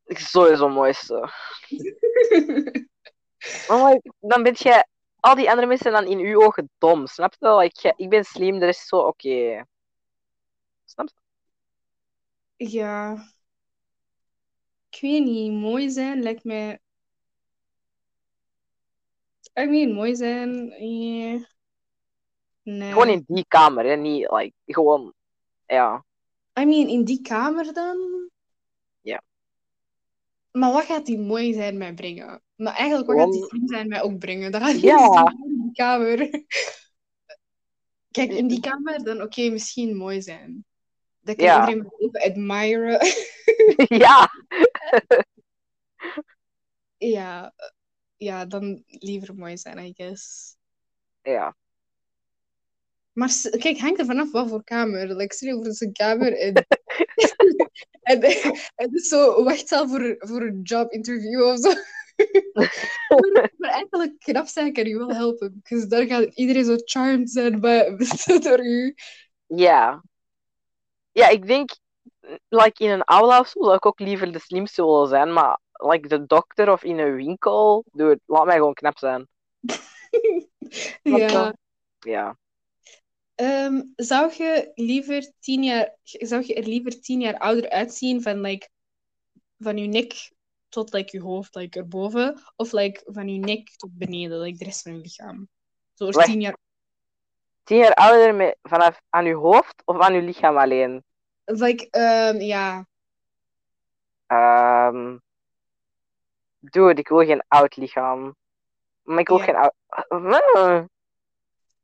Ik 0.05 0.19
sowieso 0.19 0.69
mooiste. 0.69 1.31
Dan 4.21 4.43
ben 4.43 4.53
jij 4.53 4.87
al 5.21 5.35
die 5.35 5.49
andere 5.49 5.67
mensen 5.67 5.93
dan 5.93 6.07
in 6.07 6.19
uw 6.19 6.43
ogen 6.45 6.71
dom, 6.79 7.07
snap 7.07 7.35
je? 7.39 7.71
Jij- 7.73 7.95
ik 7.97 8.09
ben 8.09 8.25
slim, 8.25 8.59
de 8.59 8.65
rest 8.65 8.81
is 8.81 8.89
zo 8.89 8.97
oké. 8.97 9.65
Snap 10.85 11.09
je? 11.09 12.69
Ja. 12.71 13.27
Ik 14.91 15.01
weet 15.01 15.25
niet, 15.25 15.53
mooi 15.53 15.91
zijn 15.91 16.23
lijkt 16.23 16.45
mij. 16.45 16.79
I 19.61 19.67
mean, 19.67 19.93
mooi 19.93 20.17
zijn. 20.17 20.71
eh, 20.73 21.52
Nee. 22.63 22.93
Gewoon 22.93 23.09
in 23.09 23.25
die 23.27 23.45
kamer, 23.49 23.85
hè? 23.85 23.97
Niet 23.97 24.31
like, 24.31 24.53
gewoon, 24.67 25.15
ja. 25.67 26.05
I 26.61 26.65
mean, 26.65 26.89
in 26.89 27.05
die 27.05 27.21
kamer 27.21 27.73
dan? 27.73 27.99
Ja. 29.01 29.23
Maar 30.51 30.73
wat 30.73 30.85
gaat 30.85 31.07
die 31.07 31.19
mooi 31.19 31.53
zijn 31.53 31.79
mij 31.79 31.95
brengen? 31.95 32.43
Maar 32.55 32.75
eigenlijk, 32.75 33.09
wat 33.09 33.19
gaat 33.19 33.33
die 33.33 33.45
slim 33.45 33.69
zijn 33.69 33.89
mij 33.89 34.03
ook 34.03 34.19
brengen? 34.19 34.53
Dat 34.53 34.63
gaat 34.63 34.75
niet 34.75 34.85
in 34.85 35.61
die 35.63 35.73
kamer. 35.73 36.45
Kijk, 38.11 38.31
in 38.31 38.47
die 38.47 38.61
kamer 38.61 39.05
dan 39.05 39.23
oké, 39.23 39.49
misschien 39.51 39.97
mooi 39.97 40.23
zijn. 40.23 40.65
Dat 41.21 41.37
kan 41.37 41.45
Ja. 41.45 41.55
iedereen 41.61 41.83
me 41.83 41.91
even 41.99 42.31
admiren. 42.31 42.99
ja, 44.05 44.31
ja, 47.17 47.55
ja, 48.17 48.45
dan 48.45 48.83
liever 48.87 49.35
mooi 49.35 49.57
zijn, 49.59 49.79
I 49.79 49.93
guess. 49.97 50.57
ja. 51.23 51.57
Maar 53.13 53.31
kijk, 53.59 53.79
hangt 53.79 54.01
er 54.01 54.07
vanaf 54.07 54.31
wat 54.31 54.49
voor 54.49 54.65
kamer. 54.65 55.17
Like, 55.17 55.35
stel 55.35 55.49
je 55.49 55.55
voor 55.55 55.65
het 55.65 55.81
een 55.81 55.93
kamer 55.93 56.39
en, 56.39 56.67
En, 58.03 58.23
en 58.75 58.91
dus 58.91 59.09
zo 59.09 59.45
wachtzaal 59.45 59.89
voor, 59.89 60.15
voor 60.19 60.43
een 60.43 60.61
jobinterview 60.63 61.43
of 61.43 61.59
zo. 61.59 61.69
maar, 63.33 63.53
maar 63.57 63.71
eigenlijk 63.71 64.19
knap 64.19 64.47
zijn 64.47 64.73
kan 64.73 64.85
je 64.85 64.99
wel 64.99 65.13
helpen. 65.13 65.61
Dus 65.63 65.85
daar 65.85 66.07
gaat 66.07 66.35
iedereen 66.35 66.65
zo 66.65 66.77
charmed 66.85 67.31
zijn 67.31 67.61
bij, 67.61 67.97
door 68.43 68.65
u. 68.65 68.95
Ja. 69.47 70.03
Ja, 71.13 71.29
ik 71.29 71.47
denk, 71.47 71.71
like 72.49 72.85
in 72.85 72.91
een 72.91 73.05
aula 73.05 73.39
of 73.39 73.49
zo, 73.49 73.73
ik 73.73 73.87
ook 73.87 74.01
liever 74.01 74.33
de 74.33 74.39
slimste 74.39 74.85
willen 74.85 75.09
zijn, 75.09 75.33
maar 75.33 75.61
like 75.73 76.09
de 76.09 76.27
dokter 76.27 76.73
of 76.73 76.83
in 76.83 76.99
een 76.99 77.15
winkel, 77.15 77.85
dude, 77.93 78.21
laat 78.27 78.45
mij 78.45 78.57
gewoon 78.57 78.75
knap 78.75 78.99
zijn. 78.99 79.29
Je? 81.03 81.55
ja. 81.99 82.37
Ehm, 83.35 83.83
zou 83.97 84.33
je 84.35 84.73
liever 84.75 85.33
tien 85.39 85.63
jaar, 85.63 85.95
zou 86.03 86.47
je 86.47 86.55
er 86.55 86.67
liever 86.67 87.01
tien 87.01 87.21
jaar 87.21 87.39
ouder 87.39 87.71
uitzien 87.71 88.23
van 88.23 88.41
like 88.41 88.69
van 89.59 89.77
je 89.77 89.87
nek 89.87 90.33
tot 90.69 90.93
like 90.93 91.17
je 91.17 91.23
hoofd, 91.23 91.55
like 91.55 91.79
erboven, 91.79 92.41
of 92.57 92.73
like 92.73 93.03
van 93.05 93.29
je 93.29 93.39
nek 93.39 93.69
tot 93.77 93.91
beneden, 93.93 94.41
like 94.41 94.59
de 94.59 94.65
rest 94.65 94.83
van 94.83 94.93
je 94.93 94.99
lichaam? 94.99 95.49
Zo 95.95 96.11
Wacht. 96.11 96.27
tien 96.27 96.41
jaar. 96.41 96.57
Tien 97.65 97.77
jaar 97.79 97.95
ouder 97.95 98.35
met, 98.35 98.59
vanaf 98.63 99.01
aan 99.09 99.25
je 99.25 99.35
hoofd 99.35 99.83
of 99.85 100.01
aan 100.01 100.15
je 100.15 100.23
lichaam 100.23 100.57
alleen? 100.57 101.05
Like, 101.45 101.91
ehm, 101.91 102.41
ja. 102.41 102.87
Ehm 104.27 105.17
dude, 106.59 107.01
ik 107.01 107.09
wil 107.09 107.25
geen 107.25 107.45
oud 107.49 107.77
lichaam. 107.77 108.37
Maar 109.03 109.19
ik 109.19 109.29
wil 109.29 109.39
Ja. 109.39 109.45
geen 109.45 109.57
oud... 109.57 109.75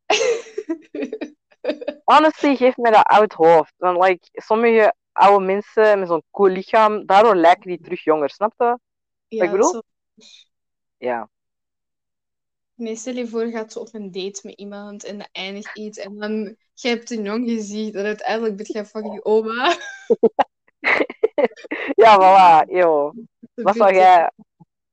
Honestly, 2.04 2.56
geef 2.56 2.76
mij 2.76 2.90
dat 2.90 3.04
oud 3.06 3.32
hoofd. 3.32 3.74
Want 3.76 4.04
like, 4.04 4.28
sommige 4.32 4.94
oude 5.12 5.44
mensen 5.44 5.98
met 5.98 6.08
zo'n 6.08 6.22
cool 6.30 6.48
lichaam, 6.50 7.06
daardoor 7.06 7.36
lijken 7.36 7.68
die 7.68 7.80
terug 7.80 8.04
jonger, 8.04 8.30
snap 8.30 8.54
je? 8.56 8.78
ja, 9.28 9.44
ik 9.44 9.50
bedoel? 9.50 9.72
zo- 9.72 9.82
Ja. 10.96 11.28
Nee, 12.74 12.96
stel 12.96 13.14
je 13.14 13.26
voor, 13.28 13.46
gaat 13.46 13.72
zo 13.72 13.78
op 13.80 13.88
een 13.94 14.10
date 14.12 14.40
met 14.42 14.54
iemand 14.54 15.04
en 15.04 15.18
dat 15.18 15.28
eindigt 15.32 15.76
iets 15.78 15.98
en 15.98 16.16
dan 16.18 16.56
je 16.74 16.88
hebt 16.88 17.10
een 17.10 17.22
jong 17.22 17.48
gezicht 17.48 17.94
en 17.94 18.04
uiteindelijk 18.04 18.56
ben 18.56 18.66
jij 18.66 18.84
fucking 18.86 19.24
oma. 19.24 19.76
Ja, 21.96 22.16
voilà, 22.18 22.64
yo. 22.70 23.12
Wat 23.54 23.76
zou 23.76 23.94
jij, 23.94 24.30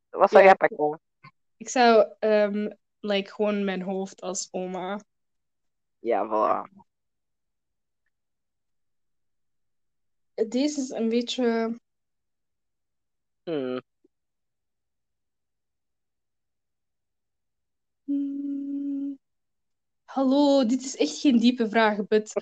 wat 0.10 0.30
zou 0.30 0.44
Ja. 0.44 0.50
jij 0.50 0.56
pakken? 0.56 1.00
Ik 1.58 1.70
zou 1.70 2.08
ehm, 2.20 2.70
like, 3.00 3.32
gewoon 3.32 3.64
mijn 3.64 3.82
hoofd 3.82 4.22
als 4.22 4.48
oma. 4.52 5.00
Ja, 6.06 6.24
voilà. 6.28 6.64
Deze 10.50 10.82
is 10.82 10.90
een 10.90 11.10
beetje. 11.10 11.80
Hmm. 13.44 13.80
Hmm. 18.04 19.18
Hallo, 20.06 20.66
dit 20.66 20.82
is 20.84 20.96
echt 20.96 21.20
geen 21.20 21.40
diepe 21.40 21.70
vraag, 21.70 22.08
but 22.08 22.34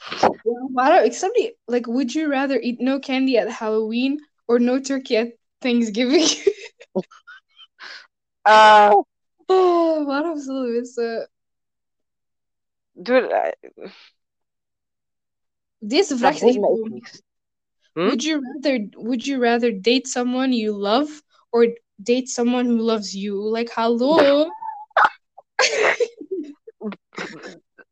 Ja, 0.43 0.67
waarom? 0.71 1.03
Ik 1.05 1.13
snap 1.13 1.35
niet. 1.35 1.55
Like, 1.65 1.91
would 1.91 2.11
you 2.11 2.29
rather 2.29 2.61
eat 2.61 2.79
no 2.79 2.99
candy 2.99 3.37
at 3.37 3.49
Halloween 3.49 4.27
or 4.45 4.61
no 4.61 4.79
turkey 4.79 5.17
at 5.17 5.33
Thanksgiving? 5.57 6.55
Uh, 8.47 8.91
Oh, 9.45 10.05
waarom 10.05 10.39
zullen 10.39 10.73
mensen... 10.73 11.32
dude, 12.93 13.27
eh, 13.27 13.89
Deze 15.77 16.17
vraag 16.17 16.33
is 16.35 16.41
echt 16.41 16.59
boeit 16.59 16.59
me 16.59 16.67
echt 16.67 16.77
dom. 16.83 16.89
niks. 16.93 17.21
Hm? 17.93 17.99
Would 17.99 18.23
you 18.23 18.41
rather 18.53 18.87
would 18.91 19.25
you 19.25 19.41
rather 19.41 19.81
date 19.81 20.07
someone 20.07 20.55
you 20.55 20.71
love 20.77 21.21
or 21.49 21.81
date 21.95 22.27
someone 22.29 22.69
who 22.69 22.81
loves 22.83 23.11
you? 23.13 23.51
Like, 23.57 23.71
hallo? 23.73 24.47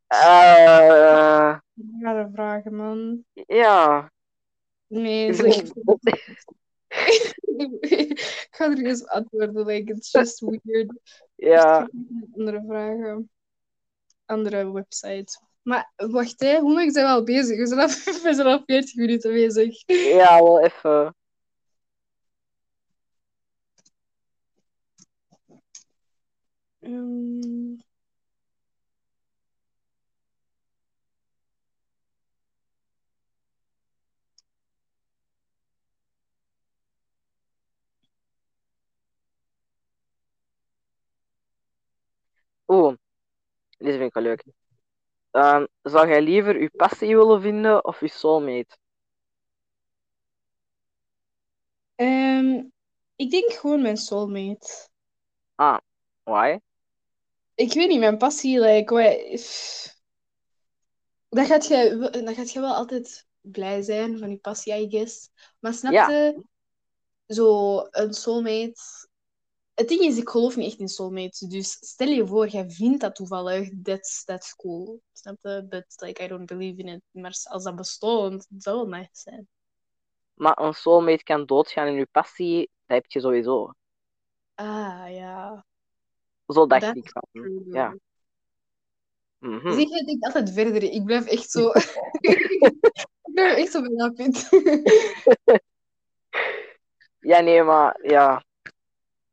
Eh, 0.08 1.58
Rare 2.02 2.30
vragen, 2.34 2.76
man. 2.76 3.24
ja. 3.34 4.12
Nee, 4.88 5.28
Ik 5.28 5.34
is 5.34 5.41
like... 5.41 5.72
Ik 7.80 8.47
ga 8.52 8.70
er 8.70 8.86
eens 8.86 9.06
antwoorden. 9.06 9.66
Like, 9.66 9.93
it's 9.93 10.12
just 10.12 10.39
weird. 10.64 10.91
ja. 11.36 11.89
Andere 12.38 12.64
vragen. 12.68 13.30
Andere 14.32 14.71
websites. 14.71 15.39
Maar 15.61 15.93
wacht, 15.95 16.39
hè. 16.39 16.59
hoe 16.59 16.73
lang 16.73 16.91
zijn 16.91 17.05
we 17.05 17.11
al 17.11 17.23
bezig? 17.23 17.57
We 17.57 17.67
zijn 17.67 17.79
al, 17.79 17.88
we 18.27 18.34
zijn 18.34 18.47
al 18.47 18.63
40 18.65 18.95
minuten 18.95 19.32
bezig. 19.32 19.84
Ja, 19.86 20.43
wel 20.43 20.61
even. 20.63 21.15
Ehm, 26.82 27.79
Oeh, 42.67 42.95
deze 43.82 43.97
vind 43.97 44.07
ik 44.09 44.13
wel 44.13 44.23
leuk. 44.23 44.43
Ehm, 45.32 45.65
zou 45.82 46.07
jij 46.07 46.21
liever 46.21 46.61
je 46.61 46.71
passie 46.75 47.15
willen 47.17 47.41
vinden 47.41 47.86
of 47.86 47.99
je 47.99 48.07
soulmate? 48.09 48.77
ehm, 51.95 52.63
ik 53.15 53.32
denk 53.32 53.51
gewoon 53.53 53.82
mijn 53.82 53.97
soulmate. 53.97 54.89
Ah, 55.57 55.79
why? 56.25 56.59
Ik 57.55 57.73
weet 57.73 57.88
niet, 57.89 57.99
mijn 57.99 58.17
passie, 58.17 58.59
like, 58.59 59.29
pff. 59.36 59.99
dan 61.29 61.45
gaat 61.45 61.65
je, 61.67 62.09
dan 62.25 62.36
gaat 62.36 62.51
je 62.51 62.59
wel 62.59 62.75
altijd 62.75 63.27
blij 63.41 63.82
zijn 63.82 64.17
van 64.17 64.29
je 64.29 64.38
passie, 64.38 64.73
I 64.73 64.89
guess. 64.89 65.29
Maar 65.59 65.73
snap 65.73 65.93
Ja. 65.93 66.07
je, 66.07 66.43
zo 67.27 67.77
een 67.91 68.13
soulmate. 68.13 69.09
Het 69.74 69.88
ding 69.88 70.01
is, 70.01 70.17
ik 70.17 70.30
geloof 70.30 70.55
niet 70.55 70.72
echt 70.72 70.80
in 70.80 70.88
soulmates. 70.88 71.39
Dus 71.39 71.78
stel 71.80 72.07
je 72.07 72.28
voor, 72.28 72.47
jij 72.47 72.69
vindt 72.69 73.01
dat 73.01 73.15
toevallig, 73.15 73.69
that's, 73.84 74.24
that's 74.24 74.55
cool. 74.55 75.01
Snap 75.13 75.38
je? 75.41 75.65
But 75.69 75.86
like, 75.97 76.24
I 76.24 76.28
don't 76.28 76.45
believe 76.45 76.82
in 76.82 76.88
it. 76.88 77.01
Maar 77.11 77.39
als 77.43 77.63
dat 77.63 77.76
bestond, 77.76 78.47
zou 78.57 78.78
wel 78.78 78.99
nice 78.99 79.09
zijn. 79.11 79.47
Maar 80.34 80.59
een 80.59 80.74
soulmate 80.74 81.24
kan 81.24 81.45
doodgaan 81.45 81.88
in 81.88 81.93
je 81.93 82.07
passie, 82.11 82.69
dat 82.86 82.97
heb 82.97 83.11
je 83.11 83.19
sowieso. 83.19 83.74
Ah, 84.55 85.05
ja. 85.09 85.65
Zo 86.47 86.67
dacht 86.67 86.82
That's 86.82 86.97
ik 86.97 87.09
van. 87.09 87.24
True. 87.32 87.63
Ja. 87.72 87.95
Mhm. 89.38 89.74
Zie 89.74 89.89
je, 89.89 89.99
ik 89.99 90.05
denk 90.05 90.24
altijd 90.24 90.51
verder. 90.51 90.84
Ik 90.84 91.03
blijf 91.03 91.26
echt 91.26 91.51
zo... 91.51 91.72
ik 93.24 93.34
blijf 93.34 93.57
echt 93.57 93.72
zo 93.72 93.82
bij 93.82 93.95
dat 93.95 94.13
punt. 94.13 94.49
Ja, 97.19 97.39
nee, 97.39 97.63
maar 97.63 97.99
ja. 98.01 98.43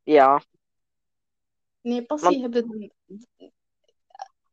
Ja. 0.09 0.41
Nee, 1.81 2.05
passie 2.05 2.41
Want- 2.41 2.53
hebben... 2.53 2.91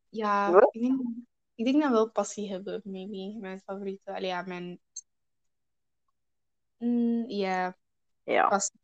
Ja, 0.09 0.51
Wat? 0.51 0.75
ik 0.75 0.81
denk, 0.81 1.01
ik 1.55 1.65
denk 1.65 1.81
dat 1.81 1.91
wel 1.91 2.09
passie 2.11 2.49
hebben, 2.51 2.81
maybe. 2.83 3.37
Mijn 3.39 3.59
favoriete. 3.59 4.13
Allee, 4.15 4.27
ja, 4.29 4.41
mijn... 4.41 4.79
Mm, 6.77 7.29
ja, 7.29 7.77
Ja. 8.23 8.47
passie. 8.47 8.79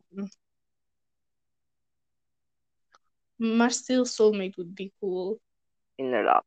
Maar 3.36 3.72
still, 3.72 4.06
soulmate 4.06 4.56
would 4.56 4.74
be 4.74 4.92
cool. 5.00 5.40
Inderdaad. 5.96 6.46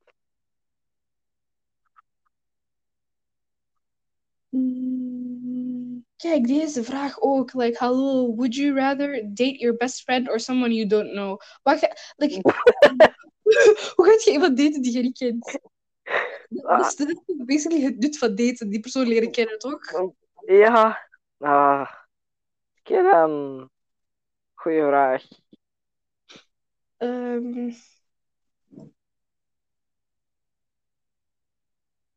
Mm, 4.48 4.85
Kijk, 6.26 6.46
deze 6.46 6.84
vraag 6.84 7.20
ook. 7.20 7.52
Like, 7.54 7.78
hallo, 7.78 8.34
would 8.34 8.54
you 8.54 8.74
rather 8.74 9.22
date 9.24 9.58
your 9.58 9.76
best 9.76 10.02
friend 10.02 10.28
or 10.28 10.40
someone 10.40 10.74
you 10.74 10.86
don't 10.86 11.12
know? 11.12 11.38
Wacht, 11.62 12.12
like, 12.16 12.34
hoe 13.94 14.06
gaat 14.06 14.24
je 14.24 14.30
iemand 14.32 14.56
daten 14.56 14.82
die 14.82 14.92
je 14.92 15.02
niet 15.02 15.18
kent? 15.18 15.58
Dat 16.48 16.86
is, 16.86 16.96
dat 16.96 17.08
is 17.08 17.44
basically 17.44 17.82
het 17.82 17.98
nut 17.98 18.18
van 18.18 18.34
daten, 18.34 18.70
die 18.70 18.80
persoon 18.80 19.06
leren 19.06 19.30
kennen, 19.30 19.58
toch? 19.58 19.80
Ja. 20.46 21.08
Ah. 21.38 21.90
Oké 22.78 23.02
dan. 23.02 23.70
Goeie 24.54 24.82
vraag. 24.82 25.22
Ehm. 26.96 27.70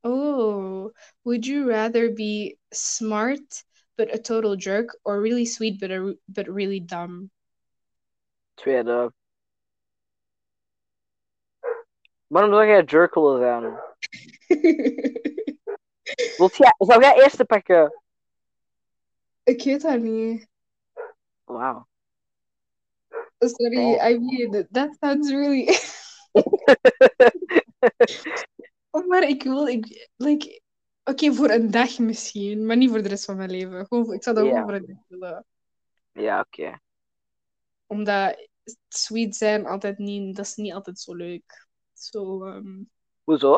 Oh, 0.03 0.89
would 1.23 1.45
you 1.45 1.69
rather 1.69 2.09
be 2.09 2.57
smart 2.71 3.63
but 3.99 4.15
a 4.15 4.17
total 4.17 4.55
jerk 4.55 4.95
or 5.03 5.19
really 5.19 5.43
sweet 5.43 5.77
but 5.77 5.91
a, 5.91 6.15
but 6.29 6.47
really 6.47 6.79
dumb? 6.79 7.29
Tweede. 8.55 9.11
Waarom 12.27 12.51
zou 12.51 12.67
jij 12.67 12.83
jerk 12.83 13.13
willen 13.13 13.39
zijn? 13.39 13.61
Wilt 16.37 16.55
jij, 16.55 16.73
zou 16.77 17.01
jij 17.01 17.15
eerste 17.15 17.45
pakken? 17.45 18.01
Ik 19.43 19.63
weet 19.63 19.81
dat 19.81 19.99
niet. 19.99 20.47
Wauw. 21.43 21.87
Sorry, 23.39 23.77
Oh. 23.77 24.09
I 24.09 24.17
mean, 24.17 24.67
that 24.71 24.95
sounds 24.99 25.31
really... 25.31 25.67
Oh, 28.91 29.07
maar 29.07 29.23
ik 29.23 29.43
wil... 29.43 29.67
Ik, 29.67 30.09
like, 30.15 30.61
Oké, 31.09 31.33
voor 31.33 31.49
een 31.49 31.71
dag 31.71 31.99
misschien, 31.99 32.65
maar 32.65 32.77
niet 32.77 32.89
voor 32.89 33.01
de 33.01 33.09
rest 33.09 33.25
van 33.25 33.37
mijn 33.37 33.49
leven. 33.51 33.85
Gewoon, 33.85 34.13
ik 34.13 34.23
zou 34.23 34.35
dat 34.35 34.45
Ja. 34.45 34.51
gewoon 34.51 34.65
voor 34.69 34.73
een 34.73 34.85
dag 34.85 35.03
willen. 35.07 35.45
Ja, 36.11 36.39
oké. 36.39 36.79
Omdat 37.87 38.47
sweet 38.87 39.35
zijn 39.35 39.65
altijd 39.65 39.97
niet... 39.97 40.35
Dat 40.35 40.45
is 40.45 40.55
niet 40.55 40.73
altijd 40.73 40.99
zo 40.99 41.15
leuk. 41.15 41.67
Zo... 41.93 42.45
ehm, 42.45 42.83
Hoezo? 43.23 43.53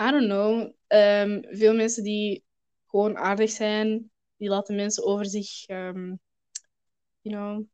I 0.00 0.10
don't 0.10 0.24
know. 0.24 0.72
Ehm, 0.86 1.42
veel 1.56 1.74
mensen 1.74 2.02
die 2.02 2.44
gewoon 2.86 3.16
aardig 3.16 3.50
zijn, 3.50 4.10
die 4.36 4.48
laten 4.48 4.76
mensen 4.76 5.04
over 5.04 5.26
zich, 5.26 5.66
ehm, 5.66 6.14
you 7.20 7.36
know. 7.36 7.64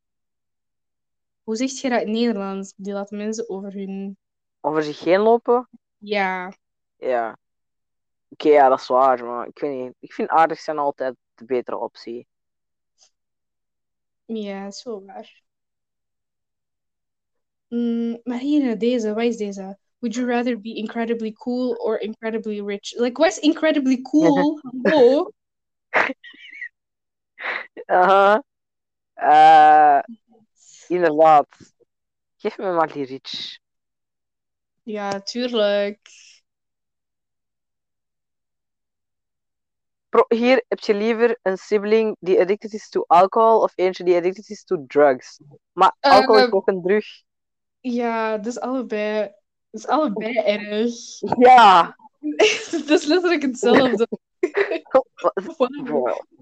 Hoe 1.42 1.56
zeg 1.56 1.70
je 1.70 1.88
dat 1.88 2.02
in 2.02 2.10
Nederlands? 2.12 2.72
Die 2.76 2.92
laten 2.92 3.16
mensen 3.16 3.48
over 3.48 3.72
hun. 3.72 4.16
Over 4.60 4.82
zich 4.82 5.00
heen 5.00 5.20
lopen? 5.20 5.68
Ja, 5.98 6.52
Ja. 6.96 7.38
Oké, 8.28 8.48
ja, 8.48 8.68
dat 8.68 8.80
is 8.80 8.86
waar, 8.86 9.24
maar 9.24 9.46
ik 9.46 9.58
weet 9.58 9.84
niet. 9.84 9.94
Ik 10.00 10.12
vind 10.12 10.28
aardig 10.28 10.58
zijn 10.58 10.78
altijd 10.78 11.14
de 11.34 11.44
betere 11.44 11.78
optie. 11.78 12.26
ja, 14.26 14.70
wel 14.84 15.04
waar. 15.04 15.42
Mm, 17.68 18.20
maar 18.24 18.38
hier, 18.38 18.78
deze, 18.78 19.14
wat 19.14 19.24
is 19.24 19.36
deze? 19.36 19.78
Would 19.98 20.14
you 20.14 20.26
rather 20.26 20.60
be 20.60 20.74
incredibly 20.74 21.32
cool 21.32 21.74
or 21.74 21.98
incredibly 22.00 22.60
rich? 22.60 22.92
Like, 22.98 23.20
wat 23.20 23.30
is 23.30 23.38
incredibly 23.38 24.02
cool? 24.02 24.60
Hallo? 24.82 25.32
Eh, 29.14 29.98
inderdaad. 30.88 31.46
Geef 32.36 32.58
me 32.58 32.72
maar 32.72 32.92
die 32.92 33.04
rich. 33.04 33.58
Ja, 34.82 35.20
tuurlijk. 35.20 35.98
Hier 40.28 40.64
heb 40.68 40.78
je 40.78 40.94
liever 40.94 41.38
een 41.42 41.56
sibling 41.58 42.16
die 42.20 42.40
addicted 42.40 42.72
is 42.72 42.88
to 42.88 43.04
alcohol 43.06 43.60
of 43.60 43.72
eentje 43.74 44.04
die 44.04 44.16
addicted 44.16 44.48
is 44.48 44.64
to 44.64 44.84
drugs. 44.86 45.40
Maar 45.72 45.96
Eh, 46.00 46.10
alcohol 46.10 46.46
is 46.46 46.52
ook 46.52 46.68
een 46.68 46.82
drug. 46.82 47.04
Ja, 47.80 48.38
dus 48.38 48.60
allebei. 48.60 49.20
Dat 49.70 49.80
is 49.80 49.86
allebei 49.86 50.36
erg. 50.36 50.94
Ja. 51.38 51.96
Dat 52.86 53.00
is 53.00 53.04
letterlijk 53.04 53.42
hetzelfde. 53.42 54.08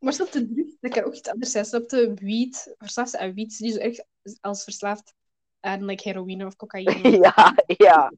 Maar 0.00 0.12
snap 0.12 0.32
de 0.32 0.52
drugs, 0.52 0.76
dat 0.80 0.92
kan 0.92 1.04
ook 1.04 1.14
iets 1.14 1.28
anders 1.28 1.52
zijn. 1.52 1.64
Snap 1.64 1.88
de 1.88 2.14
wiet, 2.14 2.74
verslaafd 2.78 3.16
aan 3.16 3.34
wiet, 3.34 3.58
die 3.58 3.72
zo 3.72 3.78
erg 3.78 3.98
als 4.40 4.64
verslaafd 4.64 5.14
aan 5.60 5.84
like, 5.84 6.08
heroïne 6.08 6.46
of 6.46 6.56
cocaïne. 6.56 7.18
Ja, 7.18 7.54
ja. 7.66 8.12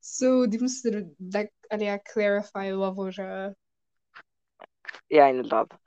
Zo, 0.00 0.48
die 0.48 0.60
moesten 0.60 1.14
dat, 1.18 1.50
allee, 1.66 1.86
ja, 1.86 1.98
clarify 2.02 2.72
wat 2.72 2.94
voor... 2.94 3.12
eh, 3.16 3.48
Ja, 5.06 5.26
inderdaad. 5.26 5.78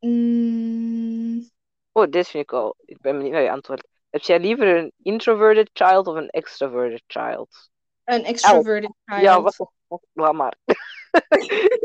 mm, 0.00 1.48
Oh, 1.92 2.10
dit 2.10 2.28
vind 2.28 2.42
ik 2.42 2.50
wel. 2.50 2.74
Ik 2.84 3.00
ben 3.00 3.16
benieuwd 3.16 3.32
naar 3.32 3.42
je 3.42 3.50
antwoord. 3.50 3.86
Heb 4.10 4.20
jij 4.22 4.40
liever 4.40 4.76
een 4.76 4.92
introverted 5.02 5.70
child 5.72 6.06
of 6.06 6.14
een 6.16 6.28
extroverted 6.28 7.02
child? 7.06 7.70
een 8.04 8.24
extroverted 8.24 8.92
child. 9.04 9.20
Ja, 9.22 9.42
wat? 9.42 9.70
Laat 10.12 10.32
maar. 10.34 10.56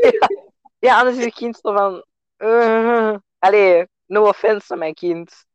ja. 0.01 0.29
ja, 0.79 0.99
anders 0.99 1.17
is 1.17 1.25
het 1.25 1.33
kind 1.33 1.57
zo 1.61 1.73
van... 1.73 2.05
eh, 2.37 3.17
allee, 3.39 3.87
no 4.05 4.27
offense 4.27 4.73
aan 4.73 4.79
mijn 4.79 4.93
kind. 4.93 5.45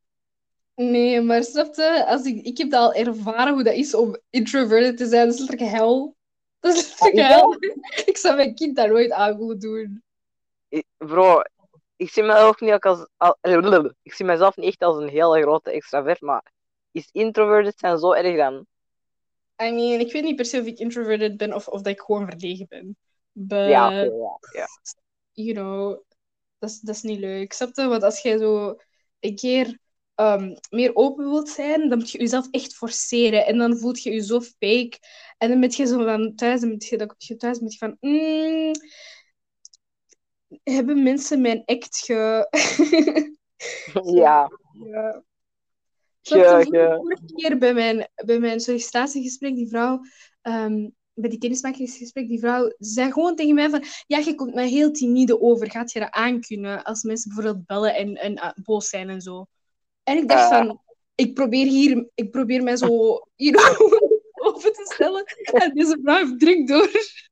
Nee, 0.78 1.20
maar 1.20 1.44
snap 1.44 1.74
je, 1.74 2.04
als 2.06 2.24
ik, 2.24 2.44
ik 2.44 2.58
heb 2.58 2.70
dat 2.70 2.80
al 2.80 2.92
ervaren 2.94 3.52
hoe 3.52 3.62
dat 3.62 3.74
is 3.74 3.94
om 3.94 4.16
introverted 4.30 4.96
te 4.96 5.06
zijn. 5.06 5.24
Dat 5.26 5.34
is 5.34 5.40
letterlijk 5.40 5.70
hel. 5.70 6.16
Dat 6.60 6.76
is 6.76 6.88
letterlijk 6.88 7.18
Ah, 7.18 7.30
ja? 7.30 7.36
hel. 7.36 7.56
Ik 8.10 8.16
zou 8.16 8.36
mijn 8.36 8.54
kind 8.54 8.76
dat 8.76 8.88
nooit 8.88 9.10
aan 9.10 9.38
willen 9.38 9.58
doen. 9.58 10.02
Bro, 10.98 11.42
ik 11.96 12.10
zie 12.10 12.22
mezelf 12.22 12.60
niet 12.60 12.72
ook 12.72 12.86
als... 12.86 13.08
al- 13.16 13.38
ik 14.02 14.12
zie 14.12 14.24
mezelf 14.26 14.56
niet 14.56 14.66
echt 14.66 14.82
als 14.82 14.96
een 14.96 15.08
hele 15.08 15.40
grote 15.40 15.70
extravert, 15.70 16.20
maar 16.20 16.52
is 16.92 17.08
introverted 17.12 17.78
zijn 17.78 17.98
zo 17.98 18.12
erg 18.12 18.36
dan? 18.36 18.66
I 19.62 19.70
mean, 19.72 20.00
ik 20.00 20.12
weet 20.12 20.22
niet 20.22 20.36
per 20.36 20.44
se 20.44 20.60
of 20.60 20.66
ik 20.66 20.78
introverted 20.78 21.36
ben 21.36 21.54
of, 21.54 21.68
of 21.68 21.82
dat 21.82 21.92
ik 21.92 22.00
gewoon 22.00 22.26
verlegen 22.26 22.66
ben. 22.68 22.96
But, 23.32 23.68
Ja, 23.68 23.90
ja, 23.90 24.38
ja. 24.52 24.66
you 25.32 25.52
know, 25.54 26.02
dat 26.58 26.70
is, 26.70 26.80
dat 26.80 26.94
is 26.94 27.02
niet 27.02 27.18
leuk. 27.18 27.52
Snap 27.52 27.74
je? 27.76 27.86
Want 27.86 28.02
als 28.02 28.20
jij 28.22 28.38
zo 28.38 28.76
een 29.20 29.34
keer 29.36 29.78
ehm, 30.18 30.54
meer 30.70 30.94
open 30.96 31.30
wilt 31.30 31.48
zijn, 31.48 31.88
dan 31.88 31.98
moet 31.98 32.10
je 32.10 32.18
jezelf 32.18 32.48
echt 32.50 32.74
forceren. 32.74 33.46
En 33.46 33.58
dan 33.58 33.76
voelt 33.78 34.02
je 34.02 34.12
je 34.12 34.22
zo 34.22 34.40
fake. 34.40 34.98
En 35.38 35.48
dan 35.48 35.60
ben 35.60 35.70
je 35.76 35.86
zo 35.86 36.04
van 36.04 36.34
thuis, 36.34 36.60
dan 36.60 36.68
ben 36.68 36.78
je, 36.88 36.96
dan 36.96 37.14
je 37.18 37.36
thuis 37.36 37.58
met 37.60 37.72
je 37.72 37.78
van... 37.78 37.96
mm, 38.00 38.72
hebben 40.62 41.02
mensen 41.02 41.40
mijn 41.40 41.62
act 41.64 41.98
ge... 41.98 42.46
Ja, 44.20 44.50
Ja. 44.84 45.22
Je? 46.20 46.34
ge, 46.34 46.44
Vorige- 46.44 46.70
ge, 46.70 46.94
Vorige 46.96 47.34
keer 47.34 47.58
bij 47.58 47.74
mijn, 47.74 48.08
bij 48.24 48.38
mijn 48.38 48.60
sollicitatiegesprek, 48.60 49.54
die 49.54 49.68
vrouw, 49.68 50.00
ehm, 50.42 50.88
bij 51.14 51.30
die 51.30 51.38
kennismakingsgesprek, 51.38 52.28
die 52.28 52.38
vrouw 52.38 52.74
zei 52.78 53.12
gewoon 53.12 53.36
tegen 53.36 53.54
mij 53.54 53.70
van, 53.70 53.82
ja, 54.06 54.18
je 54.18 54.34
komt 54.34 54.54
mij 54.54 54.68
heel 54.68 54.90
timide 54.90 55.40
over. 55.40 55.70
Gaat 55.70 55.92
je 55.92 56.00
dat 56.00 56.10
aankunnen 56.10 56.82
als 56.82 57.02
mensen 57.02 57.34
bijvoorbeeld 57.34 57.66
bellen 57.66 57.94
en, 57.94 58.14
en 58.14 58.34
eh, 58.34 58.50
boos 58.62 58.88
zijn 58.88 59.08
en 59.08 59.20
zo? 59.20 59.46
En 60.08 60.16
ik 60.16 60.28
dacht 60.28 60.50
Eh. 60.50 60.58
van, 60.58 60.80
ik 61.14 61.34
probeer 61.34 61.66
hier, 61.66 62.08
ik 62.14 62.30
probeer 62.30 62.62
mij 62.62 62.76
zo 62.76 62.86
know, 63.36 63.64
open 64.46 64.72
te 64.72 64.90
stellen. 64.94 65.24
En 65.62 65.74
deze 65.74 65.98
vrouw 66.02 66.16
heeft 66.16 66.40
druk 66.40 66.66
door. 66.66 66.90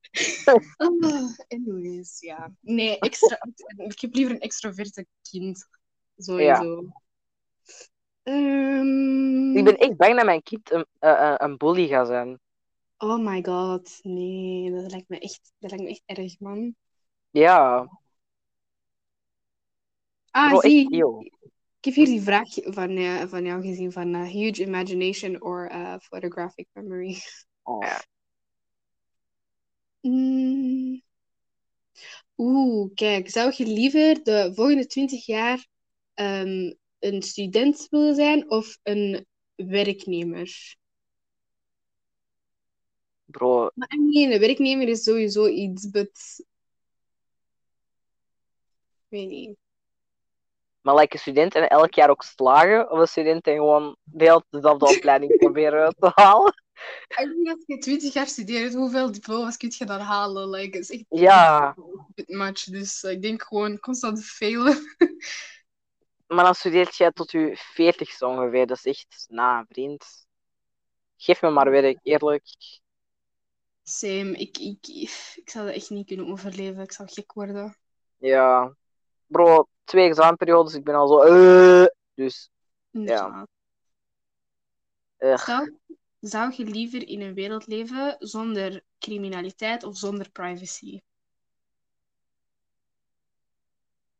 Ah, 0.76 1.28
anyways, 1.48 2.20
ja. 2.20 2.52
Nee, 2.60 2.98
extra, 2.98 3.38
ik 3.76 4.00
heb 4.00 4.14
liever 4.14 4.34
een 4.34 4.40
extroverte 4.40 5.06
kind. 5.30 5.68
Sowieso. 6.16 6.84
Ehm, 8.22 9.56
ik 9.56 9.64
ben 9.64 9.76
echt 9.76 9.96
bang 9.96 10.16
dat 10.16 10.24
mijn 10.24 10.42
kind 10.42 10.70
een, 10.72 10.86
eh, 10.98 11.32
eh, 11.32 11.34
een 11.36 11.56
bully 11.56 11.86
gaat 11.86 12.06
zijn. 12.06 12.38
Oh 12.98 13.18
my 13.18 13.44
god, 13.44 13.98
nee, 14.02 14.70
dat 14.70 14.90
lijkt 14.90 15.08
me 15.08 15.18
echt, 15.18 15.52
dat 15.58 15.70
lijkt 15.70 15.84
me 15.84 15.90
echt 15.90 16.02
erg, 16.18 16.40
man. 16.40 16.74
Ja, 17.30 17.88
Ah, 20.30 20.48
bro, 20.50 20.60
zie, 20.60 20.90
echt, 20.90 21.30
heb 21.86 21.94
hier 21.94 22.06
die 22.06 22.22
vraag 22.22 22.48
van, 22.54 22.96
eh, 22.96 23.26
van 23.26 23.44
jou 23.44 23.62
gezien, 23.62 23.92
van 23.92 24.14
eh, 24.14 24.28
huge 24.28 24.62
imagination 24.62 25.42
or 25.42 25.68
eh, 25.68 25.98
photographic 25.98 26.66
memory. 26.72 27.16
Oh. 27.62 27.98
Mm. 30.00 31.02
Oeh, 32.36 32.94
kijk, 32.94 33.30
zou 33.30 33.52
je 33.56 33.66
liever 33.66 34.22
de 34.22 34.50
volgende 34.54 34.86
20 34.86 35.26
jaar 35.26 35.66
ehm, 36.14 36.72
een 36.98 37.22
student 37.22 37.86
willen 37.90 38.14
zijn 38.14 38.50
of 38.50 38.78
een 38.82 39.26
werknemer? 39.54 40.76
Bro, 43.24 43.70
Maar 43.74 43.98
mean, 43.98 44.32
een 44.32 44.40
werknemer 44.40 44.88
is 44.88 45.02
sowieso 45.02 45.46
iets, 45.46 45.90
but... 45.90 46.44
Ik 49.08 49.12
weet 49.18 49.28
niet. 49.28 49.65
Maar 50.86 50.94
like 50.94 51.14
een 51.14 51.20
student 51.20 51.54
en 51.54 51.68
elk 51.68 51.94
jaar 51.94 52.10
ook 52.10 52.22
slagen, 52.22 52.90
of 52.90 52.98
een 52.98 53.08
student 53.08 53.46
en 53.46 53.54
gewoon 53.54 53.96
de 54.02 54.24
hele 54.24 54.44
dezelfde 54.50 54.86
opleiding 54.96 55.36
proberen 55.36 55.94
te 55.98 56.10
halen? 56.14 56.62
Ik 57.08 57.16
denk 57.16 57.48
als 57.48 57.62
je 57.66 57.78
20 57.78 58.12
jaar 58.12 58.26
studeert, 58.26 58.74
hoeveel 58.74 59.12
diploma's 59.12 59.56
kun 59.56 59.72
je 59.78 59.84
dan 59.84 60.00
halen? 60.00 60.50
Like, 60.50 60.78
is 60.78 60.90
echt 60.90 61.04
Ja, 61.08 61.74
een 61.76 62.06
bit 62.14 62.28
much. 62.28 62.64
Dus 62.64 63.02
eh, 63.02 63.10
ik 63.10 63.22
denk 63.22 63.42
gewoon 63.42 63.78
constant 63.78 64.24
failen. 64.24 64.96
maar 66.34 66.44
dan 66.44 66.54
studeert 66.54 66.96
jij 66.96 67.10
tot 67.10 67.30
je 67.30 67.50
veertigste 67.54 68.26
ongeveer, 68.26 68.66
dat 68.66 68.76
is 68.76 68.84
echt, 68.84 69.26
na 69.28 69.64
vriend. 69.68 70.26
Geef 71.16 71.42
me 71.42 71.50
maar 71.50 71.70
werk, 71.70 71.98
eerlijk. 72.02 72.44
Same. 73.82 74.36
Ik, 74.36 74.58
ik, 74.58 74.86
ik 75.34 75.50
zou 75.50 75.66
dat 75.66 75.74
echt 75.74 75.90
niet 75.90 76.06
kunnen 76.06 76.26
overleven. 76.26 76.82
Ik 76.82 76.92
zou 76.92 77.08
gek 77.12 77.32
worden. 77.32 77.76
Ja. 78.16 78.76
Bro, 79.26 79.68
twee 79.86 80.08
examenperiodes, 80.08 80.74
ik 80.74 80.84
ben 80.84 80.94
al 80.94 81.08
zo... 81.08 81.20
eh, 81.20 81.86
dus, 82.14 82.50
eh, 85.16 85.36
Zou, 85.36 85.78
zou 86.20 86.52
je 86.56 86.64
liever 86.64 87.08
in 87.08 87.20
een 87.20 87.34
wereld 87.34 87.66
leven 87.66 88.16
zonder 88.18 88.82
criminaliteit 88.98 89.84
of 89.84 89.96
zonder 89.96 90.30
privacy? 90.30 91.00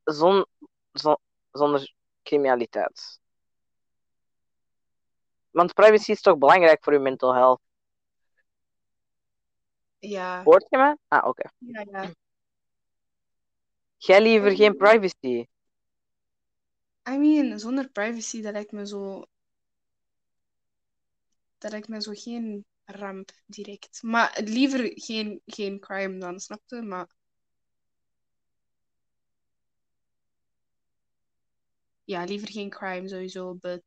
zon, 0.04 0.44
zon, 0.92 1.16
zonder 1.52 1.94
criminaliteit. 2.22 3.20
Want 5.50 5.74
privacy 5.74 6.10
is 6.10 6.20
toch 6.20 6.38
belangrijk 6.38 6.84
voor 6.84 6.92
je 6.92 6.98
mental 6.98 7.34
health? 7.34 7.60
Ja, 10.00 10.42
Hoort 10.44 10.66
je 10.68 10.76
me? 10.78 10.96
Ah, 11.08 11.28
oké. 11.28 11.50
ja, 11.58 11.84
ja. 11.90 12.10
Jij 13.96 14.22
liever 14.22 14.56
geen 14.56 14.76
privacy? 14.76 15.46
I 17.09 17.18
mean, 17.18 17.59
zonder 17.59 17.88
privacy, 17.88 18.42
dat 18.42 18.52
lijkt 18.52 18.72
me 18.72 18.86
zo... 18.86 19.26
Dat 21.59 21.70
lijkt 21.70 21.88
me 21.88 22.02
zo 22.02 22.12
geen 22.14 22.64
ramp 22.84 23.30
direct. 23.46 24.02
Maar 24.02 24.40
liever 24.44 24.90
geen, 24.94 25.40
geen 25.46 25.80
crime 25.80 26.18
dan, 26.18 26.40
snap 26.40 26.61
je? 26.66 26.82
Maar... 26.82 27.09
Ja, 32.04 32.24
liever 32.24 32.50
geen 32.50 32.70
crime 32.70 33.09
sowieso, 33.09 33.54
but... 33.54 33.82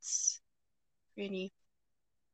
Ik 1.07 1.13
weet 1.13 1.29
niet. 1.29 1.53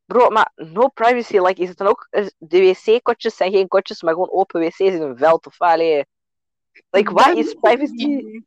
Bro, 0.06 0.30
maar 0.30 0.52
no 0.56 0.88
privacy, 0.88 1.40
like, 1.40 1.62
is 1.62 1.70
het 1.70 1.78
dan 1.78 1.88
ook... 1.88 2.08
De 2.38 2.60
wc-kotjes 2.60 3.36
zijn 3.36 3.52
geen 3.52 3.68
kotjes, 3.68 4.02
maar 4.02 4.14
gewoon 4.14 4.32
open 4.32 4.62
wc's 4.62 4.80
in 4.80 5.02
een 5.02 5.18
veld, 5.18 5.46
of 5.46 5.62
allee... 5.62 6.06
Like, 6.90 7.12
wat 7.12 7.26
Dat 7.26 7.38
is 7.38 7.54
privacy? 7.54 8.44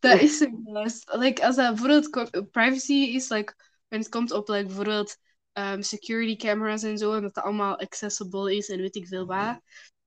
Dat 0.00 0.20
is 0.20 0.38
het 0.38 0.50
juist. 0.64 1.14
Like, 1.14 1.46
als 1.46 1.56
dat 1.56 1.74
bijvoorbeeld 1.74 2.50
privacy 2.50 2.92
is, 2.92 3.28
like, 3.28 3.54
het 3.88 4.08
komt 4.08 4.32
op 4.32 4.48
like, 4.48 4.66
bijvoorbeeld 4.66 5.16
um, 5.52 5.82
security 5.82 6.36
cameras 6.36 6.82
en 6.82 6.98
zo, 6.98 7.12
en 7.12 7.22
dat 7.22 7.34
dat 7.34 7.44
allemaal 7.44 7.78
accessible 7.78 8.56
is 8.56 8.68
en 8.68 8.80
weet 8.80 8.96
ik 8.96 9.06
veel 9.06 9.26
wat, 9.26 9.60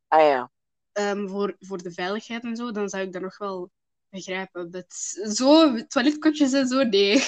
Ah 0.07 0.21
ja. 0.21 0.51
um, 0.93 1.29
voor, 1.29 1.55
voor 1.59 1.77
de 1.77 1.91
veiligheid 1.91 2.43
en 2.43 2.55
zo, 2.55 2.71
dan 2.71 2.89
zou 2.89 3.03
ik 3.03 3.13
dat 3.13 3.21
nog 3.21 3.37
wel 3.37 3.71
begrijpen. 4.09 4.85
Zo, 5.33 5.75
toiletkotjes 5.87 6.53
en 6.53 6.67
zo, 6.67 6.83
nee. 6.83 7.23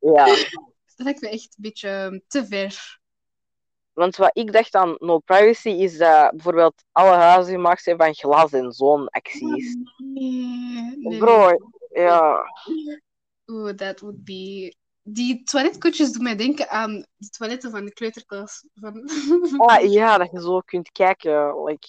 Ja. 0.00 0.24
dat 0.96 1.06
lijkt 1.06 1.20
me 1.20 1.28
echt 1.28 1.44
een 1.44 1.62
beetje 1.62 1.90
um, 1.90 2.22
te 2.26 2.46
ver. 2.46 2.98
Want 3.92 4.16
wat 4.16 4.30
ik 4.32 4.52
dacht 4.52 4.74
aan 4.74 4.96
no 4.98 5.18
privacy 5.18 5.68
is 5.68 5.98
dat 5.98 6.30
bijvoorbeeld 6.30 6.84
alle 6.92 7.16
huizen 7.16 7.54
gemaakt 7.54 7.82
zijn 7.82 7.96
van 7.96 8.14
glas 8.14 8.52
en 8.52 8.72
zo'n 8.72 9.08
acties. 9.08 9.76
Nee, 9.96 10.96
nee, 10.98 11.18
Bro, 11.18 11.56
ja. 12.00 12.44
Oeh, 13.46 13.74
that 13.74 14.00
would 14.00 14.24
be... 14.24 14.74
Die 15.02 15.42
toiletkotjes 15.42 16.12
doen 16.12 16.22
mij 16.22 16.36
denken 16.36 16.68
aan 16.68 17.06
de 17.16 17.28
toiletten 17.28 17.70
van 17.70 17.84
de 17.84 17.92
kleuterklas. 17.92 18.64
Van... 18.74 19.10
Ah 19.66 19.90
ja, 19.90 20.18
dat 20.18 20.30
je 20.32 20.40
zo 20.40 20.60
kunt 20.60 20.90
kijken. 20.90 21.64
Like, 21.64 21.88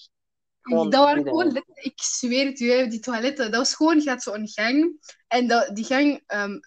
gewoon 0.62 0.90
dat 0.90 1.04
waren 1.04 1.24
gewoon, 1.24 1.64
ik 1.74 2.02
zweer 2.02 2.46
het 2.46 2.60
u, 2.60 2.88
die 2.88 3.00
toiletten. 3.00 3.50
Dat 3.50 3.60
was 3.60 3.74
gewoon, 3.74 4.00
je 4.00 4.08
had 4.08 4.22
zo'n 4.22 4.48
gang. 4.48 5.00
En 5.28 5.48
dat, 5.48 5.76
die 5.76 5.84
gang 5.84 6.22
ehm, 6.26 6.58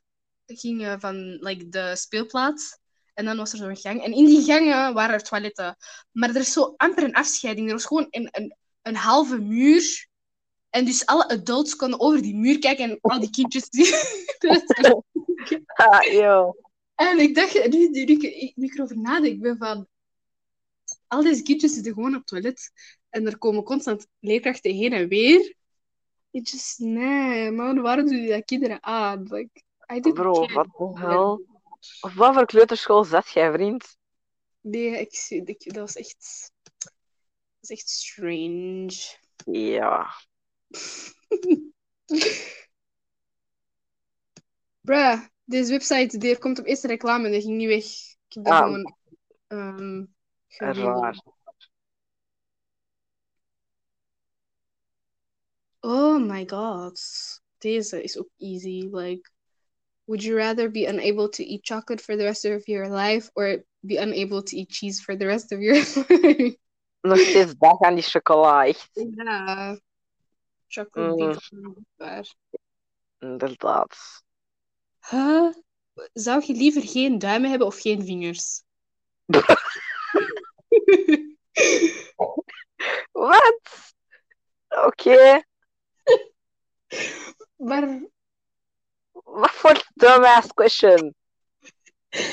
ging 0.45 0.83
eh, 0.83 0.95
van 0.97 1.15
like, 1.39 1.69
de 1.69 1.95
speelplaats. 1.95 2.77
En 3.13 3.25
dan 3.25 3.37
was 3.37 3.51
er 3.51 3.57
zo'n 3.57 3.77
gang. 3.77 4.03
En 4.03 4.11
in 4.11 4.25
die 4.25 4.43
gangen 4.43 4.93
waren 4.93 5.13
er 5.13 5.23
toiletten. 5.23 5.77
Maar 6.11 6.29
er 6.29 6.35
is 6.35 6.53
zo 6.53 6.73
amper 6.77 7.03
een 7.03 7.13
afscheiding. 7.13 7.67
Er 7.67 7.73
was 7.73 7.85
gewoon 7.85 8.07
een, 8.09 8.27
een, 8.31 8.55
een 8.81 8.95
halve 8.95 9.39
muur. 9.39 10.07
En 10.73 10.85
dus 10.85 11.05
alle 11.05 11.27
adults 11.29 11.75
konden 11.75 11.99
over 11.99 12.21
die 12.21 12.35
muur 12.35 12.59
kijken. 12.59 12.89
En 12.89 12.97
al 13.01 13.19
die 13.19 13.29
kindjes... 13.29 13.69
Die... 13.69 13.93
Ah, 15.75 16.01
yo. 16.21 16.55
En 16.95 17.19
ik 17.19 17.35
dacht, 17.35 17.53
nu, 17.69 17.89
nu, 17.89 18.03
nu, 18.03 18.13
ik- 18.13 18.51
nu 18.55 18.65
ik 18.65 18.73
erover 18.73 18.97
nadenk, 18.97 19.41
ben 19.41 19.57
van... 19.57 19.87
Al 21.07 21.23
deze 21.23 21.41
kindjes 21.41 21.73
zitten 21.73 21.93
gewoon 21.93 22.09
op 22.09 22.15
het 22.17 22.27
toilet. 22.27 22.71
En 23.09 23.25
er 23.25 23.37
komen 23.37 23.63
constant 23.63 24.07
leerkrachten 24.19 24.73
heen 24.73 24.93
en 24.93 25.07
weer. 25.07 25.55
Ik 26.31 26.47
just, 26.47 26.79
nee, 26.79 27.51
man, 27.51 27.81
waarom 27.81 28.05
doen 28.05 28.15
die 28.19 28.29
dat 28.29 28.45
kinderen 28.45 28.83
aan? 28.83 29.23
Like, 29.29 29.63
I 29.93 29.99
Bro, 29.99 30.33
care. 30.33 30.53
wat 30.53 30.67
de 30.95 30.99
hel? 30.99 31.45
Of 32.01 32.13
wat 32.13 32.33
voor 32.33 32.45
kleuterschool 32.45 33.03
zat 33.03 33.29
jij, 33.29 33.51
vriend? 33.51 33.97
Nee, 34.61 34.99
ik, 34.99 35.15
zie- 35.15 35.43
ik, 35.45 35.63
dat 35.73 35.75
was 35.75 35.95
echt... 35.95 36.51
Dat 36.77 36.93
was 37.59 37.69
echt 37.69 37.89
strange. 37.89 39.17
Ja. 39.45 40.07
Bruh, 44.81 45.21
deze 45.43 45.71
website, 45.71 46.17
die 46.17 46.37
komt 46.37 46.59
op 46.59 46.65
eerste 46.65 46.87
reclame 46.87 47.25
en 47.25 47.31
die 47.31 47.41
ging 47.41 47.57
niet 47.57 47.67
weg. 47.67 47.85
Ik 48.27 48.33
heb 48.33 48.43
dat 48.43 48.53
Ah. 48.53 48.59
gewoon... 48.63 48.95
ehm. 49.47 50.05
Raar. 50.57 51.21
Oh 55.81 56.17
my 56.19 56.43
god. 56.49 56.99
Deze 57.57 58.03
is 58.03 58.17
ook 58.17 58.29
easy. 58.37 58.87
Like, 58.91 59.29
would 60.05 60.23
you 60.23 60.35
rather 60.37 60.71
be 60.71 60.85
unable 60.87 61.29
to 61.29 61.43
eat 61.43 61.65
chocolate 61.65 62.03
for 62.03 62.15
the 62.17 62.23
rest 62.23 62.45
of 62.45 62.67
your 62.67 62.89
life 62.89 63.29
or 63.33 63.63
be 63.79 63.97
unable 63.97 64.43
to 64.43 64.55
eat 64.57 64.71
cheese 64.71 65.01
for 65.01 65.17
the 65.17 65.25
rest 65.25 65.51
of 65.51 65.59
your 65.59 65.75
life? 66.09 66.57
Nog 67.01 67.19
steeds 67.19 67.53
dag 67.57 67.79
aan 67.79 67.93
die 67.95 68.03
chocola, 68.03 68.65
echt. 68.65 68.89
ja. 68.93 69.79
Chocolate 70.73 71.55
Mm. 71.55 71.85
waar. 71.95 72.33
Inderdaad. 73.19 74.23
Huh? 75.09 75.53
Zou 76.13 76.43
je 76.45 76.53
liever 76.53 76.81
geen 76.81 77.19
duimen 77.19 77.49
hebben 77.49 77.67
of 77.67 77.79
geen 77.81 78.05
vingers? 78.05 78.63
Wat? 83.11 83.93
Oké. 84.67 85.41
maar 87.69 87.99
Wat 89.11 89.51
voor 89.51 89.83
dumbass 89.93 90.53
question? 90.53 91.15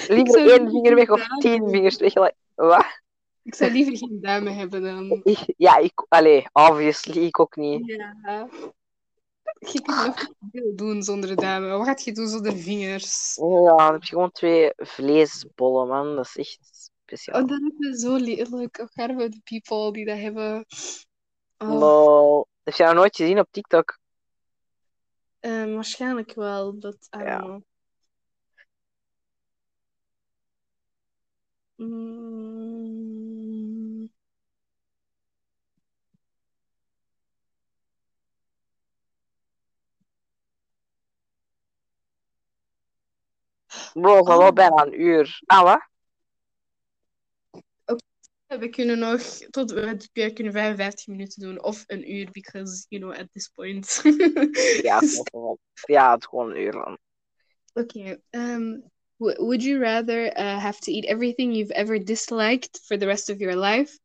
Liever 0.09 0.51
één 0.51 0.71
vinger 0.71 0.95
weg 0.95 1.11
of 1.11 1.27
tien 1.39 1.69
vingers 1.71 1.97
weg? 1.97 2.13
Wat? 2.55 3.00
Ik 3.43 3.55
zou 3.55 3.73
liever 3.73 3.97
geen 3.97 4.19
duimen 4.21 4.55
hebben 4.55 4.83
dan. 4.83 5.21
Ja, 5.57 5.77
ik... 5.77 6.07
Allee, 6.09 6.47
obviously, 6.53 7.25
ik 7.25 7.41
ook 7.41 7.57
niet. 7.57 7.87
Ja. 7.87 8.49
Je 9.59 9.83
kunt 9.83 10.35
veel 10.53 10.77
doen 10.77 11.03
zonder 11.03 11.37
duimen. 11.37 11.79
Wat 11.79 11.87
gaat 11.87 12.05
je 12.05 12.13
doen 12.13 12.29
zonder 12.29 12.57
vingers? 12.57 13.35
Ja, 13.35 13.77
dan 13.77 13.93
heb 13.93 14.03
je 14.03 14.09
gewoon 14.09 14.31
twee 14.31 14.73
vleesbollen, 14.77 15.89
man. 15.89 16.17
Dat 16.17 16.25
is 16.25 16.37
echt 16.37 16.91
speciaal. 17.07 17.43
Oh, 17.43 17.49
dat 17.49 17.61
is 17.79 18.01
zo 18.01 18.17
lelijk. 18.17 18.79
Of 18.79 18.95
we 18.95 19.29
de 19.29 19.41
people 19.45 19.93
die 19.93 20.05
dat 20.05 20.19
hebben? 20.19 20.67
Oh, 21.59 21.79
Lol. 21.79 22.47
Heb 22.63 22.75
je 22.75 22.85
dat 22.85 22.95
nooit 22.95 23.17
gezien 23.17 23.39
op 23.39 23.49
TikTok? 23.51 23.99
ehm, 25.41 25.75
waarschijnlijk 25.75 26.35
wel, 26.35 26.79
don't 26.79 27.07
Ja. 27.11 27.61
Mm, 31.77 32.80
Bro, 43.93 44.15
dat 44.15 44.27
is 44.27 44.33
al 44.33 44.39
wel 44.39 44.53
bijna 44.53 44.87
een 44.87 45.01
uur. 45.01 45.43
Ah, 45.47 45.63
wat? 45.63 45.89
we 48.59 48.69
kunnen 48.69 48.99
nog 48.99 49.21
tot 49.51 49.71
we, 49.71 50.09
we 50.13 50.33
kunnen 50.33 50.53
55 50.53 51.07
minuten 51.07 51.43
doen 51.43 51.63
of 51.63 51.85
een 51.87 52.13
uur, 52.13 52.29
because 52.31 52.87
you 52.89 53.03
know 53.03 53.15
at 53.21 53.33
this 53.33 53.49
point. 53.49 54.01
Ja, 54.83 54.99
het 54.99 55.31
ja, 55.83 56.11
het 56.11 56.21
is 56.21 56.27
gewoon 56.27 56.51
een 56.51 56.61
uur 56.61 56.73
lang. 56.73 56.99
Okay. 57.73 58.23
Um, 58.31 58.83
w- 59.17 59.39
would 59.39 59.63
you 59.63 59.79
rather 59.79 60.37
uh, 60.37 60.59
have 60.59 60.79
to 60.81 60.93
eat 60.93 61.05
everything 61.05 61.55
you've 61.55 61.75
ever 61.75 62.05
disliked 62.05 62.81
for 62.85 62.99
the 62.99 63.07
rest 63.07 63.31
of 63.31 63.39
your 63.39 63.57
life, 63.57 63.99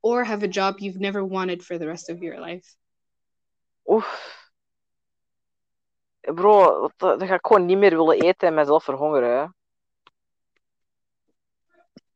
or 0.00 0.24
have 0.24 0.44
a 0.44 0.50
job 0.50 0.78
you've 0.78 1.00
never 1.00 1.26
wanted 1.26 1.62
for 1.62 1.78
the 1.78 1.86
rest 1.86 2.10
of 2.10 2.18
your 2.18 2.40
life? 2.40 2.76
Oef. 3.88 4.40
Bro, 6.22 6.90
dan 6.96 7.26
ga 7.26 7.34
ik 7.34 7.46
gewoon 7.46 7.66
niet 7.66 7.78
meer 7.78 7.96
willen 7.96 8.20
eten 8.20 8.48
en 8.48 8.54
mezelf 8.54 8.84
verhongeren. 8.84 9.38
Hè. 9.38 9.46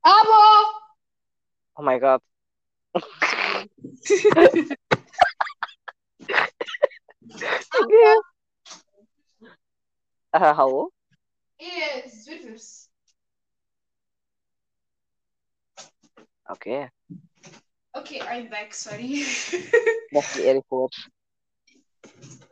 Abo! 0.00 0.84
Oh 1.72 1.84
my 1.84 1.98
god. 2.00 2.22
Oké. 7.80 8.22
Eh, 10.30 10.56
hallo? 10.56 10.92
Eh, 11.56 12.06
zwitters. 12.06 12.88
Oké, 16.44 16.90
Okay, 17.90 18.18
I'm 18.38 18.48
back. 18.48 18.72
Sorry. 18.72 19.18
dat 20.08 20.22
is 20.22 20.34
niet 20.34 20.44
erg 20.44 20.62
hoor. 20.68 20.90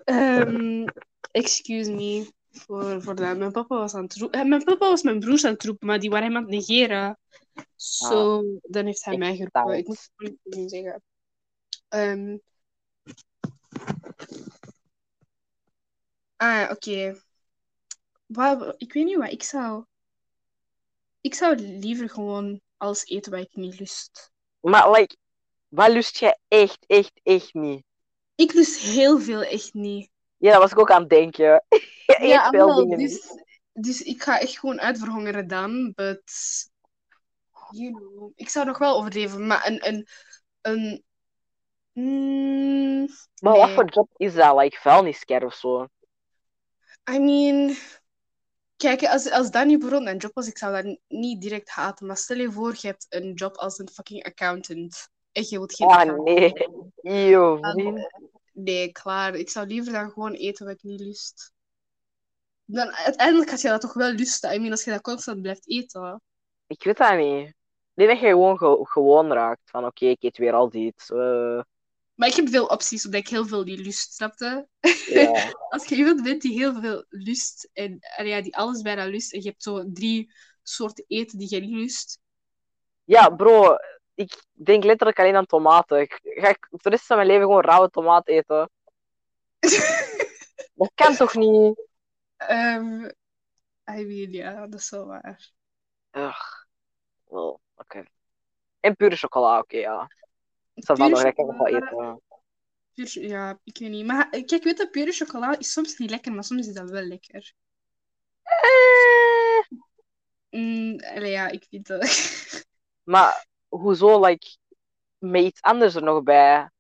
um, 0.05 0.85
excuse 1.35 1.91
me 1.93 2.33
voor, 2.51 3.03
voor 3.03 3.15
dat. 3.15 3.37
Mijn 3.37 3.53
papa 3.53 3.77
was 3.77 3.95
aan 3.95 4.03
het 4.03 4.17
roepen. 4.17 4.41
eh, 4.41 4.47
Mijn 4.47 4.65
papa 4.65 4.89
was 4.89 5.03
mijn 5.03 5.21
broers 5.21 5.45
aan 5.45 5.53
het 5.53 5.65
roepen, 5.65 5.87
maar 5.87 6.01
die 6.01 6.11
waren 6.11 6.27
hem 6.27 6.37
aan 6.37 6.43
het 6.43 6.51
negeren. 6.51 7.19
Zo, 7.77 8.43
dan 8.63 8.87
heeft 8.87 9.05
hij 9.05 9.17
mij 9.17 9.37
geroepen. 9.37 9.79
Ik 9.79 9.87
moet 9.87 10.11
het 10.17 10.55
niet 10.57 10.71
zeggen. 10.71 11.03
Ehm. 11.89 12.37
Ah, 16.37 16.69
oké. 16.71 17.23
Wat- 18.27 18.75
Ik 18.77 18.93
weet 18.93 19.05
niet 19.05 19.17
wat 19.17 19.33
ik 19.33 19.43
zou. 19.43 19.85
Ik 21.21 21.35
zou 21.35 21.57
liever 21.57 22.11
gewoon 22.11 22.61
alles 22.77 23.05
eten 23.07 23.33
wat 23.33 23.41
ik 23.41 23.55
niet 23.55 23.79
lust. 23.79 24.33
Maar, 24.61 24.91
like, 24.91 25.17
Wat 25.69 25.91
lust 25.93 26.19
jij 26.19 26.39
echt, 26.49 26.85
echt, 26.87 27.21
echt 27.23 27.55
niet? 27.55 27.85
Ik 28.35 28.53
lust 28.53 28.79
heel 28.79 29.21
veel 29.21 29.43
echt 29.43 29.75
niet. 29.75 30.11
Ja, 30.37 30.51
dat 30.51 30.61
was 30.61 30.71
ik 30.71 30.79
ook 30.79 30.91
aan 30.91 31.01
het 31.01 31.11
denken. 31.11 31.65
Je 32.07 32.17
eet 32.19 32.29
Ja, 32.29 32.51
veel 32.51 32.75
dingen 32.75 32.99
dus, 32.99 33.43
dus 33.73 34.03
ik 34.03 34.23
ga 34.23 34.41
echt 34.41 34.59
gewoon 34.59 34.81
uitverhongeren 34.81 35.47
dan. 35.47 35.93
But, 35.95 36.23
you 37.71 37.93
know, 37.93 38.33
ik 38.35 38.49
zou 38.49 38.67
nog 38.67 38.79
wel 38.79 38.97
overleven, 38.97 39.47
maar 39.47 39.67
een... 39.67 39.89
een, 39.89 40.09
een 40.61 41.05
mm, 41.93 43.09
Maar 43.41 43.57
wat 43.57 43.71
voor 43.71 43.89
job 43.89 44.09
is 44.17 44.35
dat? 44.35 44.57
Like 44.57 44.77
vuilnisker 44.81 45.45
of 45.45 45.55
zo? 45.55 45.89
I 47.11 47.19
mean, 47.19 47.77
kijk, 48.77 49.05
als, 49.05 49.31
als 49.31 49.51
dat 49.51 49.65
nu 49.65 49.73
bijvoorbeeld 49.73 50.05
mijn 50.05 50.17
job 50.17 50.35
was, 50.35 50.49
ik 50.49 50.59
zou 50.59 50.83
dat 50.83 50.99
niet 51.09 51.41
direct 51.41 51.71
haten. 51.71 52.07
Maar 52.07 52.17
stel 52.17 52.37
je 52.37 52.53
voor, 52.53 52.75
je 52.81 52.87
hebt 52.87 53.07
een 53.09 53.33
job 53.33 53.57
als 53.57 53.79
een 53.79 53.89
fucking 53.93 54.25
accountant. 54.25 55.09
En 55.33 55.43
je 55.49 55.59
wilt 55.59 55.75
geen 55.75 55.89
Ah, 55.89 56.19
nee. 56.19 56.53
Eeuw. 57.03 57.61
Nee, 58.55 58.93
klaar. 58.93 59.35
Ik 59.35 59.51
zou 59.51 59.67
liever 59.67 59.93
dan 59.93 60.11
gewoon 60.11 60.33
eten 60.33 60.67
wat 60.67 60.75
ik 60.75 60.83
niet 60.83 61.01
lust. 61.01 61.53
Dan, 62.65 62.91
uiteindelijk 62.93 63.51
had 63.51 63.61
je 63.61 63.69
dat 63.69 63.81
toch 63.81 63.93
wel 63.95 64.13
lusten. 64.13 64.55
I 64.55 64.59
mean, 64.59 64.71
als 64.71 64.85
je 64.85 64.91
dat 64.91 65.01
constant 65.01 65.43
blijft 65.43 65.69
eten. 65.69 66.21
Ik 66.67 66.83
weet 66.85 66.97
dat 66.97 67.17
niet. 67.19 67.49
Ik 67.49 67.55
denk 67.95 68.09
dat 68.11 68.21
je 68.21 68.27
gewoon 68.27 68.59
ge- 68.59 68.79
gewoon 68.83 69.33
raakt. 69.33 69.71
Van 69.71 69.85
oké, 69.87 70.07
ik 70.07 70.23
eet 70.23 70.37
weer 70.39 70.53
al 70.53 70.69
dit. 70.71 71.11
eh, 71.11 71.61
Maar 72.15 72.29
ik 72.29 72.35
heb 72.35 72.49
veel 72.49 72.67
opties, 72.67 73.05
omdat 73.05 73.21
ik 73.21 73.29
heel 73.29 73.47
veel 73.47 73.65
die 73.65 73.79
lust, 73.83 74.15
snapte? 74.15 74.69
ja. 75.07 75.53
Als 75.69 75.85
je 75.87 75.97
iemand 75.97 76.23
bent 76.23 76.43
die 76.43 76.53
heel 76.59 76.81
veel 76.81 77.05
lust, 77.09 77.71
en, 77.73 77.99
en 78.17 78.27
ja, 78.27 78.43
die 78.43 78.57
alles 78.57 78.83
bijna 78.83 79.05
lust, 79.07 79.33
en 79.33 79.43
je 79.43 79.49
hebt 79.49 79.63
zo 79.63 79.93
drie 79.93 80.33
soorten 80.63 81.05
eten 81.09 81.39
die 81.39 81.55
je 81.55 81.61
niet 81.61 81.71
lust. 81.75 82.19
ja, 83.07 83.29
bro. 83.31 83.77
Ik 84.15 84.45
denk 84.53 84.85
letterlijk 84.85 85.19
alleen 85.19 85.37
aan 85.37 85.47
tomaten. 85.47 86.01
Ik- 86.01 86.21
Ga 86.23 86.49
ik 86.49 86.69
de 86.71 86.89
rest 86.89 87.07
van 87.07 87.17
mijn 87.17 87.29
leven 87.29 87.43
gewoon 87.43 87.63
rauwe 87.63 87.91
tomaat 87.91 88.29
eten? 88.29 88.71
Dat 90.75 90.91
kan 90.95 91.15
toch 91.15 91.35
niet? 91.35 91.81
Ehm 92.37 93.05
I 93.91 94.05
mean, 94.07 94.31
ja, 94.31 94.67
dat 94.67 94.81
is 94.81 94.91
wel 94.91 95.07
waar. 95.07 95.51
Ugh. 96.13 96.65
Wel, 97.25 97.61
oké. 97.77 98.05
En 98.81 98.97
pure 98.97 99.17
chocola, 99.17 99.59
oké, 99.59 99.77
ja. 99.77 100.11
Dat 100.75 100.97
Pure 100.97 101.09
nog 101.11 101.23
lekker 101.23 101.47
wel 101.47 101.55
chocola- 101.57 101.77
eten. 101.87 102.23
Pure- 102.95 103.27
ja, 103.29 103.59
ik 103.65 103.79
weet 103.79 103.91
niet. 103.91 104.07
Maar 104.07 104.29
kijk, 104.31 104.63
weet 104.65 104.79
je, 104.79 104.89
pure 104.91 105.13
chocola 105.13 105.59
is 105.59 105.73
soms 105.73 105.97
niet 105.99 106.11
lekker, 106.11 106.33
maar 106.33 106.45
soms 106.45 106.67
is 106.67 106.75
dat 106.75 106.91
wel 106.91 107.03
lekker. 107.03 107.53
Eh, 108.43 109.79
Mm, 110.51 111.01
allee, 111.01 111.31
ja, 111.31 111.49
ik 111.49 111.67
vind 111.71 111.87
dat. 111.87 112.01
Maar 113.13 113.47
hoezo, 113.81 114.25
like, 114.25 114.57
met 115.19 115.43
iets 115.43 115.63
anders 115.63 115.95
er 115.95 116.03
nog 116.03 116.23
bij? 116.23 116.71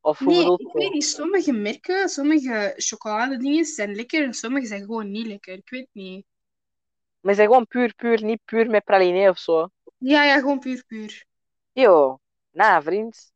Of 0.00 0.18
hoe 0.18 0.28
Nee, 0.28 0.52
ik 0.56 0.72
weet 0.72 0.92
niet. 0.92 1.04
Sommige 1.04 1.52
merken, 1.52 2.08
sommige 2.08 2.74
chocoladedingen 2.76 3.64
zijn 3.64 3.94
lekker 3.94 4.24
en 4.24 4.34
sommige 4.34 4.66
zijn 4.66 4.84
gewoon 4.84 5.10
niet 5.10 5.26
lekker. 5.26 5.54
Ik 5.54 5.70
weet 5.70 5.88
niet. 5.92 6.24
Maar 7.20 7.32
ze 7.32 7.40
zijn 7.40 7.48
gewoon 7.48 7.66
puur, 7.66 7.94
puur, 7.94 8.24
niet 8.24 8.40
puur 8.44 8.70
met 8.70 8.84
praline 8.84 9.28
of 9.28 9.38
zo. 9.38 9.68
Ja, 9.98 10.24
ja, 10.24 10.38
gewoon 10.38 10.58
puur, 10.58 10.84
puur. 10.86 11.24
Yo, 11.72 12.20
nou, 12.50 12.82
vriend. 12.82 13.32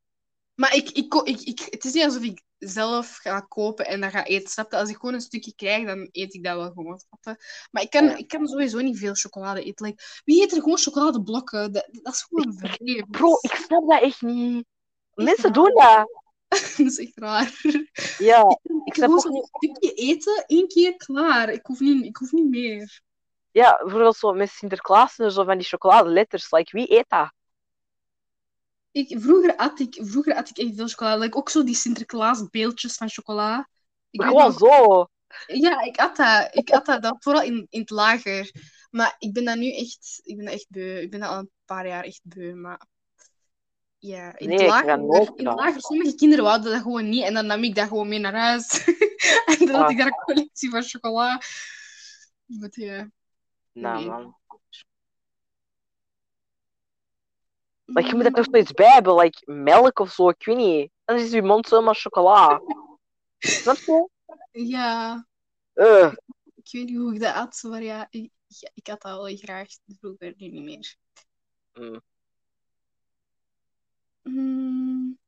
Maar 0.53 0.75
ik, 0.75 0.89
ik, 0.89 1.13
ik, 1.13 1.41
ik, 1.41 1.59
het 1.69 1.85
is 1.85 1.93
niet 1.93 2.03
alsof 2.03 2.23
ik 2.23 2.41
zelf 2.69 3.17
ga 3.17 3.39
kopen 3.39 3.85
en 3.85 4.01
dat 4.01 4.11
ga 4.11 4.25
eten. 4.25 4.49
Snap 4.49 4.71
je? 4.71 4.77
Als 4.77 4.89
ik 4.89 4.95
gewoon 4.95 5.13
een 5.13 5.21
stukje 5.21 5.55
krijg, 5.55 5.85
dan 5.85 6.09
eet 6.11 6.33
ik 6.33 6.43
dat 6.43 6.55
wel 6.55 6.71
gewoon. 6.71 6.99
Snap? 6.99 7.37
Maar 7.71 7.83
ik 7.83 7.89
kan, 7.89 8.17
ik 8.17 8.27
kan 8.27 8.47
sowieso 8.47 8.79
niet 8.79 8.97
veel 8.99 9.13
chocolade 9.13 9.63
eten. 9.63 9.85
Like, 9.85 10.03
wie 10.25 10.41
eet 10.43 10.51
er 10.51 10.61
gewoon 10.61 10.77
chocoladeblokken? 10.77 11.71
Dat, 11.71 11.87
dat 11.91 12.13
is 12.13 12.21
gewoon 12.29 12.53
vreemd. 12.57 13.09
Bro, 13.11 13.37
ik 13.41 13.51
snap 13.53 13.89
dat 13.89 14.01
echt 14.01 14.21
niet. 14.21 14.65
Mensen 15.13 15.53
doen 15.53 15.73
dat. 15.73 16.09
dat 16.47 16.79
is 16.79 16.99
echt 16.99 17.11
raar. 17.19 17.59
Ja, 18.17 18.57
Ik 18.83 18.93
snap 18.93 19.07
wil 19.09 19.17
ook 19.17 19.29
niet- 19.31 19.47
stukje 19.51 19.93
eten, 19.93 20.43
één 20.47 20.67
keer 20.67 20.95
klaar. 20.95 21.49
Ik 21.49 21.65
hoef 21.65 21.79
niet, 21.79 22.05
ik 22.05 22.17
hoef 22.17 22.31
niet 22.31 22.49
meer. 22.49 23.01
ja, 23.51 23.77
bijvoorbeeld 23.81 24.15
zo 24.17 24.33
met 24.33 24.49
Sinterklaas 24.49 25.17
en 25.17 25.31
zo 25.31 25.43
van 25.43 25.57
die 25.57 25.67
chocoladeletters. 25.67 26.51
Like, 26.51 26.71
wie 26.77 26.97
eet 26.97 27.05
dat? 27.09 27.31
Ik, 28.91 29.15
vroeger, 29.21 29.55
at 29.55 29.79
ik, 29.79 29.97
vroeger 30.01 30.35
at 30.35 30.49
ik 30.49 30.57
echt 30.57 30.75
veel 30.75 30.87
chocolade. 30.87 31.19
Like, 31.19 31.37
ook 31.37 31.49
zo 31.49 31.63
die 31.63 31.75
Sinterklaas 31.75 32.49
beeldjes 32.49 32.95
van 32.95 33.09
chocola. 33.09 33.67
Ik 34.09 34.21
Gewoon 34.21 34.47
nog- 34.47 34.57
zo. 34.57 35.07
Ja, 35.47 35.81
ik 35.81 35.97
at 35.97 36.15
dat. 36.15 36.49
Ik 36.55 36.69
at 36.69 36.85
dat, 36.85 37.01
dat 37.01 37.15
vooral 37.19 37.41
in, 37.43 37.67
in 37.69 37.79
het 37.79 37.89
lager. 37.89 38.51
Maar 38.89 39.15
ik 39.19 39.33
ben 39.33 39.45
dat 39.45 39.57
nu 39.57 39.71
echt, 39.75 40.19
ik 40.23 40.35
ben 40.35 40.45
dat 40.45 40.53
echt 40.53 40.65
beu. 40.69 40.99
Ik 41.01 41.11
ben 41.11 41.19
dat 41.19 41.29
al 41.29 41.37
een 41.37 41.49
paar 41.65 41.87
jaar 41.87 42.03
echt 42.03 42.19
beu. 42.23 42.53
Maar 42.53 42.85
ja, 43.97 44.37
in 44.37 44.47
Nee, 44.47 44.57
het 44.57 44.67
lager, 44.67 44.89
in 45.35 45.47
het 45.47 45.57
lager, 45.57 45.81
sommige 45.81 46.15
kinderen 46.15 46.43
wouden 46.45 46.71
dat 46.71 46.81
gewoon 46.81 47.09
niet. 47.09 47.23
En 47.23 47.33
dan 47.33 47.45
nam 47.45 47.63
ik 47.63 47.75
dat 47.75 47.87
gewoon 47.87 48.07
mee 48.07 48.19
naar 48.19 48.35
huis. 48.35 48.83
en 49.59 49.65
dan 49.65 49.69
had 49.75 49.83
Ah. 49.85 49.91
ik 49.91 49.97
daar 49.97 50.07
een 50.07 50.23
collectie 50.25 50.69
van 50.69 50.83
chocola. 50.83 51.41
But, 52.45 52.75
ja. 52.75 53.09
Nou, 53.71 53.97
Nee. 53.99 54.07
man. 54.07 54.35
Like, 57.93 58.09
je 58.09 58.15
moet 58.15 58.25
er 58.25 58.31
toch 58.31 58.47
zoiets 58.51 58.71
bij 58.71 58.91
hebben. 58.91 59.15
Like, 59.15 59.51
melk 59.51 59.99
of 59.99 60.11
zo, 60.11 60.29
ik 60.29 60.45
weet 60.45 60.57
niet. 60.57 60.91
Anders 61.05 61.27
is 61.27 61.33
je 61.33 61.41
mond 61.41 61.67
zomaar 61.67 61.95
chocola. 61.95 62.61
Snap 63.37 63.75
je? 63.75 64.09
Ja, 64.51 65.25
Ugh. 65.73 66.13
ik 66.55 66.71
weet 66.71 66.85
niet 66.85 66.97
hoe 66.97 67.13
ik 67.13 67.19
dat 67.19 67.35
at. 67.35 67.63
Maar 67.63 67.83
ja, 67.83 68.07
ik, 68.09 68.31
ik 68.73 68.87
had 68.87 69.01
dat 69.01 69.17
wel 69.17 69.35
graag. 69.37 69.67
Vroeger, 69.99 70.33
nu 70.37 70.47
niet 70.47 70.63
meer. 70.63 70.95
Mm. 71.73 72.01
Mm. 74.23 75.19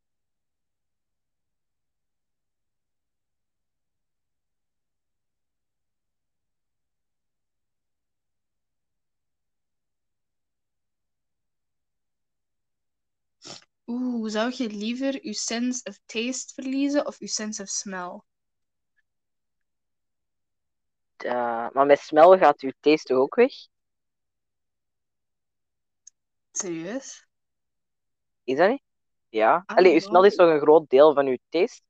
Oeh, 13.93 14.29
zou 14.31 14.51
je 14.57 14.69
liever 14.69 15.25
je 15.25 15.33
sense 15.33 15.83
of 15.89 15.99
taste 16.05 16.53
verliezen 16.53 17.05
of 17.07 17.19
je 17.19 17.27
sense 17.27 17.61
of 17.61 17.69
smell? 17.69 18.21
Uh, 21.25 21.69
maar 21.73 21.85
met 21.85 21.99
smel 21.99 22.37
gaat 22.37 22.61
uw 22.61 22.71
taste 22.79 23.07
toch 23.13 23.17
ook 23.17 23.35
weg? 23.35 23.51
Serieus? 26.53 27.27
Is 28.43 28.57
dat 28.57 28.69
niet? 28.69 28.81
Ja. 29.29 29.65
Ah, 29.65 29.77
Allee, 29.77 29.93
uw 29.93 29.99
ja. 29.99 30.05
smel 30.07 30.23
is 30.25 30.35
toch 30.35 30.49
een 30.49 30.59
groot 30.59 30.89
deel 30.89 31.13
van 31.13 31.25
uw 31.27 31.37
taste? 31.49 31.81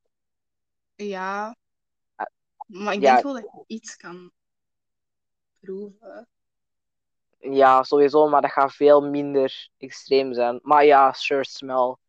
Ja. 0.97 1.53
Ah, 2.17 2.25
Maar 2.65 2.93
ik 2.93 3.01
ja. 3.01 3.11
denk 3.11 3.23
wel 3.23 3.33
dat 3.33 3.43
je 3.43 3.63
iets 3.67 3.95
kan 3.95 4.31
proeven. 5.59 6.27
Ja, 7.51 7.83
sowieso, 7.83 8.27
maar 8.29 8.41
dat 8.41 8.51
gaat 8.51 8.73
veel 8.73 9.01
minder 9.01 9.69
extreem 9.77 10.33
zijn. 10.33 10.59
Maar 10.61 10.85
ja, 10.85 11.13
sure, 11.13 11.45
smel. 11.45 11.99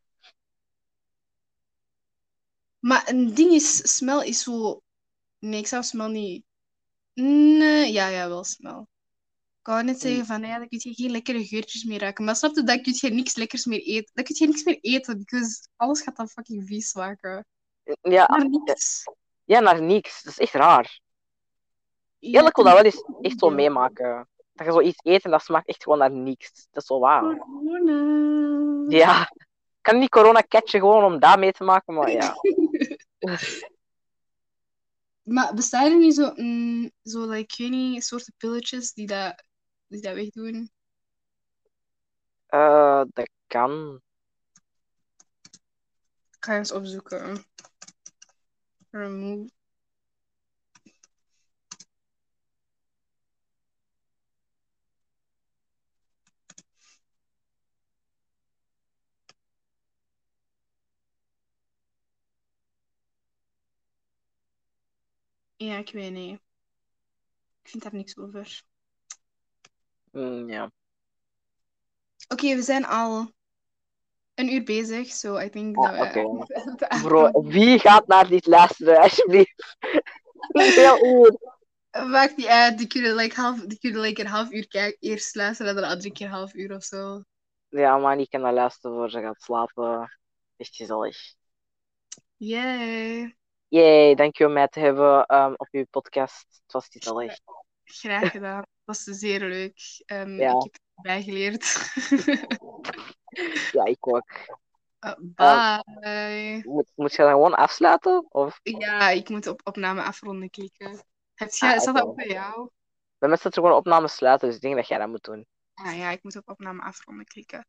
Maar 2.79 3.09
een 3.09 3.35
ding 3.35 3.53
is, 3.53 3.97
smell 3.97 4.27
is 4.27 4.43
zo... 4.43 4.81
Nee, 5.39 5.61
ik 5.61 5.67
zou 5.67 5.83
smell 5.83 6.09
niet... 6.09 6.45
Nee, 7.15 7.93
ja, 7.93 8.09
ja, 8.09 8.29
wel 8.29 8.45
smell. 8.45 8.81
Ik 9.61 9.67
wou 9.71 9.83
net 9.85 10.01
zeggen 10.01 10.27
van, 10.27 10.41
ja, 10.43 10.59
dan 10.59 10.69
kun 10.69 10.79
je 10.83 10.95
geen 10.95 11.11
lekkere 11.11 11.45
geurtjes 11.47 11.85
meer 11.85 12.01
ruiken. 12.01 12.25
Maar 12.25 12.37
snap 12.37 12.55
je, 12.55 12.63
dan 12.63 12.83
kun 12.83 12.93
je 12.97 13.09
niks 13.11 13.35
lekkers 13.37 13.65
meer 13.65 13.83
eten. 13.83 14.11
Dan 14.15 14.25
kun 14.25 14.37
je 14.39 14.47
niks 14.47 14.65
meer 14.65 14.79
eten, 14.81 15.19
because 15.19 15.67
alles 15.77 16.01
gaat 16.01 16.17
dan 16.17 16.29
fucking 16.29 16.67
vies 16.67 16.95
maken. 16.95 17.47
Ja, 18.01 18.27
Maar 18.29 18.49
niks. 18.49 19.05
ja, 19.45 19.61
naar 19.61 19.83
niks. 19.83 20.23
Dat 20.23 20.33
is 20.33 20.39
echt 20.39 20.53
raar. 20.53 21.01
Ja, 22.19 22.39
Eerlijk 22.39 22.57
wil 22.57 22.65
dat 22.65 22.75
wel 22.75 22.85
eens 22.85 23.05
echt 23.21 23.39
zo 23.39 23.49
Ja. 23.49 23.55
meemaken. 23.55 24.29
Dat 24.55 24.67
je 24.67 24.73
zoiets 24.73 25.01
eet 25.03 25.25
en 25.25 25.31
dat 25.31 25.43
smaakt 25.43 25.69
echt 25.69 25.83
gewoon 25.83 25.99
naar 25.99 26.11
niks. 26.11 26.67
Dat 26.71 26.83
is 26.83 26.89
zo 26.89 26.99
wauw. 26.99 27.37
Corona. 27.37 28.97
Ja. 28.97 29.21
Ik 29.21 29.91
kan 29.91 29.99
niet 29.99 30.11
corona 30.11 30.43
catchen 30.49 30.81
gewoon 30.81 31.05
om 31.05 31.19
dat 31.19 31.39
mee 31.39 31.53
te 31.53 31.65
maken, 31.65 31.95
maar 31.95 32.11
ja. 32.11 32.35
Maar 35.25 35.55
bestaan 35.55 35.93
er 35.93 35.99
niet 35.99 36.15
zo, 36.15 36.33
mm, 36.35 36.91
zo 37.03 37.29
like, 37.29 37.53
ik 37.53 37.55
weet 37.57 37.71
niet, 37.71 38.05
soorten 38.05 38.35
pilletjes 38.37 38.93
die 38.93 39.07
dat, 39.07 39.45
die 39.87 40.01
dat 40.01 40.15
wegdoen? 40.15 40.71
Eh, 42.47 43.03
dat 43.13 43.31
kan. 43.47 44.01
Ik 46.31 46.45
ga 46.45 46.57
eens 46.57 46.73
opzoeken. 46.73 47.45
Remove. 48.91 49.51
Ja, 65.65 65.77
ik 65.77 65.91
weet 65.93 66.13
niet. 66.13 66.41
Ik 67.63 67.71
vind 67.71 67.83
daar 67.83 67.95
niks 67.95 68.17
over. 68.17 68.63
Mm, 70.11 70.49
ja. 70.49 70.71
Oké, 72.29 72.55
we 72.55 72.63
zijn 72.63 72.85
al 72.85 73.33
een 74.35 74.53
uur 74.53 74.63
bezig, 74.63 75.07
so 75.09 75.39
I 75.39 75.51
think 75.51 75.77
Ah, 75.77 75.99
dat 75.99 76.13
we... 76.13 77.01
Bro, 77.03 77.43
wie 77.43 77.79
gaat 77.79 78.07
naar 78.07 78.29
dit 78.29 78.47
luisteren, 78.47 79.01
alsjeblieft? 79.03 79.77
Heel 80.53 81.05
uur. 81.05 81.37
Maakt 82.07 82.37
niet 82.37 82.47
uit, 82.47 82.79
die 82.79 82.87
kunnen, 82.87 83.15
like, 83.15 83.41
half, 83.41 83.61
die 83.61 83.79
kunnen 83.79 84.01
like, 84.01 84.21
een 84.21 84.27
half 84.27 84.51
uur 84.51 84.69
kijken, 84.69 84.97
eerst 85.01 85.35
luisteren 85.35 85.71
en 85.71 85.77
dan 85.77 85.85
een 85.85 85.91
andere 85.91 86.13
keer 86.13 86.27
een 86.27 86.33
half 86.33 86.55
uur 86.55 86.75
of 86.75 86.85
zo. 86.85 87.23
Ja, 87.69 87.99
maar 87.99 88.17
die 88.17 88.29
kan 88.29 88.41
naar 88.41 88.53
luisteren 88.53 88.97
voor 88.97 89.11
ze 89.11 89.21
gaat 89.21 89.43
slapen. 89.43 90.19
Echt 90.57 90.77
gezellig. 90.77 91.35
Yay. 92.37 93.37
Yay, 93.75 94.15
dank 94.15 94.37
je 94.37 94.47
om 94.47 94.53
mij 94.53 94.69
te 94.69 94.81
hebben 94.81 95.27
ehm, 95.27 95.53
op 95.57 95.69
uw 95.71 95.85
podcast. 95.91 96.47
Het 96.63 96.73
was 96.73 96.87
gezellig. 96.91 97.39
Graag 97.85 98.31
gedaan. 98.31 98.61
Dat 98.61 98.67
was 98.85 99.03
zeer 99.03 99.41
leuk. 99.41 100.03
Ehm, 100.07 100.41
Ja. 100.41 100.49
Ik 100.51 100.63
heb 100.63 100.77
erbij 100.95 101.23
geleerd. 101.23 101.93
Ja, 103.73 103.85
ik 103.85 104.07
ook. 104.07 104.31
Uh, 105.01 105.13
bye. 105.21 106.63
Moet, 106.65 106.93
moet 106.95 107.11
je 107.15 107.23
dan 107.23 107.31
gewoon 107.31 107.55
afsluiten? 107.55 108.27
Of 108.29 108.61
Ja, 108.63 109.09
ik 109.11 109.29
moet 109.29 109.47
op 109.47 109.61
opname 109.65 110.03
afronden 110.03 110.51
klikken. 110.51 111.05
Heb 111.35 111.51
jij, 111.51 111.75
Ah, 111.75 111.81
staat 111.81 111.95
dat 111.97 112.05
ook 112.05 112.17
bij 112.17 112.29
jou? 112.29 112.69
bij 113.19 113.29
mij 113.29 113.39
staat 113.39 113.57
er 113.57 113.63
gewoon 113.63 113.77
opname 113.77 114.09
sluiten, 114.09 114.47
dus 114.47 114.57
ik 114.57 114.63
denk 114.63 114.75
dat 114.77 114.89
jij 114.89 114.99
dat 114.99 115.09
moet 115.09 115.25
doen. 115.25 115.47
Ah 115.75 115.97
ja, 115.97 116.11
ik 116.11 116.23
moet 116.23 116.37
op 116.37 116.49
opname 116.49 116.83
afronden 116.83 117.25
klikken. 117.25 117.65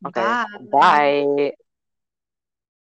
Oké, 0.00 0.20
Bye. 0.20 0.66
bye. 0.68 1.56